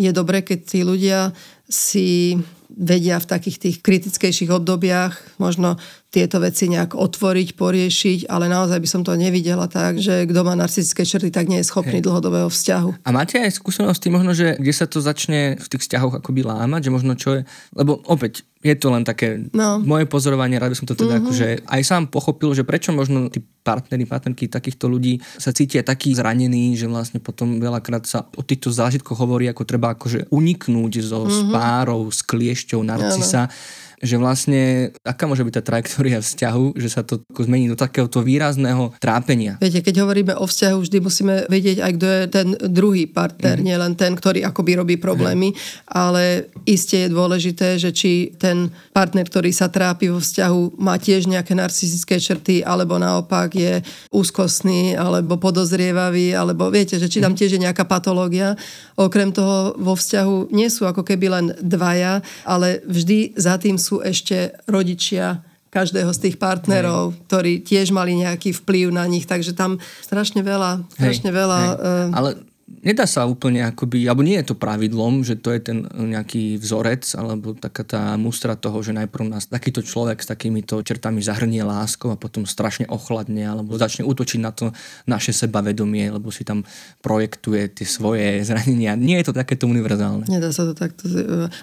je 0.00 0.10
dobre, 0.16 0.40
keď 0.40 0.58
tí 0.64 0.80
ľudia 0.80 1.36
si 1.70 2.40
vedia 2.70 3.18
v 3.18 3.30
takých 3.30 3.56
tých 3.58 3.76
kritickejších 3.82 4.50
obdobiach 4.50 5.36
možno 5.42 5.76
tieto 6.10 6.42
veci 6.42 6.66
nejak 6.66 6.98
otvoriť, 6.98 7.54
poriešiť, 7.54 8.20
ale 8.26 8.50
naozaj 8.50 8.82
by 8.82 8.88
som 8.90 9.02
to 9.06 9.14
nevidela 9.14 9.70
tak, 9.70 10.02
že 10.02 10.26
kto 10.26 10.42
má 10.42 10.58
narcistické 10.58 11.06
črty, 11.06 11.30
tak 11.30 11.46
nie 11.46 11.62
je 11.62 11.70
schopný 11.70 12.02
Hej. 12.02 12.10
dlhodobého 12.10 12.50
vzťahu. 12.50 13.06
A 13.06 13.10
máte 13.14 13.38
aj 13.38 13.54
skúsenosti 13.54 14.10
možno, 14.10 14.34
že 14.34 14.58
kde 14.58 14.74
sa 14.74 14.90
to 14.90 14.98
začne 14.98 15.54
v 15.54 15.66
tých 15.70 15.86
vzťahoch 15.86 16.18
akoby 16.18 16.42
lámať, 16.42 16.90
že 16.90 16.90
možno 16.90 17.14
čo 17.14 17.38
je, 17.38 17.42
lebo 17.78 18.02
opäť 18.10 18.42
je 18.60 18.76
to 18.76 18.92
len 18.92 19.08
také 19.08 19.40
no. 19.56 19.80
moje 19.80 20.04
pozorovanie, 20.04 20.60
rád 20.60 20.76
by 20.76 20.78
som 20.82 20.88
to 20.90 20.92
teda 20.92 21.16
mm-hmm. 21.16 21.24
akože 21.24 21.46
aj 21.64 21.80
sám 21.80 22.02
pochopil, 22.12 22.52
že 22.52 22.66
prečo 22.66 22.92
možno 22.92 23.32
tí 23.32 23.40
partnery, 23.40 24.04
partnerky 24.04 24.52
takýchto 24.52 24.84
ľudí 24.84 25.16
sa 25.40 25.48
cítia 25.54 25.80
takí 25.80 26.12
zranení, 26.12 26.76
že 26.76 26.84
vlastne 26.84 27.24
potom 27.24 27.56
veľakrát 27.56 28.04
sa 28.04 28.28
o 28.36 28.44
týchto 28.44 28.68
zážitkoch 28.68 29.16
hovorí, 29.16 29.48
ako 29.48 29.64
treba 29.64 29.96
akože 29.96 30.28
uniknúť 30.28 30.92
zo 31.00 31.24
mm-hmm. 31.24 31.40
spárov, 31.48 32.02
s 32.12 32.20
kliešťou 32.20 32.80
narcisa. 32.84 33.48
Ja, 33.48 33.52
že 34.00 34.16
vlastne 34.16 34.90
aká 35.04 35.28
môže 35.28 35.44
byť 35.44 35.54
tá 35.60 35.62
trajektória 35.62 36.18
vzťahu, 36.24 36.76
že 36.80 36.88
sa 36.88 37.04
to 37.04 37.20
zmení 37.36 37.68
do 37.68 37.76
takéhoto 37.76 38.24
výrazného 38.24 38.96
trápenia. 38.96 39.60
Viete, 39.60 39.84
keď 39.84 40.04
hovoríme 40.04 40.34
o 40.40 40.48
vzťahu, 40.48 40.76
vždy 40.80 40.98
musíme 41.04 41.34
vedieť 41.52 41.84
aj, 41.84 41.92
kto 42.00 42.06
je 42.06 42.22
ten 42.28 42.48
druhý 42.72 43.04
partner, 43.04 43.60
mm. 43.60 43.64
nie 43.64 43.76
len 43.76 43.92
ten, 43.96 44.16
ktorý 44.16 44.44
akoby 44.44 44.80
robí 44.80 44.96
problémy, 44.96 45.52
mm. 45.52 45.56
ale 45.92 46.48
iste 46.64 47.06
je 47.06 47.08
dôležité, 47.12 47.76
že 47.76 47.92
či 47.92 48.32
ten 48.40 48.72
partner, 48.96 49.28
ktorý 49.28 49.52
sa 49.52 49.68
trápi 49.68 50.08
vo 50.08 50.20
vzťahu, 50.20 50.80
má 50.80 50.96
tiež 50.96 51.28
nejaké 51.28 51.52
narcistické 51.52 52.16
črty, 52.16 52.64
alebo 52.64 52.96
naopak 52.96 53.52
je 53.52 53.84
úzkostný, 54.08 54.96
alebo 54.96 55.36
podozrievavý, 55.36 56.32
alebo 56.32 56.72
viete, 56.72 56.96
že 56.96 57.08
či 57.10 57.20
tam 57.20 57.36
mhm. 57.36 57.38
tiež 57.38 57.50
je 57.56 57.64
nejaká 57.68 57.84
patológia. 57.84 58.56
Okrem 58.96 59.32
toho 59.32 59.76
vo 59.76 59.96
vzťahu 59.96 60.52
nie 60.52 60.68
sú 60.68 60.84
ako 60.88 61.04
keby 61.04 61.26
len 61.28 61.46
dvaja, 61.58 62.20
ale 62.44 62.84
vždy 62.84 63.36
za 63.36 63.56
tým 63.56 63.76
sú 63.80 63.89
sú 63.90 63.98
ešte 64.06 64.54
rodičia 64.70 65.42
každého 65.74 66.10
z 66.14 66.18
tých 66.30 66.36
partnerov, 66.38 67.14
hej. 67.14 67.18
ktorí 67.26 67.52
tiež 67.66 67.90
mali 67.90 68.14
nejaký 68.18 68.54
vplyv 68.62 68.94
na 68.94 69.06
nich, 69.10 69.26
takže 69.26 69.54
tam 69.54 69.82
strašne 70.02 70.46
veľa, 70.46 70.86
strašne 70.94 71.30
hej, 71.30 71.38
veľa... 71.38 71.58
Hej. 71.58 71.74
Uh... 71.78 72.08
Ale 72.14 72.30
nedá 72.80 73.04
sa 73.04 73.26
úplne 73.26 73.66
akoby, 73.66 74.06
alebo 74.06 74.22
nie 74.22 74.38
je 74.38 74.54
to 74.54 74.56
pravidlom, 74.56 75.26
že 75.26 75.36
to 75.36 75.50
je 75.50 75.60
ten 75.60 75.78
nejaký 75.90 76.56
vzorec, 76.56 77.02
alebo 77.18 77.52
taká 77.58 77.82
tá 77.82 78.02
mustra 78.14 78.54
toho, 78.54 78.80
že 78.80 78.94
najprv 78.94 79.26
nás 79.26 79.50
takýto 79.50 79.82
človek 79.82 80.22
s 80.22 80.30
takýmito 80.30 80.80
čertami 80.80 81.18
zahrnie 81.20 81.60
láskou 81.66 82.14
a 82.14 82.20
potom 82.20 82.46
strašne 82.46 82.86
ochladne, 82.88 83.42
alebo 83.42 83.74
začne 83.76 84.06
útočiť 84.06 84.40
na 84.40 84.54
to 84.54 84.70
naše 85.10 85.34
sebavedomie, 85.34 86.08
lebo 86.14 86.30
si 86.30 86.46
tam 86.46 86.62
projektuje 87.02 87.82
tie 87.82 87.86
svoje 87.86 88.40
zranenia. 88.46 88.94
Nie 88.94 89.20
je 89.20 89.30
to 89.30 89.34
takéto 89.36 89.66
univerzálne. 89.66 90.30
Nedá 90.30 90.54
sa 90.54 90.64
to 90.64 90.72
takto. 90.72 91.10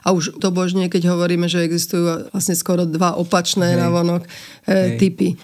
A 0.03 0.07
už 0.11 0.37
to 0.37 0.51
božne, 0.51 0.91
keď 0.91 1.15
hovoríme, 1.15 1.47
že 1.47 1.63
existujú 1.63 2.29
vlastne 2.35 2.55
skoro 2.59 2.83
dva 2.83 3.15
opačné 3.15 3.73
Hej. 3.73 3.79
navonok 3.79 4.21
e, 4.67 4.99
typy. 4.99 5.39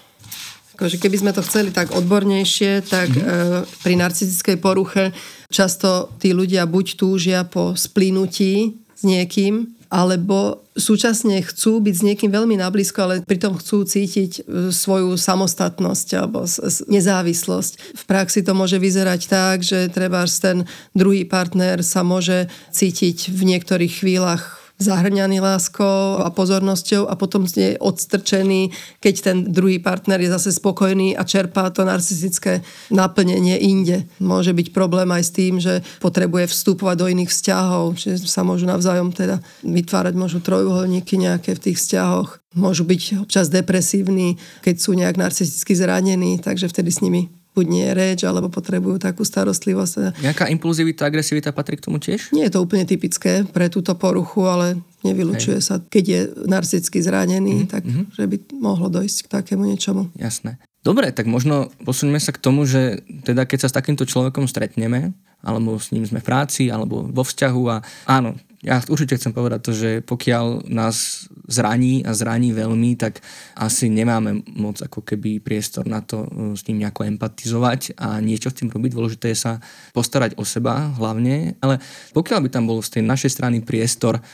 Akože 0.74 0.98
keby 0.98 1.16
sme 1.22 1.30
to 1.30 1.46
chceli 1.46 1.70
tak 1.70 1.94
odbornejšie, 1.94 2.82
tak 2.90 3.06
mm-hmm. 3.06 3.62
e, 3.62 3.82
pri 3.86 3.94
narcistickej 3.94 4.56
poruche 4.58 5.14
často 5.54 6.10
tí 6.18 6.34
ľudia 6.34 6.66
buď 6.66 6.86
túžia 6.98 7.46
po 7.46 7.78
splínutí 7.78 8.74
s 8.98 9.02
niekým, 9.06 9.70
alebo 9.94 10.66
súčasne 10.74 11.38
chcú 11.46 11.78
byť 11.78 11.94
s 11.94 12.02
niekým 12.02 12.30
veľmi 12.34 12.58
nablízko, 12.58 12.98
ale 13.06 13.22
pritom 13.22 13.54
chcú 13.54 13.86
cítiť 13.86 14.42
e, 14.42 14.74
svoju 14.74 15.14
samostatnosť 15.14 16.08
alebo 16.18 16.42
nezávislosť. 16.90 17.72
V 17.94 18.04
praxi 18.10 18.42
to 18.42 18.58
môže 18.58 18.82
vyzerať 18.82 19.20
tak, 19.30 19.62
že 19.62 19.86
treba 19.94 20.26
ten 20.26 20.66
druhý 20.98 21.22
partner 21.22 21.86
sa 21.86 22.02
môže 22.02 22.50
cítiť 22.74 23.30
v 23.30 23.54
niektorých 23.54 24.02
chvíľach 24.02 24.63
zahrňaný 24.78 25.38
láskou 25.38 26.18
a 26.18 26.28
pozornosťou 26.34 27.06
a 27.06 27.14
potom 27.14 27.46
je 27.46 27.78
odstrčený, 27.78 28.74
keď 28.98 29.14
ten 29.22 29.36
druhý 29.46 29.78
partner 29.78 30.18
je 30.18 30.34
zase 30.34 30.50
spokojný 30.58 31.14
a 31.14 31.22
čerpá 31.22 31.70
to 31.70 31.86
narcistické 31.86 32.66
naplnenie 32.90 33.54
inde. 33.62 34.02
Môže 34.18 34.50
byť 34.50 34.74
problém 34.74 35.06
aj 35.14 35.22
s 35.22 35.30
tým, 35.30 35.54
že 35.62 35.86
potrebuje 36.02 36.50
vstupovať 36.50 36.96
do 36.98 37.06
iných 37.06 37.30
vzťahov, 37.30 37.94
že 37.94 38.18
sa 38.26 38.42
môžu 38.42 38.66
navzájom 38.66 39.14
teda 39.14 39.38
vytvárať 39.62 40.14
môžu 40.18 40.42
trojuholníky 40.42 41.22
nejaké 41.22 41.54
v 41.54 41.70
tých 41.70 41.78
vzťahoch. 41.78 42.42
Môžu 42.58 42.82
byť 42.82 43.22
občas 43.22 43.50
depresívni, 43.50 44.38
keď 44.66 44.74
sú 44.78 44.94
nejak 44.98 45.18
narcisticky 45.18 45.74
zranení, 45.74 46.42
takže 46.42 46.70
vtedy 46.70 46.90
s 46.90 47.02
nimi 47.02 47.43
buď 47.54 47.64
nie 47.70 47.84
je 47.86 47.92
reč, 47.94 48.20
alebo 48.26 48.50
potrebujú 48.50 48.98
takú 48.98 49.22
starostlivosť. 49.22 50.18
Nejaká 50.20 50.50
impulzivita, 50.50 51.06
agresivita 51.06 51.54
patrí 51.54 51.78
k 51.78 51.86
tomu 51.86 52.02
tiež? 52.02 52.34
Nie 52.34 52.50
je 52.50 52.58
to 52.58 52.66
úplne 52.66 52.82
typické 52.84 53.46
pre 53.46 53.70
túto 53.70 53.94
poruchu, 53.94 54.42
ale 54.44 54.82
nevylučuje 55.06 55.62
Hej. 55.62 55.64
sa, 55.64 55.74
keď 55.78 56.04
je 56.04 56.20
narcisticky 56.50 56.98
zranený, 56.98 57.64
mm-hmm. 57.64 57.72
tak 57.72 57.82
mhm. 57.86 58.10
že 58.10 58.24
by 58.26 58.36
mohlo 58.58 58.90
dojsť 58.90 59.18
k 59.24 59.32
takému 59.40 59.70
niečomu. 59.70 60.10
Jasné. 60.18 60.58
Dobre, 60.84 61.16
tak 61.16 61.24
možno 61.24 61.72
posuneme 61.80 62.20
sa 62.20 62.28
k 62.28 62.42
tomu, 62.44 62.68
že 62.68 63.00
teda 63.24 63.48
keď 63.48 63.64
sa 63.64 63.68
s 63.72 63.76
takýmto 63.80 64.04
človekom 64.04 64.44
stretneme, 64.44 65.16
alebo 65.40 65.80
s 65.80 65.92
ním 65.96 66.04
sme 66.04 66.20
v 66.20 66.28
práci, 66.28 66.68
alebo 66.68 67.08
vo 67.08 67.24
vzťahu 67.24 67.62
a 67.72 67.80
áno, 68.04 68.36
ja 68.64 68.80
určite 68.88 69.20
chcem 69.20 69.36
povedať 69.36 69.60
to, 69.60 69.72
že 69.76 69.90
pokiaľ 70.02 70.66
nás 70.72 71.28
zraní 71.44 72.00
a 72.00 72.16
zraní 72.16 72.56
veľmi, 72.56 72.96
tak 72.96 73.20
asi 73.60 73.92
nemáme 73.92 74.40
moc 74.56 74.80
ako 74.80 75.04
keby 75.04 75.44
priestor 75.44 75.84
na 75.84 76.00
to 76.00 76.24
uh, 76.24 76.56
s 76.56 76.64
ním 76.64 76.80
nejako 76.82 77.04
empatizovať 77.04 78.00
a 78.00 78.18
niečo 78.24 78.48
s 78.48 78.58
tým 78.58 78.72
robiť. 78.72 78.90
Dôležité 78.96 79.36
je 79.36 79.38
sa 79.44 79.52
postarať 79.92 80.40
o 80.40 80.44
seba 80.48 80.96
hlavne, 80.96 81.60
ale 81.60 81.78
pokiaľ 82.16 82.40
by 82.44 82.48
tam 82.48 82.64
bol 82.64 82.80
z 82.80 82.98
tej 82.98 83.02
našej 83.04 83.30
strany 83.36 83.60
priestor 83.60 84.24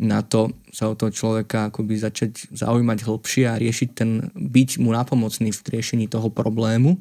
na 0.00 0.24
to 0.24 0.48
sa 0.72 0.88
o 0.88 0.96
toho 0.96 1.12
človeka 1.12 1.68
akoby 1.68 2.00
začať 2.00 2.48
zaujímať 2.56 3.04
hlbšie 3.04 3.44
a 3.44 3.60
riešiť 3.60 3.88
ten, 3.92 4.32
byť 4.32 4.80
mu 4.80 4.96
napomocný 4.96 5.52
v 5.52 5.60
riešení 5.60 6.08
toho 6.08 6.32
problému, 6.32 6.96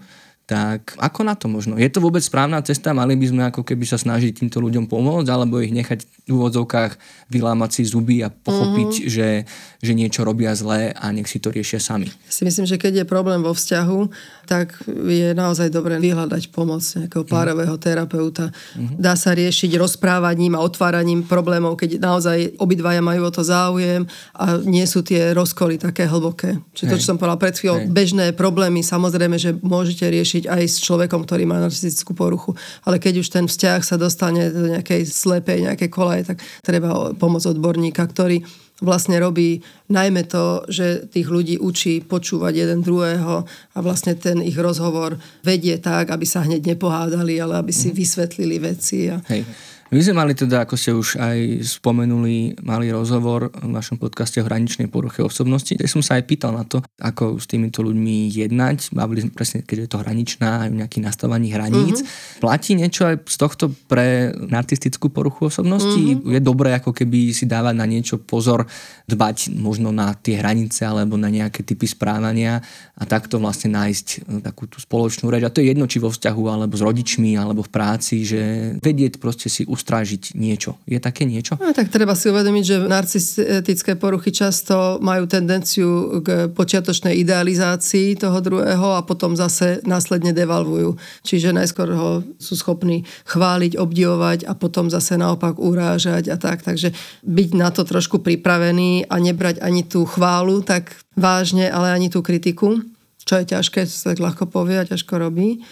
tak 0.50 0.98
ako 0.98 1.22
na 1.22 1.38
to 1.38 1.46
možno? 1.46 1.78
Je 1.78 1.86
to 1.94 2.02
vôbec 2.02 2.26
správna 2.26 2.58
cesta? 2.66 2.90
Mali 2.90 3.14
by 3.14 3.26
sme 3.30 3.42
ako 3.54 3.62
keby 3.62 3.86
sa 3.86 4.02
snažiť 4.02 4.42
týmto 4.42 4.58
ľuďom 4.58 4.90
pomôcť 4.90 5.30
alebo 5.30 5.62
ich 5.62 5.70
nechať 5.70 6.26
v 6.26 6.34
úvodzovkách 6.34 6.98
vylámať 7.30 7.70
si 7.70 7.84
zuby 7.86 8.26
a 8.26 8.34
pochopiť, 8.34 8.92
mm-hmm. 8.98 9.14
že, 9.14 9.30
že 9.78 9.92
niečo 9.94 10.26
robia 10.26 10.58
zlé 10.58 10.90
a 10.98 11.14
nech 11.14 11.30
si 11.30 11.38
to 11.38 11.54
riešia 11.54 11.78
sami? 11.78 12.10
Si 12.26 12.42
myslím, 12.42 12.66
že 12.66 12.82
keď 12.82 13.02
je 13.02 13.06
problém 13.06 13.46
vo 13.46 13.54
vzťahu, 13.54 14.10
tak 14.50 14.74
je 14.90 15.38
naozaj 15.38 15.70
dobré 15.70 16.02
vyhľadať 16.02 16.50
pomoc 16.50 16.82
nejakého 16.82 17.22
mhm. 17.22 17.30
párového 17.30 17.78
mm-hmm. 17.78 17.86
terapeuta. 17.86 18.50
Mm-hmm. 18.50 18.98
Dá 18.98 19.14
sa 19.14 19.38
riešiť 19.38 19.78
rozprávaním 19.78 20.58
a 20.58 20.66
otváraním 20.66 21.30
problémov, 21.30 21.78
keď 21.78 22.02
naozaj 22.02 22.58
obidvaja 22.58 23.06
majú 23.06 23.30
o 23.30 23.32
to 23.34 23.46
záujem 23.46 24.10
a 24.34 24.58
nie 24.66 24.90
sú 24.90 25.06
tie 25.06 25.30
rozkoly 25.38 25.78
také 25.78 26.10
hlboké. 26.10 26.58
Čiže 26.74 26.90
to, 26.90 26.96
čo 26.98 27.14
som 27.14 27.22
povedala 27.22 27.38
pred 27.38 27.54
chvíľou, 27.54 27.86
bežné 27.86 28.34
problémy 28.34 28.82
samozrejme, 28.82 29.38
že 29.38 29.54
môžete 29.62 30.10
riešiť 30.10 30.39
riešiť 30.40 30.48
aj 30.48 30.64
s 30.64 30.78
človekom, 30.88 31.28
ktorý 31.28 31.44
má 31.44 31.60
narcistickú 31.60 32.16
poruchu. 32.16 32.56
Ale 32.88 33.00
keď 33.00 33.20
už 33.20 33.28
ten 33.28 33.46
vzťah 33.46 33.80
sa 33.84 34.00
dostane 34.00 34.48
do 34.48 34.72
nejakej 34.72 35.04
slepej, 35.04 35.68
nejakej 35.68 35.90
kolaje, 35.92 36.24
tak 36.32 36.40
treba 36.64 37.12
pomoc 37.20 37.44
odborníka, 37.44 38.08
ktorý 38.08 38.44
vlastne 38.80 39.20
robí 39.20 39.60
najmä 39.92 40.24
to, 40.32 40.64
že 40.72 41.12
tých 41.12 41.28
ľudí 41.28 41.60
učí 41.60 42.00
počúvať 42.00 42.64
jeden 42.64 42.80
druhého 42.80 43.44
a 43.76 43.78
vlastne 43.84 44.16
ten 44.16 44.40
ich 44.40 44.56
rozhovor 44.56 45.20
vedie 45.44 45.76
tak, 45.84 46.16
aby 46.16 46.24
sa 46.24 46.48
hneď 46.48 46.64
nepohádali, 46.64 47.36
ale 47.44 47.60
aby 47.60 47.76
si 47.76 47.92
mhm. 47.92 47.96
vysvetlili 48.00 48.56
veci. 48.64 49.12
A... 49.12 49.20
Hej. 49.28 49.44
My 49.90 50.06
sme 50.06 50.22
mali 50.22 50.38
teda, 50.38 50.70
ako 50.70 50.76
ste 50.78 50.94
už 50.94 51.18
aj 51.18 51.66
spomenuli, 51.82 52.62
mali 52.62 52.94
rozhovor 52.94 53.50
v 53.50 53.74
našom 53.74 53.98
podcaste 53.98 54.38
o 54.38 54.46
hraničnej 54.46 54.86
poruche 54.86 55.26
osobnosti, 55.26 55.74
kde 55.74 55.90
som 55.90 56.06
sa 56.06 56.22
aj 56.22 56.30
pýtal 56.30 56.54
na 56.54 56.62
to, 56.62 56.86
ako 57.02 57.42
s 57.42 57.50
týmito 57.50 57.82
ľuďmi 57.82 58.30
jednať. 58.30 58.94
Bavili 58.94 59.26
sme 59.26 59.34
presne, 59.34 59.66
keď 59.66 59.78
je 59.82 59.90
to 59.90 59.98
hraničná, 59.98 60.70
aj 60.70 60.86
nejaký 60.86 61.02
nastavení 61.02 61.50
hraníc. 61.50 62.06
Mm-hmm. 62.06 62.38
Platí 62.38 62.78
niečo 62.78 63.10
aj 63.10 63.26
z 63.26 63.38
tohto 63.42 63.74
pre 63.90 64.30
narcistickú 64.38 65.10
poruchu 65.10 65.50
osobnosti? 65.50 65.90
Mm-hmm. 65.90 66.38
Je 66.38 66.42
dobré 66.46 66.78
ako 66.78 66.94
keby 66.94 67.34
si 67.34 67.50
dávať 67.50 67.74
na 67.74 67.90
niečo 67.90 68.22
pozor, 68.22 68.70
dbať 69.10 69.58
možno 69.58 69.90
na 69.90 70.14
tie 70.14 70.38
hranice 70.38 70.86
alebo 70.86 71.18
na 71.18 71.34
nejaké 71.34 71.66
typy 71.66 71.90
správania 71.90 72.62
a 72.94 73.10
takto 73.10 73.42
vlastne 73.42 73.74
nájsť 73.74 74.08
e, 74.22 74.46
takú 74.46 74.70
tú 74.70 74.78
spoločnú 74.78 75.34
reč. 75.34 75.42
A 75.42 75.50
to 75.50 75.66
je 75.66 75.74
jedno, 75.74 75.90
či 75.90 75.98
vo 75.98 76.14
vzťahu 76.14 76.44
alebo 76.46 76.78
s 76.78 76.86
rodičmi 76.86 77.34
alebo 77.42 77.66
v 77.66 77.74
práci, 77.74 78.22
že 78.22 78.42
vedieť 78.78 79.18
proste 79.18 79.50
si 79.50 79.66
ustrážiť 79.80 80.36
niečo. 80.36 80.76
Je 80.84 81.00
také 81.00 81.24
niečo? 81.24 81.56
No, 81.56 81.72
tak 81.72 81.88
treba 81.88 82.12
si 82.20 82.28
uvedomiť, 82.28 82.64
že 82.68 82.76
narcistické 82.84 83.96
poruchy 83.96 84.36
často 84.36 85.00
majú 85.00 85.24
tendenciu 85.24 86.20
k 86.20 86.52
počiatočnej 86.52 87.16
idealizácii 87.24 88.20
toho 88.20 88.44
druhého 88.44 89.00
a 89.00 89.02
potom 89.08 89.40
zase 89.40 89.80
následne 89.88 90.36
devalvujú. 90.36 91.00
Čiže 91.24 91.56
najskôr 91.56 91.96
ho 91.96 92.20
sú 92.36 92.60
schopní 92.60 93.08
chváliť, 93.24 93.80
obdivovať 93.80 94.44
a 94.44 94.54
potom 94.60 94.92
zase 94.92 95.16
naopak 95.16 95.56
urážať 95.56 96.28
a 96.28 96.36
tak. 96.36 96.60
Takže 96.68 96.92
byť 97.24 97.50
na 97.56 97.72
to 97.72 97.88
trošku 97.88 98.20
pripravený 98.20 99.08
a 99.08 99.16
nebrať 99.16 99.64
ani 99.64 99.88
tú 99.88 100.04
chválu 100.04 100.60
tak 100.60 100.92
vážne, 101.16 101.72
ale 101.72 101.96
ani 101.96 102.12
tú 102.12 102.20
kritiku, 102.20 102.84
čo 103.24 103.34
je 103.40 103.56
ťažké, 103.56 103.88
sa 103.88 104.12
tak 104.12 104.20
ľahko 104.20 104.52
povie 104.52 104.84
a 104.84 104.90
ťažko 104.90 105.16
robí 105.16 105.64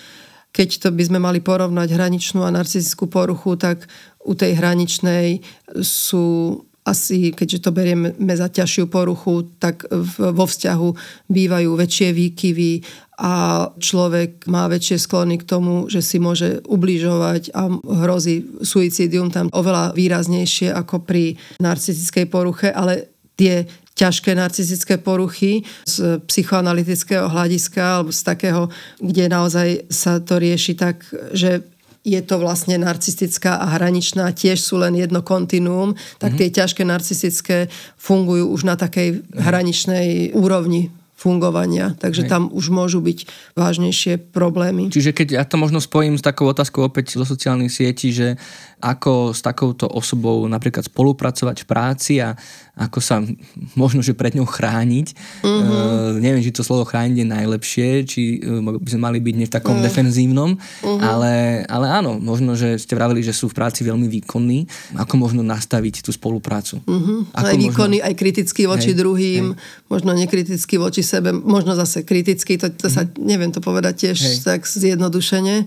keď 0.52 0.70
to 0.84 0.90
by 0.90 1.04
sme 1.06 1.20
mali 1.22 1.40
porovnať 1.44 1.94
hraničnú 1.94 2.42
a 2.42 2.54
narcistickú 2.54 3.06
poruchu, 3.08 3.56
tak 3.60 3.86
u 4.26 4.34
tej 4.34 4.58
hraničnej 4.58 5.40
sú 5.80 6.60
asi, 6.88 7.36
keďže 7.36 7.68
to 7.68 7.76
berieme 7.76 8.16
za 8.16 8.48
ťažšiu 8.48 8.88
poruchu, 8.88 9.52
tak 9.60 9.84
vo 10.16 10.46
vzťahu 10.48 10.90
bývajú 11.28 11.70
väčšie 11.76 12.10
výkyvy 12.16 12.72
a 13.20 13.68
človek 13.76 14.48
má 14.48 14.72
väčšie 14.72 15.04
sklony 15.04 15.36
k 15.44 15.48
tomu, 15.50 15.92
že 15.92 16.00
si 16.00 16.16
môže 16.16 16.64
ubližovať 16.64 17.52
a 17.52 17.68
hrozí 18.08 18.64
suicidium 18.64 19.28
tam 19.36 19.52
oveľa 19.52 19.92
výraznejšie 20.00 20.72
ako 20.72 21.04
pri 21.04 21.36
narcistickej 21.60 22.26
poruche, 22.32 22.72
ale 22.72 23.12
tie 23.36 23.68
ťažké 23.98 24.38
narcistické 24.38 25.02
poruchy 25.02 25.66
z 25.90 26.22
psychoanalytického 26.30 27.26
hľadiska 27.26 27.82
alebo 27.82 28.14
z 28.14 28.22
takého, 28.22 28.64
kde 29.02 29.26
naozaj 29.26 29.90
sa 29.90 30.22
to 30.22 30.38
rieši 30.38 30.78
tak, 30.78 31.02
že 31.34 31.66
je 32.08 32.22
to 32.24 32.40
vlastne 32.40 32.80
narcistická 32.80 33.60
a 33.60 33.76
hraničná, 33.76 34.32
tiež 34.32 34.64
sú 34.64 34.80
len 34.80 34.96
jedno 34.96 35.20
kontinuum, 35.20 35.92
tak 36.24 36.40
mm-hmm. 36.40 36.40
tie 36.40 36.56
ťažké 36.64 36.82
narcistické 36.88 37.58
fungujú 38.00 38.48
už 38.48 38.64
na 38.64 38.80
takej 38.80 39.28
hraničnej 39.36 40.32
úrovni 40.32 40.88
fungovania, 41.18 41.98
takže 41.98 42.24
Hej. 42.24 42.30
tam 42.30 42.44
už 42.54 42.70
môžu 42.70 43.02
byť 43.02 43.26
vážnejšie 43.58 44.30
problémy. 44.30 44.94
Čiže 44.94 45.18
keď 45.18 45.28
ja 45.42 45.44
to 45.50 45.58
možno 45.58 45.82
spojím 45.82 46.14
s 46.14 46.22
takou 46.22 46.46
otázkou 46.46 46.86
opäť 46.86 47.18
zo 47.18 47.26
sociálnych 47.26 47.74
sietí, 47.74 48.14
že 48.14 48.38
ako 48.78 49.34
s 49.34 49.42
takouto 49.42 49.90
osobou 49.90 50.46
napríklad 50.46 50.86
spolupracovať 50.86 51.66
v 51.66 51.70
práci 51.70 52.14
a 52.22 52.38
ako 52.78 53.02
sa 53.02 53.26
možno, 53.74 54.06
že 54.06 54.14
pred 54.14 54.38
ňou 54.38 54.46
chrániť. 54.46 55.18
Uh-huh. 55.42 55.50
Uh, 55.50 56.22
neviem, 56.22 56.46
či 56.46 56.54
to 56.54 56.62
slovo 56.62 56.86
chrániť 56.86 57.26
je 57.26 57.26
najlepšie, 57.26 57.90
či 58.06 58.22
uh, 58.38 58.62
by 58.62 58.90
sme 58.94 59.02
mali 59.02 59.18
byť 59.18 59.34
nie 59.34 59.50
v 59.50 59.56
takom 59.58 59.82
uh-huh. 59.82 59.88
defenzívnom, 59.90 60.54
uh-huh. 60.54 61.02
ale, 61.02 61.66
ale 61.66 61.88
áno, 61.90 62.22
možno, 62.22 62.54
že 62.54 62.78
ste 62.78 62.94
vravili, 62.94 63.26
že 63.26 63.34
sú 63.34 63.50
v 63.50 63.58
práci 63.58 63.82
veľmi 63.82 64.06
výkonní. 64.22 64.70
Ako 64.94 65.18
možno 65.18 65.42
nastaviť 65.42 66.06
tú 66.06 66.14
spoluprácu? 66.14 66.78
Uh-huh. 66.86 67.26
Ako 67.34 67.50
aj 67.50 67.58
výkonný, 67.58 67.98
možno... 68.06 68.10
aj 68.14 68.14
kritický 68.14 68.70
voči 68.70 68.94
hej, 68.94 68.98
druhým, 69.02 69.46
hej. 69.58 69.90
možno 69.90 70.14
nekritický 70.14 70.78
voči 70.78 71.02
sebe, 71.02 71.34
možno 71.34 71.74
zase 71.74 72.06
kritický, 72.06 72.62
to, 72.62 72.70
to 72.70 72.94
uh-huh. 72.94 73.10
sa 73.10 73.10
neviem 73.18 73.50
to 73.50 73.58
povedať 73.58 74.06
tiež 74.06 74.18
hej. 74.22 74.36
tak 74.46 74.70
zjednodušene. 74.70 75.66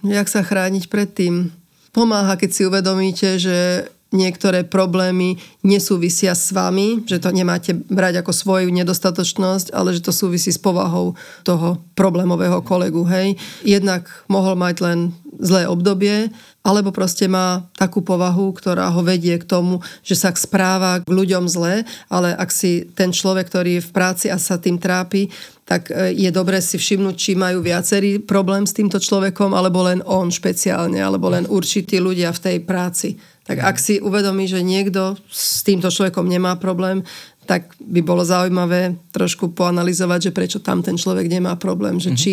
Jak 0.00 0.28
sa 0.28 0.44
chrániť 0.44 0.88
pred 0.92 1.08
tým? 1.08 1.52
Pomáha, 1.90 2.38
keď 2.38 2.50
si 2.54 2.62
uvedomíte, 2.66 3.38
že 3.38 3.88
niektoré 4.10 4.66
problémy 4.66 5.38
nesúvisia 5.62 6.34
s 6.34 6.50
vami, 6.50 7.06
že 7.06 7.22
to 7.22 7.30
nemáte 7.30 7.78
brať 7.86 8.22
ako 8.22 8.32
svoju 8.34 8.68
nedostatočnosť, 8.74 9.70
ale 9.70 9.94
že 9.94 10.02
to 10.02 10.10
súvisí 10.10 10.50
s 10.50 10.58
povahou 10.58 11.14
toho 11.46 11.78
problémového 11.94 12.58
kolegu. 12.66 13.06
Hej. 13.06 13.38
Jednak 13.62 14.10
mohol 14.26 14.58
mať 14.58 14.76
len 14.82 14.98
zlé 15.38 15.70
obdobie, 15.70 16.34
alebo 16.60 16.92
proste 16.92 17.24
má 17.24 17.64
takú 17.72 18.04
povahu, 18.04 18.52
ktorá 18.52 18.92
ho 18.92 19.00
vedie 19.00 19.32
k 19.40 19.48
tomu, 19.48 19.80
že 20.04 20.12
sa 20.12 20.28
správa 20.36 21.00
k 21.00 21.08
ľuďom 21.08 21.48
zle, 21.48 21.88
ale 22.12 22.36
ak 22.36 22.52
si 22.52 22.84
ten 22.92 23.16
človek, 23.16 23.48
ktorý 23.48 23.80
je 23.80 23.86
v 23.88 23.94
práci 23.96 24.26
a 24.28 24.36
sa 24.36 24.60
tým 24.60 24.76
trápi, 24.76 25.32
tak 25.64 25.88
e, 25.88 26.12
je 26.12 26.28
dobré 26.28 26.60
si 26.60 26.76
všimnúť, 26.76 27.16
či 27.16 27.32
majú 27.32 27.64
viacerý 27.64 28.20
problém 28.20 28.68
s 28.68 28.76
týmto 28.76 29.00
človekom, 29.00 29.56
alebo 29.56 29.88
len 29.88 30.04
on 30.04 30.28
špeciálne, 30.28 31.00
alebo 31.00 31.32
len 31.32 31.48
určití 31.48 31.96
ľudia 31.96 32.28
v 32.36 32.42
tej 32.44 32.56
práci. 32.60 33.16
Tak 33.48 33.56
ak 33.56 33.76
si 33.80 33.96
uvedomí, 33.96 34.44
že 34.44 34.60
niekto 34.60 35.16
s 35.32 35.64
týmto 35.64 35.88
človekom 35.88 36.28
nemá 36.28 36.60
problém, 36.60 37.00
tak 37.48 37.72
by 37.80 38.04
bolo 38.04 38.22
zaujímavé 38.22 39.00
trošku 39.10 39.56
poanalizovať, 39.56 40.30
že 40.30 40.36
prečo 40.36 40.58
tam 40.60 40.84
ten 40.84 40.94
človek 40.94 41.26
nemá 41.26 41.56
problém, 41.56 41.96
že 41.98 42.12
mm-hmm. 42.12 42.22
či 42.22 42.32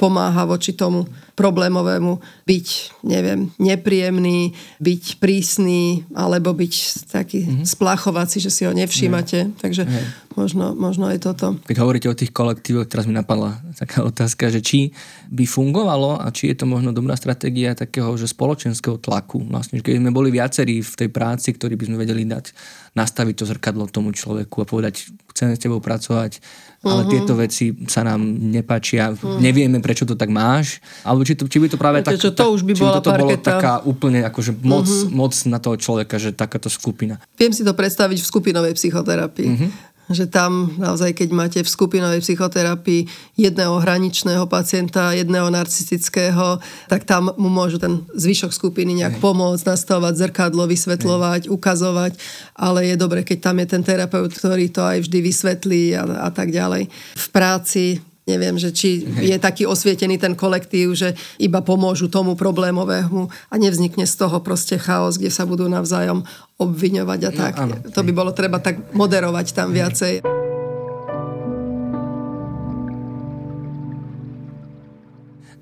pomáha 0.00 0.48
voči 0.48 0.72
tomu 0.72 1.04
problémovému 1.34 2.18
byť, 2.46 2.66
neviem, 3.06 3.50
nepríjemný, 3.58 4.54
byť 4.78 5.04
prísny, 5.18 6.04
alebo 6.14 6.54
byť 6.54 6.74
taký 7.10 7.40
mm-hmm. 7.44 7.66
splachovací, 7.66 8.38
že 8.40 8.50
si 8.50 8.66
ho 8.66 8.72
nevšímate. 8.72 9.38
Mm-hmm. 9.46 9.60
Takže 9.60 9.82
mm-hmm. 9.86 10.30
Možno, 10.38 10.78
možno 10.78 11.10
aj 11.10 11.26
toto. 11.26 11.58
Keď 11.66 11.76
hovoríte 11.82 12.06
o 12.06 12.14
tých 12.14 12.30
kolektívoch, 12.30 12.86
teraz 12.86 13.10
mi 13.10 13.12
napadla 13.12 13.58
taká 13.74 14.00
otázka, 14.10 14.46
že 14.54 14.62
či 14.62 14.94
by 15.26 15.42
fungovalo 15.42 16.22
a 16.22 16.30
či 16.30 16.54
je 16.54 16.62
to 16.62 16.70
možno 16.70 16.94
dobrá 16.94 17.18
stratégia 17.18 17.74
takého, 17.74 18.14
že 18.14 18.30
spoločenského 18.30 19.02
tlaku. 19.02 19.42
Vlastne, 19.50 19.82
keď 19.82 19.98
sme 19.98 20.14
boli 20.14 20.30
viacerí 20.30 20.86
v 20.86 20.94
tej 20.94 21.08
práci, 21.10 21.50
ktorí 21.50 21.74
by 21.74 21.84
sme 21.90 21.96
vedeli 21.98 22.22
dať, 22.22 22.54
nastaviť 22.94 23.34
to 23.42 23.44
zrkadlo 23.46 23.90
tomu 23.90 24.14
človeku 24.14 24.62
a 24.62 24.70
povedať, 24.70 25.10
chceme 25.34 25.54
s 25.54 25.62
tebou 25.62 25.82
pracovať, 25.82 26.42
ale 26.80 27.04
uh-huh. 27.04 27.12
tieto 27.12 27.36
veci 27.36 27.76
sa 27.86 28.02
nám 28.02 28.22
nepáčia, 28.24 29.12
uh-huh. 29.12 29.38
nevieme, 29.38 29.78
prečo 29.78 30.08
to 30.08 30.18
tak 30.18 30.32
máš, 30.32 30.82
alebo 31.06 31.22
či, 31.30 31.38
to, 31.38 31.46
či 31.46 31.62
by 31.62 31.66
to 31.70 31.78
práve 31.78 32.02
tak, 32.02 32.18
čo, 32.18 32.34
to 32.34 32.50
už 32.50 32.66
by 32.66 32.74
bola 32.74 32.98
by 32.98 33.06
to 33.06 33.10
bolo 33.14 33.30
taká 33.38 33.72
úplne 33.86 34.26
akože 34.26 34.50
moc, 34.66 34.90
uh-huh. 34.90 35.14
moc 35.14 35.32
na 35.46 35.62
toho 35.62 35.78
človeka, 35.78 36.18
že 36.18 36.34
takáto 36.34 36.66
skupina. 36.66 37.22
Viem 37.38 37.54
si 37.54 37.62
to 37.62 37.70
predstaviť 37.70 38.18
v 38.18 38.26
skupinovej 38.26 38.74
psychoterapii. 38.74 39.50
Uh-huh 39.54 39.70
že 40.10 40.26
tam 40.26 40.74
naozaj, 40.74 41.14
keď 41.14 41.28
máte 41.30 41.60
v 41.62 41.70
skupinovej 41.70 42.18
psychoterapii 42.18 43.06
jedného 43.38 43.78
hraničného 43.78 44.42
pacienta, 44.50 45.14
jedného 45.14 45.46
narcistického, 45.54 46.58
tak 46.90 47.06
tam 47.06 47.30
mu 47.38 47.46
môžu 47.46 47.78
ten 47.78 48.02
zvyšok 48.10 48.50
skupiny 48.50 48.98
nejak 48.98 49.16
Hej. 49.16 49.22
pomôcť, 49.22 49.62
nastavovať 49.70 50.14
zrkadlo, 50.18 50.66
vysvetľovať, 50.66 51.46
Hej. 51.46 51.50
ukazovať, 51.54 52.12
ale 52.58 52.90
je 52.90 52.96
dobre, 52.98 53.22
keď 53.22 53.38
tam 53.38 53.62
je 53.62 53.66
ten 53.70 53.82
terapeut, 53.86 54.34
ktorý 54.34 54.66
to 54.74 54.82
aj 54.82 55.06
vždy 55.06 55.18
vysvetlí 55.22 55.82
a, 55.94 56.26
a 56.26 56.30
tak 56.34 56.50
ďalej. 56.50 56.90
V 57.14 57.26
práci 57.30 58.02
Neviem, 58.28 58.60
že 58.60 58.70
či 58.70 59.08
je 59.18 59.36
taký 59.40 59.64
osvietený 59.64 60.20
ten 60.20 60.36
kolektív, 60.36 60.92
že 60.92 61.16
iba 61.40 61.64
pomôžu 61.64 62.12
tomu 62.12 62.36
problémovému 62.36 63.32
a 63.48 63.54
nevznikne 63.56 64.04
z 64.04 64.14
toho 64.20 64.44
proste 64.44 64.76
chaos, 64.76 65.16
kde 65.16 65.32
sa 65.32 65.48
budú 65.48 65.66
navzájom 65.66 66.22
obviňovať 66.60 67.20
a 67.26 67.30
no, 67.32 67.38
tak. 67.40 67.52
Áno. 67.56 67.74
To 67.90 68.00
by 68.04 68.12
bolo 68.12 68.30
treba 68.36 68.60
tak 68.60 68.92
moderovať 68.92 69.46
tam 69.56 69.72
viacej. 69.72 70.20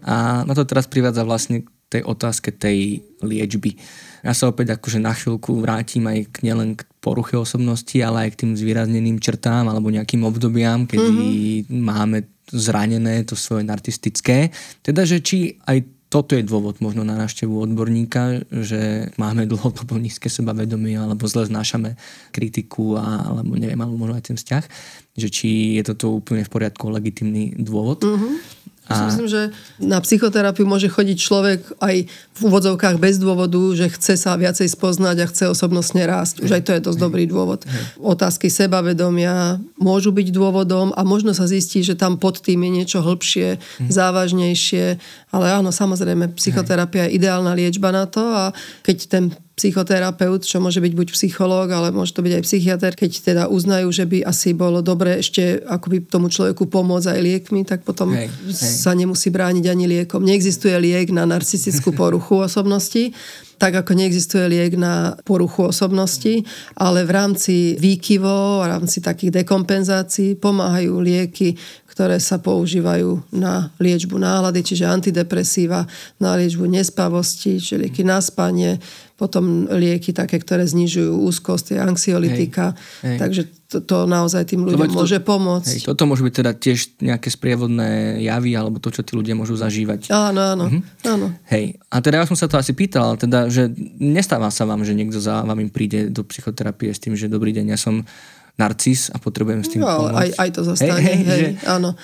A 0.09 0.43
na 0.43 0.53
to 0.57 0.65
teraz 0.65 0.89
privádza 0.89 1.23
vlastne 1.23 1.63
k 1.63 1.69
tej 1.89 2.03
otázke 2.05 2.49
tej 2.49 3.05
liečby. 3.21 3.77
Ja 4.25 4.33
sa 4.33 4.49
opäť 4.51 4.77
akože 4.77 4.99
na 4.99 5.13
chvíľku 5.13 5.61
vrátim 5.61 6.05
aj 6.09 6.33
k 6.33 6.37
nielen 6.49 6.75
k 6.75 6.83
poruche 6.99 7.37
osobnosti, 7.37 7.95
ale 8.01 8.27
aj 8.27 8.31
k 8.35 8.41
tým 8.45 8.53
zvýrazneným 8.57 9.21
črtám 9.21 9.69
alebo 9.69 9.93
nejakým 9.93 10.25
obdobiam, 10.27 10.89
kedy 10.89 11.13
mm-hmm. 11.13 11.81
máme 11.81 12.19
zranené, 12.53 13.25
to 13.25 13.37
svoje 13.37 13.65
narcistické. 13.65 14.51
Teda, 14.81 15.05
že 15.05 15.21
či 15.21 15.61
aj 15.69 15.99
toto 16.09 16.33
je 16.33 16.41
dôvod 16.41 16.81
možno 16.81 17.05
na 17.05 17.21
návštevu 17.21 17.53
odborníka, 17.69 18.41
že 18.49 19.13
máme 19.21 19.45
dlhodobo 19.45 20.01
nízke 20.01 20.33
sebavedomie 20.33 20.97
alebo 20.97 21.29
zle 21.29 21.45
znášame 21.45 22.01
kritiku 22.33 22.97
a, 22.97 23.29
alebo 23.29 23.53
neviem, 23.61 23.77
alebo 23.77 24.01
možno 24.01 24.17
aj 24.17 24.33
ten 24.33 24.37
vzťah, 24.41 24.65
že 25.21 25.29
či 25.29 25.77
je 25.77 25.83
toto 25.85 26.17
úplne 26.17 26.49
v 26.49 26.53
poriadku 26.53 26.89
legitimný 26.89 27.61
dôvod. 27.61 28.01
Mm-hmm. 28.09 28.35
A... 28.89 29.13
Myslím, 29.13 29.29
že 29.29 29.53
na 29.77 30.01
psychoterapiu 30.01 30.65
môže 30.65 30.89
chodiť 30.89 31.19
človek 31.21 31.61
aj 31.77 32.09
v 32.09 32.41
úvodzovkách 32.41 32.97
bez 32.97 33.21
dôvodu, 33.21 33.61
že 33.77 33.93
chce 33.93 34.17
sa 34.17 34.33
viacej 34.41 34.65
spoznať 34.65 35.17
a 35.21 35.29
chce 35.29 35.45
osobnostne 35.53 36.09
rásť. 36.09 36.41
Už 36.41 36.57
aj 36.57 36.63
to 36.65 36.71
je 36.73 36.85
dosť 36.89 36.99
dobrý 36.99 37.29
dôvod. 37.29 37.69
Otázky 38.01 38.49
sebavedomia 38.49 39.61
môžu 39.77 40.09
byť 40.17 40.33
dôvodom 40.33 40.97
a 40.97 41.05
možno 41.05 41.37
sa 41.37 41.45
zistí, 41.45 41.85
že 41.85 42.01
tam 42.01 42.17
pod 42.17 42.41
tým 42.41 42.65
je 42.65 42.71
niečo 42.81 42.99
hĺbšie, 43.05 43.61
závažnejšie. 43.93 44.97
Ale 45.37 45.47
áno, 45.53 45.69
samozrejme, 45.69 46.33
psychoterapia 46.41 47.07
je 47.07 47.21
ideálna 47.21 47.53
liečba 47.53 47.93
na 47.93 48.09
to 48.09 48.25
a 48.25 48.57
keď 48.81 48.99
ten 49.05 49.25
psychoterapeut, 49.59 50.47
čo 50.47 50.63
môže 50.63 50.79
byť 50.79 50.93
buď 50.95 51.09
psychológ, 51.13 51.75
ale 51.75 51.91
môže 51.91 52.15
to 52.15 52.23
byť 52.23 52.33
aj 52.39 52.43
psychiatr, 52.47 52.93
keď 52.95 53.11
teda 53.21 53.43
uznajú, 53.51 53.91
že 53.91 54.07
by 54.07 54.23
asi 54.23 54.55
bolo 54.55 54.79
dobre 54.79 55.19
ešte 55.19 55.59
akoby 55.67 56.07
tomu 56.07 56.31
človeku 56.31 56.71
pomôcť 56.71 57.11
aj 57.11 57.21
liekmi, 57.21 57.67
tak 57.67 57.83
potom 57.83 58.15
hej, 58.15 58.31
hej. 58.31 58.55
sa 58.55 58.95
nemusí 58.95 59.29
brániť 59.35 59.65
ani 59.67 59.85
liekom. 59.91 60.23
Neexistuje 60.23 60.79
liek 60.79 61.11
na 61.11 61.27
narcistickú 61.27 61.91
poruchu 62.01 62.47
osobnosti, 62.47 63.11
tak 63.59 63.75
ako 63.75 63.99
neexistuje 63.99 64.47
liek 64.47 64.79
na 64.79 65.19
poruchu 65.27 65.67
osobnosti, 65.67 66.47
ale 66.79 67.03
v 67.03 67.11
rámci 67.11 67.55
výkyvov, 67.83 68.63
v 68.63 68.71
rámci 68.71 69.03
takých 69.03 69.43
dekompenzácií 69.43 70.39
pomáhajú 70.39 71.03
lieky, 71.03 71.59
ktoré 71.99 72.23
sa 72.23 72.39
používajú 72.39 73.35
na 73.35 73.75
liečbu 73.83 74.23
nálady, 74.23 74.63
čiže 74.63 74.87
antidepresíva, 74.87 75.83
na 76.23 76.39
liečbu 76.39 76.71
nespavosti, 76.71 77.59
čiže 77.59 77.75
lieky 77.75 78.07
na 78.07 78.23
spanie, 78.23 78.79
potom 79.19 79.67
lieky 79.67 80.15
také, 80.15 80.39
ktoré 80.39 80.63
znižujú 80.63 81.11
úzkosť, 81.27 81.75
anxiolitika. 81.75 82.79
Hej, 83.03 83.03
hej. 83.03 83.19
Takže 83.19 83.43
to, 83.67 83.79
to 83.83 83.97
naozaj 84.07 84.47
tým 84.47 84.63
ľuďom 84.63 84.95
to, 84.95 84.95
môže 84.95 85.19
pomôcť. 85.27 85.75
Hej, 85.75 85.91
toto 85.91 86.07
môže 86.07 86.23
byť 86.23 86.35
teda 86.39 86.53
tiež 86.55 86.79
nejaké 87.03 87.35
sprievodné 87.35 88.23
javy 88.23 88.55
alebo 88.55 88.79
to, 88.79 88.95
čo 88.95 89.03
tí 89.03 89.19
ľudia 89.19 89.35
môžu 89.35 89.59
zažívať. 89.59 90.15
Áno, 90.15 90.55
áno. 90.55 90.65
Mhm. 90.71 90.81
áno. 91.03 91.35
Hej. 91.51 91.83
A 91.91 91.99
teda 91.99 92.23
ja 92.23 92.31
som 92.31 92.39
sa 92.39 92.47
to 92.47 92.63
asi 92.63 92.79
pýtal, 92.79 93.19
teda, 93.19 93.51
že 93.51 93.75
nestáva 93.99 94.55
sa 94.55 94.63
vám, 94.71 94.87
že 94.87 94.95
niekto 94.95 95.19
za 95.19 95.43
vami 95.43 95.67
príde 95.67 96.15
do 96.15 96.23
psychoterapie 96.23 96.95
s 96.95 97.03
tým, 97.03 97.19
že 97.19 97.27
dobrý 97.27 97.51
deň, 97.59 97.75
ja 97.75 97.79
som 97.81 98.07
narcis 98.59 99.09
a 99.15 99.23
potrebujem 99.23 99.63
s 99.63 99.71
tým 99.71 99.87
no, 99.87 100.11
aj, 100.11 100.35
aj 100.35 100.51
to 100.51 100.61
zastane, 100.67 100.99
hej, 100.99 101.17
hej, 101.17 101.25
hej, 101.25 101.43
že... 101.57 101.71
áno. 101.71 101.95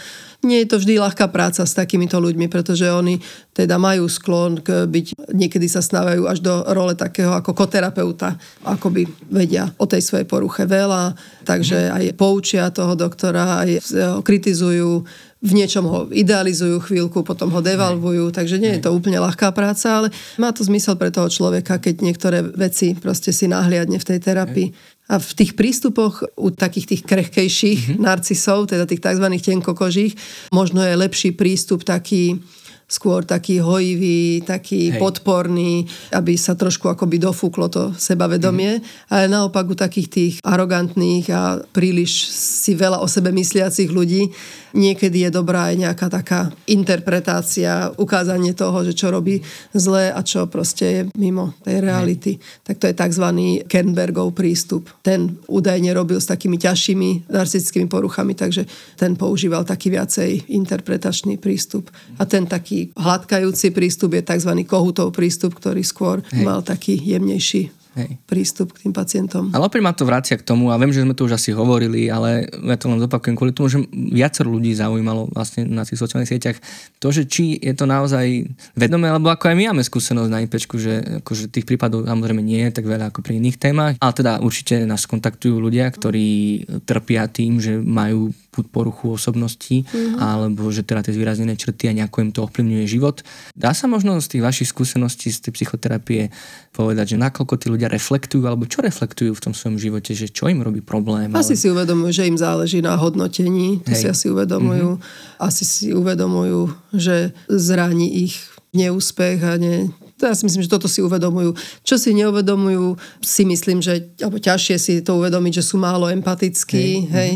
Nie 0.44 0.60
je 0.60 0.76
to 0.76 0.76
vždy 0.76 1.00
ľahká 1.00 1.32
práca 1.32 1.64
s 1.64 1.72
takýmito 1.72 2.20
ľuďmi, 2.20 2.52
pretože 2.52 2.84
oni 2.84 3.16
teda 3.56 3.80
majú 3.80 4.04
sklon 4.04 4.60
k 4.60 4.84
byť, 4.84 5.32
niekedy 5.32 5.64
sa 5.72 5.80
snávajú 5.80 6.28
až 6.28 6.44
do 6.44 6.60
role 6.68 6.92
takého 6.92 7.32
ako 7.32 7.56
koterapeuta, 7.56 8.36
ako 8.60 8.92
by 8.92 9.08
vedia 9.32 9.72
o 9.80 9.88
tej 9.88 10.04
svojej 10.04 10.28
poruche 10.28 10.68
veľa, 10.68 11.16
takže 11.48 11.88
aj 11.88 12.12
poučia 12.20 12.68
toho 12.68 12.92
doktora, 12.92 13.64
aj 13.64 13.88
kritizujú, 14.20 15.08
v 15.44 15.52
niečom 15.52 15.84
ho 15.84 15.98
idealizujú 16.08 16.80
chvíľku, 16.88 17.20
potom 17.20 17.52
ho 17.52 17.60
devalvujú, 17.60 18.32
takže 18.32 18.56
nie 18.56 18.80
je 18.80 18.88
to 18.88 18.96
úplne 18.96 19.20
ľahká 19.20 19.52
práca, 19.52 20.00
ale 20.00 20.08
má 20.40 20.48
to 20.56 20.64
zmysel 20.64 20.96
pre 20.96 21.12
toho 21.12 21.28
človeka, 21.28 21.76
keď 21.76 22.00
niektoré 22.00 22.40
veci 22.40 22.96
proste 22.96 23.28
si 23.28 23.44
nahliadne 23.44 24.00
v 24.00 24.08
tej 24.08 24.18
terapii. 24.24 24.68
A 25.04 25.20
v 25.20 25.30
tých 25.36 25.52
prístupoch 25.52 26.24
u 26.40 26.48
takých 26.48 26.96
tých 26.96 27.02
krehkejších 27.04 27.80
mm-hmm. 27.92 28.00
narcisov, 28.00 28.72
teda 28.72 28.88
tých 28.88 29.04
tzv. 29.04 29.26
tenkokožích, 29.36 30.16
možno 30.48 30.80
je 30.80 30.96
lepší 30.96 31.36
prístup 31.36 31.84
taký 31.84 32.40
skôr 32.84 33.24
taký 33.24 33.58
hojivý, 33.60 34.44
taký 34.44 34.94
Hej. 34.94 35.00
podporný, 35.00 35.88
aby 36.12 36.36
sa 36.36 36.54
trošku 36.54 36.86
akoby 36.88 37.16
dofúklo 37.18 37.66
to 37.72 37.82
sebavedomie. 37.96 38.78
Mm. 38.78 38.84
Ale 39.10 39.24
naopak 39.28 39.66
u 39.68 39.76
takých 39.76 40.08
tých 40.08 40.34
arogantných 40.44 41.26
a 41.32 41.64
príliš 41.72 42.28
si 42.32 42.76
veľa 42.76 43.00
o 43.00 43.08
sebe 43.08 43.32
mysliacich 43.32 43.90
ľudí 43.90 44.30
niekedy 44.74 45.24
je 45.24 45.30
dobrá 45.30 45.70
aj 45.70 45.76
nejaká 45.78 46.06
taká 46.10 46.40
interpretácia, 46.66 47.94
ukázanie 47.94 48.52
toho, 48.52 48.82
že 48.82 48.92
čo 48.92 49.14
robí 49.14 49.40
zle 49.72 50.10
a 50.10 50.20
čo 50.26 50.50
proste 50.50 50.84
je 50.84 51.02
mimo 51.14 51.54
tej 51.62 51.80
reality. 51.80 52.32
Hej. 52.36 52.42
Tak 52.66 52.76
to 52.82 52.84
je 52.90 52.94
tzv. 52.98 53.26
Kernbergov 53.70 54.34
prístup. 54.34 54.90
Ten 55.00 55.38
údajne 55.46 55.94
robil 55.94 56.18
s 56.18 56.28
takými 56.28 56.58
ťažšími 56.58 57.30
narcistickými 57.30 57.86
poruchami, 57.86 58.34
takže 58.34 58.66
ten 58.98 59.14
používal 59.14 59.62
taký 59.62 59.94
viacej 59.94 60.50
interpretačný 60.50 61.38
prístup. 61.38 61.88
A 62.18 62.26
ten 62.26 62.44
taký 62.50 62.73
hladkajúci 62.96 63.70
prístup 63.70 64.18
je 64.18 64.22
tzv. 64.24 64.52
kohutov 64.66 65.14
prístup, 65.14 65.54
ktorý 65.58 65.82
skôr 65.84 66.24
Hej. 66.32 66.42
mal 66.42 66.60
taký 66.64 66.98
jemnejší 66.98 67.84
Hej. 67.94 68.18
prístup 68.26 68.74
k 68.74 68.86
tým 68.86 68.92
pacientom. 68.92 69.54
Ale 69.54 69.70
opäť 69.70 69.78
ma 69.78 69.94
to 69.94 70.02
vracia 70.02 70.34
k 70.34 70.42
tomu 70.42 70.74
a 70.74 70.78
viem, 70.82 70.90
že 70.90 71.06
sme 71.06 71.14
to 71.14 71.30
už 71.30 71.38
asi 71.38 71.54
hovorili, 71.54 72.10
ale 72.10 72.50
ja 72.50 72.74
to 72.74 72.90
len 72.90 72.98
zopakujem 72.98 73.38
kvôli 73.38 73.54
tomu, 73.54 73.70
že 73.70 73.86
viacero 73.94 74.50
ľudí 74.50 74.74
zaujímalo 74.74 75.30
vlastne 75.30 75.62
na 75.62 75.86
tých 75.86 76.02
sociálnych 76.02 76.26
sieťach 76.26 76.58
to, 76.98 77.14
že 77.14 77.30
či 77.30 77.54
je 77.62 77.70
to 77.70 77.86
naozaj 77.86 78.50
vedomé, 78.74 79.14
alebo 79.14 79.30
ako 79.30 79.46
aj 79.46 79.54
my 79.54 79.64
máme 79.70 79.86
skúsenosť 79.86 80.30
na 80.30 80.42
IPčku, 80.42 80.74
že 80.74 81.22
akože 81.22 81.54
tých 81.54 81.66
prípadov 81.70 82.02
samozrejme 82.02 82.42
nie 82.42 82.66
je 82.66 82.82
tak 82.82 82.86
veľa 82.90 83.14
ako 83.14 83.22
pri 83.22 83.38
iných 83.38 83.62
témach, 83.62 83.94
ale 84.02 84.12
teda 84.18 84.42
určite 84.42 84.82
nás 84.82 85.06
kontaktujú 85.06 85.54
ľudia, 85.62 85.86
ktorí 85.94 86.66
trpia 86.82 87.30
tým, 87.30 87.62
že 87.62 87.78
majú 87.78 88.34
poruchu 88.62 89.10
osobnosti, 89.10 89.82
mm-hmm. 89.82 90.22
alebo 90.22 90.70
že 90.70 90.86
teda 90.86 91.02
tie 91.02 91.16
zvýraznené 91.16 91.58
črty 91.58 91.90
a 91.90 91.96
nejako 91.98 92.22
im 92.22 92.30
to 92.30 92.46
ovplyvňuje 92.46 92.84
život. 92.86 93.26
Dá 93.58 93.74
sa 93.74 93.90
možno 93.90 94.14
z 94.22 94.38
tých 94.38 94.42
vašich 94.46 94.70
skúseností 94.70 95.34
z 95.34 95.50
tej 95.50 95.52
psychoterapie 95.58 96.30
povedať, 96.70 97.14
že 97.14 97.22
nakoľko 97.22 97.54
tí 97.58 97.66
ľudia 97.72 97.90
reflektujú, 97.90 98.46
alebo 98.46 98.70
čo 98.70 98.84
reflektujú 98.84 99.34
v 99.34 99.42
tom 99.42 99.54
svojom 99.56 99.82
živote, 99.82 100.14
že 100.14 100.30
čo 100.30 100.46
im 100.46 100.62
robí 100.62 100.78
problém? 100.78 101.34
Asi 101.34 101.56
ale... 101.56 101.60
si 101.60 101.66
uvedomujú, 101.72 102.10
že 102.14 102.28
im 102.30 102.38
záleží 102.38 102.78
na 102.78 102.94
hodnotení, 102.94 103.82
to 103.82 103.90
Hej. 103.90 103.98
si 103.98 104.06
asi 104.06 104.26
uvedomujú. 104.30 105.00
Mm-hmm. 105.00 105.42
Asi 105.42 105.64
si 105.66 105.90
uvedomujú, 105.90 106.70
že 106.94 107.34
zraní 107.48 108.28
ich 108.30 108.38
neúspech 108.74 109.38
a 109.42 109.54
ne, 109.56 109.94
to 110.14 110.30
ja 110.30 110.34
si 110.34 110.46
myslím, 110.46 110.62
že 110.62 110.70
toto 110.70 110.86
si 110.86 111.02
uvedomujú. 111.02 111.58
Čo 111.82 111.98
si 111.98 112.14
neuvedomujú, 112.14 112.94
si 113.18 113.42
myslím, 113.42 113.82
že 113.82 114.14
alebo 114.22 114.38
ťažšie 114.38 114.76
si 114.78 114.92
to 115.02 115.18
uvedomiť, 115.18 115.58
že 115.58 115.66
sú 115.66 115.76
málo 115.76 116.06
empatickí, 116.06 117.10
hej, 117.10 117.10
hej, 117.10 117.32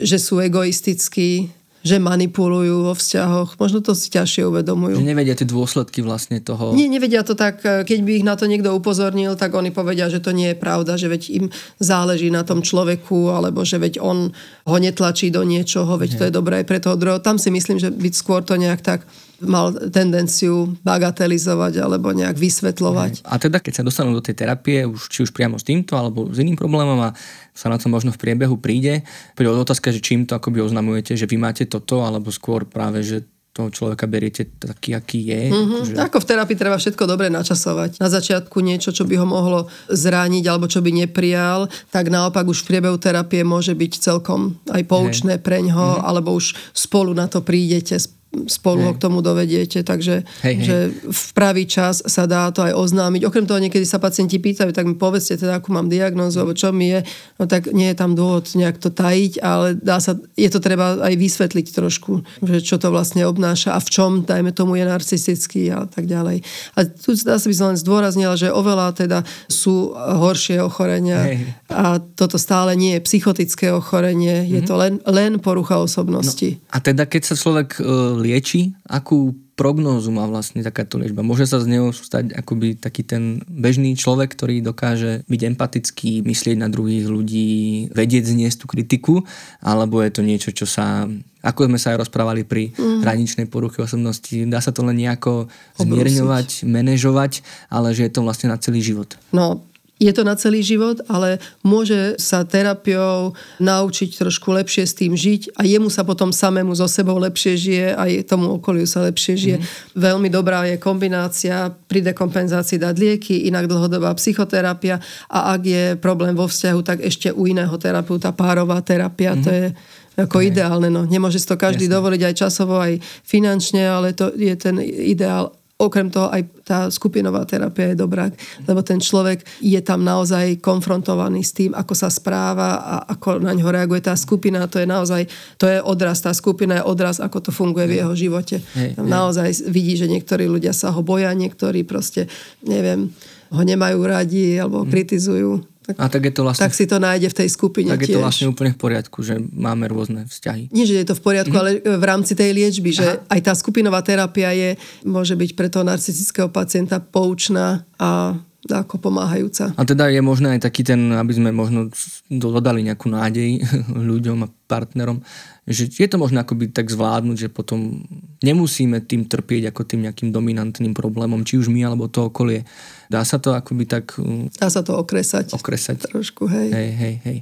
že 0.00 0.16
sú 0.16 0.40
egoistickí, 0.40 1.52
že 1.82 1.98
manipulujú 1.98 2.86
vo 2.88 2.94
vzťahoch. 2.94 3.58
Možno 3.58 3.82
to 3.82 3.92
si 3.92 4.06
ťažšie 4.14 4.46
uvedomujú. 4.46 5.02
Že 5.02 5.10
nevedia 5.12 5.34
tie 5.34 5.44
dôsledky 5.44 5.98
vlastne 5.98 6.38
toho. 6.38 6.78
Nie, 6.78 6.86
nevedia 6.86 7.26
to 7.26 7.34
tak. 7.34 7.58
Keď 7.60 7.98
by 8.06 8.10
ich 8.22 8.24
na 8.24 8.38
to 8.38 8.46
niekto 8.46 8.70
upozornil, 8.70 9.34
tak 9.34 9.50
oni 9.52 9.74
povedia, 9.74 10.06
že 10.06 10.22
to 10.22 10.30
nie 10.30 10.54
je 10.54 10.56
pravda, 10.62 10.94
že 10.94 11.10
veď 11.10 11.22
im 11.42 11.46
záleží 11.82 12.30
na 12.30 12.46
tom 12.46 12.62
človeku, 12.62 13.34
alebo 13.34 13.66
že 13.66 13.82
veď 13.82 13.98
on 13.98 14.30
ho 14.62 14.76
netlačí 14.78 15.34
do 15.34 15.42
niečoho, 15.42 15.98
veď 15.98 16.10
nie. 16.14 16.18
to 16.22 16.24
je 16.30 16.32
dobré 16.32 16.54
aj 16.62 16.66
pre 16.70 16.78
toho 16.78 16.94
druhého. 16.94 17.18
Tam 17.18 17.36
si 17.36 17.50
myslím, 17.50 17.82
že 17.82 17.90
byť 17.90 18.14
skôr 18.14 18.46
to 18.46 18.54
nejak 18.54 18.78
tak 18.80 19.02
mal 19.44 19.74
tendenciu 19.90 20.74
bagatelizovať 20.86 21.82
alebo 21.82 22.14
nejak 22.14 22.38
vysvetľovať. 22.38 23.26
A 23.26 23.36
teda 23.36 23.58
keď 23.58 23.82
sa 23.82 23.86
dostanú 23.86 24.14
do 24.14 24.22
tej 24.24 24.38
terapie, 24.38 24.86
už, 24.86 25.10
či 25.10 25.26
už 25.26 25.34
priamo 25.34 25.58
s 25.58 25.66
týmto 25.66 25.98
alebo 25.98 26.30
s 26.30 26.38
iným 26.38 26.56
problémom 26.56 26.98
a 27.02 27.14
sa 27.52 27.68
na 27.68 27.76
to 27.76 27.90
možno 27.90 28.14
v 28.14 28.20
priebehu 28.22 28.56
príde, 28.56 29.04
príde 29.36 29.52
otázka, 29.52 29.92
že 29.92 30.00
čím 30.00 30.24
to 30.24 30.38
akoby 30.38 30.64
oznamujete, 30.64 31.18
že 31.18 31.28
vy 31.28 31.36
máte 31.36 31.68
toto, 31.68 32.00
alebo 32.00 32.32
skôr 32.32 32.64
práve, 32.64 33.04
že 33.04 33.26
toho 33.52 33.68
človeka 33.68 34.08
beriete 34.08 34.48
taký, 34.48 34.96
aký 34.96 35.28
je. 35.28 35.42
Mm-hmm. 35.52 35.80
Že... 35.92 35.94
Ako 36.08 36.24
v 36.24 36.28
terapii 36.32 36.56
treba 36.56 36.80
všetko 36.80 37.04
dobre 37.04 37.28
načasovať. 37.28 38.00
Na 38.00 38.08
začiatku 38.08 38.64
niečo, 38.64 38.96
čo 38.96 39.04
by 39.04 39.20
ho 39.20 39.28
mohlo 39.28 39.68
zrániť 39.92 40.44
alebo 40.48 40.72
čo 40.72 40.80
by 40.80 41.04
neprijal, 41.04 41.68
tak 41.92 42.08
naopak 42.08 42.48
už 42.48 42.64
v 42.64 42.68
priebehu 42.72 42.96
terapie 42.96 43.44
môže 43.44 43.76
byť 43.76 43.92
celkom 44.00 44.56
aj 44.72 44.82
poučné 44.88 45.36
pre 45.36 45.60
ňo, 45.60 46.00
mm-hmm. 46.00 46.08
alebo 46.08 46.32
už 46.32 46.56
spolu 46.72 47.12
na 47.12 47.28
to 47.28 47.44
prídete, 47.44 48.00
spolu 48.48 48.80
hej. 48.80 48.86
ho 48.88 48.92
k 48.96 49.02
tomu 49.02 49.18
dovediete, 49.20 49.84
takže 49.84 50.24
hej, 50.40 50.54
hej. 50.56 50.64
že 50.64 50.76
v 51.04 51.24
pravý 51.36 51.68
čas 51.68 52.00
sa 52.08 52.24
dá 52.24 52.48
to 52.48 52.64
aj 52.64 52.72
oznámiť. 52.72 53.28
Okrem 53.28 53.44
toho 53.44 53.60
niekedy 53.60 53.84
sa 53.84 54.00
pacienti 54.00 54.40
pýtajú, 54.40 54.72
tak 54.72 54.88
mi 54.88 54.96
povedzte 54.96 55.36
teda, 55.36 55.60
akú 55.60 55.68
mám 55.70 55.92
diagnózu, 55.92 56.40
alebo 56.40 56.56
čo 56.56 56.72
mi 56.72 56.96
je, 56.96 57.04
no 57.36 57.44
tak 57.44 57.68
nie 57.76 57.92
je 57.92 57.96
tam 57.96 58.16
dôvod 58.16 58.48
nejak 58.56 58.80
to 58.80 58.88
tajiť, 58.88 59.44
ale 59.44 59.76
dá 59.76 60.00
sa, 60.00 60.16
je 60.32 60.48
to 60.48 60.64
treba 60.64 60.96
aj 61.04 61.12
vysvetliť 61.12 61.66
trošku, 61.76 62.24
že 62.40 62.64
čo 62.64 62.80
to 62.80 62.88
vlastne 62.88 63.20
obnáša 63.28 63.76
a 63.76 63.80
v 63.84 63.88
čom, 63.92 64.10
dajme 64.24 64.56
tomu, 64.56 64.80
je 64.80 64.84
narcistický 64.88 65.68
a 65.68 65.84
tak 65.84 66.08
ďalej. 66.08 66.40
A 66.72 66.88
tu 66.88 67.12
dá 67.20 67.36
sa 67.36 67.46
by 67.46 67.54
som 67.54 67.68
len 67.76 67.78
zdôraznila, 67.78 68.34
že 68.40 68.48
oveľa 68.48 68.96
teda 68.96 69.18
sú 69.52 69.92
horšie 69.92 70.56
ochorenia 70.64 71.28
hej. 71.28 71.52
a 71.68 72.00
toto 72.00 72.40
stále 72.40 72.72
nie 72.80 72.96
je 72.96 73.04
psychotické 73.04 73.68
ochorenie, 73.68 74.40
mm-hmm. 74.40 74.54
je 74.56 74.60
to 74.64 74.74
len, 74.80 74.94
len 75.04 75.36
porucha 75.36 75.76
osobnosti. 75.76 76.56
No, 76.56 76.72
a 76.72 76.78
teda 76.80 77.04
keď 77.04 77.22
sa 77.28 77.34
človek 77.36 77.76
uh, 77.76 78.21
lieči, 78.22 78.72
akú 78.86 79.34
prognózu 79.52 80.10
má 80.10 80.24
vlastne 80.24 80.64
takáto 80.64 80.96
liečba. 80.96 81.20
Môže 81.22 81.44
sa 81.44 81.60
z 81.60 81.68
neho 81.68 81.92
stať 81.92 82.32
akoby 82.32 82.80
taký 82.80 83.04
ten 83.04 83.44
bežný 83.46 83.94
človek, 83.94 84.32
ktorý 84.32 84.64
dokáže 84.64 85.28
byť 85.28 85.40
empatický, 85.54 86.24
myslieť 86.24 86.56
na 86.56 86.72
druhých 86.72 87.06
ľudí, 87.06 87.86
vedieť 87.92 88.32
zniesť 88.32 88.64
tú 88.64 88.66
kritiku, 88.66 89.14
alebo 89.60 90.00
je 90.00 90.10
to 90.10 90.22
niečo, 90.24 90.50
čo 90.56 90.64
sa, 90.64 91.04
ako 91.44 91.68
sme 91.68 91.78
sa 91.78 91.92
aj 91.94 92.08
rozprávali 92.08 92.42
pri 92.48 92.72
mm. 92.72 93.04
hraničnej 93.04 93.46
poruche 93.46 93.84
osobnosti, 93.84 94.34
dá 94.48 94.58
sa 94.58 94.72
to 94.72 94.82
len 94.82 94.98
nejako 94.98 95.52
zmierňovať, 95.78 96.64
manažovať, 96.64 97.44
ale 97.68 97.92
že 97.92 98.08
je 98.08 98.12
to 98.18 98.24
vlastne 98.24 98.48
na 98.48 98.58
celý 98.58 98.80
život. 98.80 99.14
No, 99.30 99.60
je 100.02 100.10
to 100.10 100.26
na 100.26 100.34
celý 100.34 100.66
život, 100.66 100.98
ale 101.06 101.38
môže 101.62 102.18
sa 102.18 102.42
terapiou 102.42 103.38
naučiť 103.62 104.10
trošku 104.18 104.50
lepšie 104.50 104.82
s 104.82 104.98
tým 104.98 105.14
žiť 105.14 105.54
a 105.54 105.62
jemu 105.62 105.86
sa 105.86 106.02
potom 106.02 106.34
samému 106.34 106.74
so 106.74 106.90
sebou 106.90 107.14
lepšie 107.22 107.54
žije 107.54 107.86
a 107.94 108.02
tomu 108.26 108.58
okoliu 108.58 108.82
sa 108.82 109.06
lepšie 109.06 109.34
žije. 109.38 109.56
Mm. 109.62 109.64
Veľmi 109.94 110.28
dobrá 110.28 110.66
je 110.66 110.82
kombinácia 110.82 111.70
pri 111.70 112.02
dekompenzácii 112.02 112.82
dať 112.82 112.94
lieky, 112.98 113.46
inak 113.46 113.70
dlhodobá 113.70 114.10
psychoterapia 114.18 114.98
a 115.30 115.54
ak 115.54 115.62
je 115.62 115.84
problém 115.94 116.34
vo 116.34 116.50
vzťahu, 116.50 116.80
tak 116.82 116.98
ešte 117.06 117.30
u 117.30 117.46
iného 117.46 117.72
terapeuta 117.78 118.34
párová 118.34 118.82
terapia. 118.82 119.38
Mm. 119.38 119.42
To 119.46 119.50
je 119.54 119.66
ako 120.12 120.44
okay. 120.44 120.50
ideálne. 120.52 120.92
No. 120.92 121.08
Nemôže 121.08 121.40
si 121.40 121.48
to 121.48 121.56
každý 121.56 121.88
Jasne. 121.88 121.96
dovoliť 121.96 122.22
aj 122.26 122.34
časovo, 122.36 122.76
aj 122.76 123.00
finančne, 123.24 123.86
ale 123.86 124.12
to 124.12 124.28
je 124.34 124.52
ten 124.58 124.76
ideál 124.82 125.61
Okrem 125.82 126.14
toho 126.14 126.30
aj 126.30 126.42
tá 126.62 126.86
skupinová 126.86 127.42
terapia 127.42 127.90
je 127.90 127.98
dobrá, 127.98 128.30
lebo 128.70 128.86
ten 128.86 129.02
človek 129.02 129.42
je 129.58 129.80
tam 129.82 130.06
naozaj 130.06 130.62
konfrontovaný 130.62 131.42
s 131.42 131.50
tým, 131.50 131.74
ako 131.74 131.90
sa 131.98 132.06
správa 132.06 132.78
a 132.78 132.94
ako 133.18 133.42
na 133.42 133.50
ňo 133.50 133.66
reaguje 133.66 134.06
tá 134.06 134.14
skupina. 134.14 134.70
To 134.70 134.78
je 134.78 134.86
naozaj, 134.86 135.26
to 135.58 135.66
je 135.66 135.82
odraz, 135.82 136.22
tá 136.22 136.30
skupina 136.30 136.78
je 136.78 136.86
odraz, 136.86 137.18
ako 137.18 137.38
to 137.42 137.50
funguje 137.50 137.90
v 137.90 137.98
jeho 137.98 138.14
živote. 138.14 138.62
Hej, 138.78 138.94
tam 138.94 139.10
hej. 139.10 139.12
naozaj 139.12 139.48
vidí, 139.66 139.98
že 139.98 140.06
niektorí 140.06 140.46
ľudia 140.46 140.70
sa 140.70 140.94
ho 140.94 141.02
boja, 141.02 141.34
niektorí 141.34 141.82
proste, 141.82 142.30
neviem, 142.62 143.10
ho 143.50 143.62
nemajú 143.66 143.98
radi 144.06 144.56
alebo 144.56 144.86
hm. 144.86 144.88
kritizujú. 144.88 145.71
Tak, 145.82 145.94
a 145.98 146.06
tak 146.06 146.22
je 146.22 146.32
to 146.32 146.46
vlastne... 146.46 146.62
Tak 146.62 146.78
si 146.78 146.86
to 146.86 147.02
nájde 147.02 147.26
v 147.26 147.36
tej 147.42 147.48
skupine 147.50 147.90
Tak 147.90 148.06
tiež. 148.06 148.14
je 148.14 148.14
to 148.14 148.22
vlastne 148.22 148.46
úplne 148.46 148.70
v 148.70 148.78
poriadku, 148.78 149.18
že 149.26 149.34
máme 149.38 149.90
rôzne 149.90 150.30
vzťahy. 150.30 150.70
Nie, 150.70 150.86
že 150.86 151.02
je 151.02 151.06
to 151.10 151.18
v 151.18 151.22
poriadku, 151.26 151.50
mm-hmm. 151.50 151.82
ale 151.82 151.98
v 151.98 152.04
rámci 152.06 152.38
tej 152.38 152.54
liečby, 152.54 152.94
že 152.94 153.18
Aha. 153.18 153.34
aj 153.34 153.40
tá 153.42 153.52
skupinová 153.58 153.98
terapia 154.06 154.54
je, 154.54 154.78
môže 155.02 155.34
byť 155.34 155.50
pre 155.58 155.66
toho 155.66 155.82
narcistického 155.82 156.46
pacienta 156.54 157.02
poučná 157.02 157.82
a 157.98 158.38
ako 158.70 159.10
pomáhajúca. 159.10 159.74
A 159.74 159.82
teda 159.82 160.06
je 160.06 160.22
možné 160.22 160.54
aj 160.54 160.70
taký 160.70 160.86
ten, 160.86 161.10
aby 161.10 161.34
sme 161.34 161.50
možno 161.50 161.90
dodali 162.30 162.86
nejakú 162.86 163.10
nádej 163.10 163.58
ľuďom 164.10 164.46
a 164.46 164.52
partnerom, 164.70 165.18
že 165.66 165.90
je 165.90 166.06
to 166.06 166.18
možné 166.18 166.42
akoby 166.42 166.70
tak 166.70 166.90
zvládnuť, 166.90 167.36
že 167.36 167.48
potom 167.50 168.06
nemusíme 168.42 169.02
tým 169.02 169.26
trpieť 169.26 169.74
ako 169.74 169.82
tým 169.82 170.06
nejakým 170.06 170.30
dominantným 170.30 170.94
problémom, 170.94 171.42
či 171.42 171.58
už 171.58 171.70
my 171.70 171.82
alebo 171.86 172.06
to 172.06 172.30
okolie. 172.30 172.62
Dá 173.10 173.26
sa 173.26 173.42
to 173.42 173.54
akoby 173.54 173.84
tak... 173.86 174.14
Dá 174.58 174.70
sa 174.70 174.86
to 174.86 174.94
okresať. 174.94 175.54
Okresať. 175.54 176.10
Trošku, 176.10 176.46
hej. 176.46 176.70
Hej, 176.70 176.90
hej, 176.94 177.14
hej. 177.26 177.38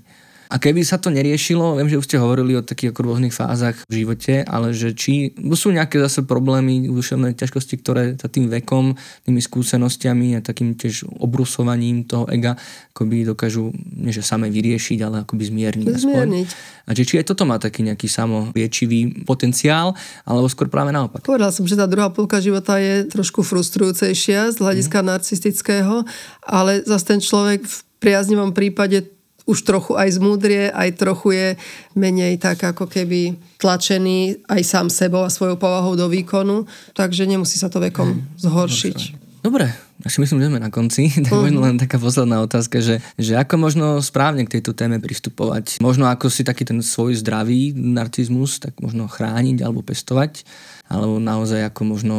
A 0.50 0.58
keby 0.58 0.82
sa 0.82 0.98
to 0.98 1.14
neriešilo, 1.14 1.78
viem, 1.78 1.86
že 1.86 1.94
už 1.94 2.10
ste 2.10 2.18
hovorili 2.18 2.58
o 2.58 2.66
takých 2.66 2.90
ako 2.90 3.00
rôznych 3.06 3.30
fázach 3.30 3.78
v 3.86 4.02
živote, 4.02 4.42
ale 4.42 4.74
že 4.74 4.90
či 4.98 5.30
sú 5.54 5.70
nejaké 5.70 6.02
zase 6.02 6.26
problémy, 6.26 6.90
duševné 6.90 7.38
ťažkosti, 7.38 7.74
ktoré 7.78 8.18
sa 8.18 8.26
tým 8.26 8.50
vekom, 8.50 8.98
tými 9.22 9.38
skúsenostiami 9.38 10.34
a 10.34 10.40
takým 10.42 10.74
tiež 10.74 11.06
obrusovaním 11.22 12.02
toho 12.02 12.26
ega 12.26 12.58
akoby 12.90 13.22
dokážu, 13.22 13.70
nie 13.94 14.10
že 14.10 14.26
same 14.26 14.50
vyriešiť, 14.50 14.98
ale 15.06 15.22
akoby 15.22 15.42
zmierniť. 15.54 15.86
Zmierniť. 15.86 16.48
A 16.84 16.98
či, 16.98 17.06
či 17.06 17.22
aj 17.22 17.30
toto 17.30 17.46
má 17.46 17.62
taký 17.62 17.86
nejaký 17.86 18.10
samoliečivý 18.10 19.22
potenciál, 19.22 19.94
alebo 20.26 20.50
skôr 20.50 20.66
práve 20.66 20.90
naopak? 20.90 21.22
Povedal 21.22 21.54
som, 21.54 21.62
že 21.62 21.78
tá 21.78 21.86
druhá 21.86 22.10
polka 22.10 22.42
života 22.42 22.82
je 22.82 23.06
trošku 23.06 23.46
frustrujúcejšia 23.46 24.50
z 24.50 24.56
hľadiska 24.58 24.98
mm. 24.98 25.06
narcistického, 25.06 26.02
ale 26.42 26.82
zase 26.82 27.04
ten 27.06 27.20
človek 27.22 27.62
v 27.62 27.76
priaznivom 28.02 28.50
prípade 28.50 29.19
už 29.46 29.62
trochu 29.62 29.96
aj 29.96 30.20
zmúdrie, 30.20 30.72
aj 30.72 30.96
trochu 30.96 31.36
je 31.36 31.48
menej 31.96 32.36
tak 32.40 32.60
ako 32.64 32.88
keby 32.88 33.36
tlačený 33.60 34.44
aj 34.48 34.62
sám 34.64 34.86
sebou 34.88 35.24
a 35.24 35.30
svojou 35.32 35.56
povahou 35.60 35.96
do 35.96 36.06
výkonu, 36.08 36.64
takže 36.92 37.28
nemusí 37.28 37.56
sa 37.56 37.68
to 37.68 37.80
vekom 37.80 38.20
hmm. 38.20 38.40
zhoršiť. 38.40 38.98
Dobre, 39.40 39.72
asi 40.04 40.20
myslím, 40.20 40.40
že 40.40 40.48
sme 40.52 40.60
na 40.60 40.72
konci. 40.72 41.08
Tak 41.24 41.32
uh-huh. 41.32 41.44
možno 41.48 41.60
len 41.64 41.76
taká 41.80 41.96
posledná 41.96 42.40
otázka, 42.44 42.80
že, 42.80 43.00
že 43.16 43.36
ako 43.36 43.54
možno 43.56 43.86
správne 44.00 44.44
k 44.44 44.60
tejto 44.60 44.72
téme 44.72 45.00
pristupovať? 45.00 45.80
Možno 45.80 46.08
ako 46.08 46.28
si 46.28 46.44
taký 46.44 46.64
ten 46.64 46.80
svoj 46.84 47.16
zdravý 47.20 47.72
narcizmus 47.76 48.60
tak 48.60 48.76
možno 48.80 49.08
chrániť 49.08 49.64
alebo 49.64 49.84
pestovať? 49.84 50.44
Alebo 50.88 51.16
naozaj 51.22 51.72
ako 51.72 51.80
možno 51.86 52.16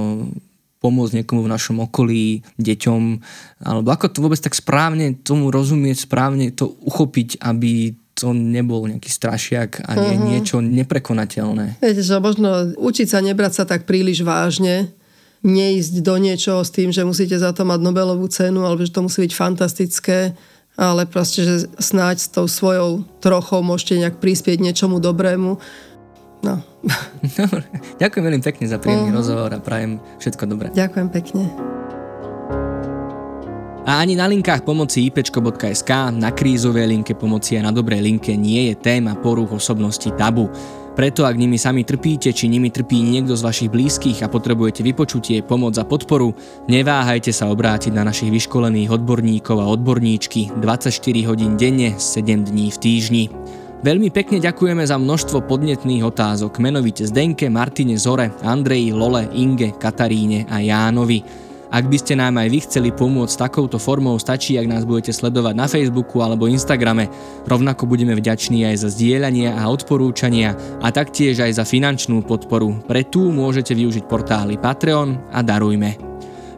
pomôcť 0.82 1.22
niekomu 1.22 1.46
v 1.46 1.54
našom 1.54 1.78
okolí, 1.86 2.42
deťom, 2.58 3.02
alebo 3.64 3.88
ako 3.94 4.06
to 4.10 4.20
vôbec 4.26 4.42
tak 4.42 4.58
správne 4.58 5.14
tomu 5.22 5.54
rozumieť, 5.54 6.10
správne 6.10 6.50
to 6.52 6.74
uchopiť, 6.84 7.38
aby 7.46 7.94
to 8.18 8.34
nebol 8.34 8.86
nejaký 8.86 9.08
strašiak 9.08 9.86
a 9.88 9.96
nie, 9.96 10.14
uh-huh. 10.18 10.28
niečo 10.36 10.58
neprekonateľné. 10.60 11.80
Viete, 11.80 12.04
že 12.04 12.18
možno 12.18 12.76
učiť 12.76 13.08
sa 13.08 13.24
nebrať 13.24 13.62
sa 13.62 13.64
tak 13.64 13.86
príliš 13.86 14.26
vážne, 14.26 14.92
neísť 15.42 16.06
do 16.06 16.18
niečoho 16.22 16.62
s 16.62 16.70
tým, 16.70 16.94
že 16.94 17.08
musíte 17.08 17.34
za 17.34 17.50
to 17.50 17.66
mať 17.66 17.80
Nobelovú 17.82 18.30
cenu, 18.30 18.62
alebo 18.62 18.86
že 18.86 18.94
to 18.94 19.06
musí 19.06 19.26
byť 19.26 19.34
fantastické, 19.34 20.38
ale 20.78 21.10
proste, 21.10 21.42
že 21.46 21.56
snáď 21.82 22.22
s 22.22 22.30
tou 22.30 22.46
svojou 22.46 23.06
trochou 23.22 23.66
môžete 23.66 23.98
nejak 24.02 24.22
prispieť 24.22 24.62
niečomu 24.62 25.02
dobrému 25.02 25.58
No. 26.42 26.62
Dobre. 27.40 27.64
Ďakujem 28.02 28.24
veľmi 28.26 28.44
pekne 28.44 28.66
za 28.66 28.78
príjemný 28.82 29.14
uh-huh. 29.14 29.22
rozhovor 29.22 29.50
a 29.54 29.60
prajem 29.62 30.02
všetko 30.18 30.44
dobré. 30.50 30.68
Ďakujem 30.74 31.08
pekne. 31.14 31.44
A 33.82 33.98
ani 33.98 34.14
na 34.14 34.30
linkách 34.30 34.62
pomoci 34.62 35.10
ipečko.sk, 35.10 36.14
na 36.14 36.30
krízovej 36.30 36.86
linke 36.86 37.18
pomoci 37.18 37.58
a 37.58 37.66
na 37.66 37.74
dobrej 37.74 38.06
linke 38.06 38.38
nie 38.38 38.70
je 38.70 38.78
téma 38.78 39.18
poruch 39.18 39.58
osobnosti 39.58 40.06
tabu. 40.14 40.54
Preto 40.92 41.24
ak 41.24 41.40
nimi 41.40 41.56
sami 41.56 41.88
trpíte, 41.88 42.30
či 42.36 42.52
nimi 42.52 42.68
trpí 42.68 43.00
niekto 43.00 43.34
z 43.34 43.42
vašich 43.42 43.72
blízkych 43.72 44.22
a 44.22 44.30
potrebujete 44.30 44.84
vypočutie, 44.84 45.42
pomoc 45.42 45.74
a 45.80 45.88
podporu, 45.88 46.36
neváhajte 46.68 47.32
sa 47.32 47.48
obrátiť 47.48 47.96
na 47.96 48.06
našich 48.06 48.30
vyškolených 48.30 48.92
odborníkov 48.92 49.58
a 49.58 49.72
odborníčky 49.72 50.52
24 50.62 50.92
hodín 51.32 51.56
denne, 51.56 51.96
7 51.98 52.54
dní 52.54 52.70
v 52.70 52.78
týždni. 52.78 53.24
Veľmi 53.82 54.14
pekne 54.14 54.38
ďakujeme 54.38 54.86
za 54.86 54.94
množstvo 55.02 55.50
podnetných 55.50 56.06
otázok, 56.06 56.62
menovite 56.62 57.02
Zdenke, 57.02 57.50
Martine, 57.50 57.98
Zore, 57.98 58.30
Andreji, 58.46 58.94
Lole, 58.94 59.26
Inge, 59.34 59.74
Kataríne 59.74 60.46
a 60.54 60.62
Jánovi. 60.62 61.26
Ak 61.74 61.90
by 61.90 61.98
ste 61.98 62.14
nám 62.14 62.38
aj 62.38 62.48
vy 62.54 62.60
chceli 62.62 62.90
pomôcť 62.94 63.50
takouto 63.50 63.82
formou, 63.82 64.14
stačí, 64.22 64.54
ak 64.62 64.70
nás 64.70 64.86
budete 64.86 65.10
sledovať 65.10 65.58
na 65.58 65.66
Facebooku 65.66 66.22
alebo 66.22 66.46
Instagrame. 66.46 67.10
Rovnako 67.50 67.90
budeme 67.90 68.14
vďační 68.14 68.70
aj 68.70 68.86
za 68.86 68.90
zdieľania 68.94 69.58
a 69.58 69.66
odporúčania 69.66 70.54
a 70.78 70.94
taktiež 70.94 71.42
aj 71.42 71.58
za 71.58 71.66
finančnú 71.66 72.22
podporu. 72.22 72.86
Pre 72.86 73.02
tú 73.10 73.34
môžete 73.34 73.74
využiť 73.74 74.06
portály 74.06 74.62
Patreon 74.62 75.34
a 75.34 75.42
Darujme. 75.42 76.11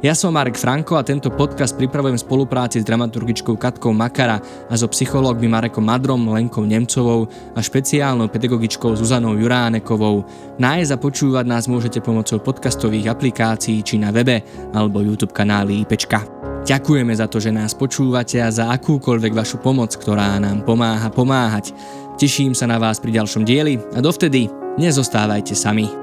Ja 0.03 0.11
som 0.11 0.35
Marek 0.35 0.59
Franko 0.59 0.99
a 0.99 1.07
tento 1.07 1.31
podcast 1.31 1.79
pripravujem 1.79 2.19
v 2.19 2.25
spolupráci 2.27 2.83
s 2.83 2.87
dramaturgičkou 2.91 3.55
Katkou 3.55 3.95
Makara 3.95 4.35
a 4.67 4.73
so 4.75 4.91
psychológmi 4.91 5.47
Marekom 5.47 5.79
Madrom, 5.79 6.27
Lenkou 6.27 6.67
Nemcovou 6.67 7.31
a 7.55 7.63
špeciálnou 7.63 8.27
pedagogičkou 8.27 8.99
Zuzanou 8.99 9.39
Juránekovou. 9.39 10.27
Nájsť 10.59 10.91
a 10.91 10.97
počúvať 10.99 11.45
nás 11.47 11.71
môžete 11.71 12.03
pomocou 12.03 12.35
podcastových 12.43 13.15
aplikácií 13.15 13.79
či 13.79 13.95
na 13.95 14.11
webe 14.11 14.43
alebo 14.75 14.99
YouTube 14.99 15.31
kanáli 15.31 15.87
IPčka. 15.87 16.27
Ďakujeme 16.67 17.15
za 17.15 17.31
to, 17.31 17.39
že 17.39 17.55
nás 17.55 17.71
počúvate 17.71 18.43
a 18.43 18.51
za 18.51 18.75
akúkoľvek 18.75 19.31
vašu 19.31 19.63
pomoc, 19.63 19.95
ktorá 19.95 20.35
nám 20.35 20.67
pomáha 20.67 21.07
pomáhať. 21.15 21.71
Teším 22.19 22.51
sa 22.51 22.67
na 22.67 22.75
vás 22.75 22.99
pri 22.99 23.23
ďalšom 23.23 23.47
dieli 23.47 23.79
a 23.95 24.03
dovtedy 24.03 24.51
nezostávajte 24.75 25.55
sami. 25.55 26.02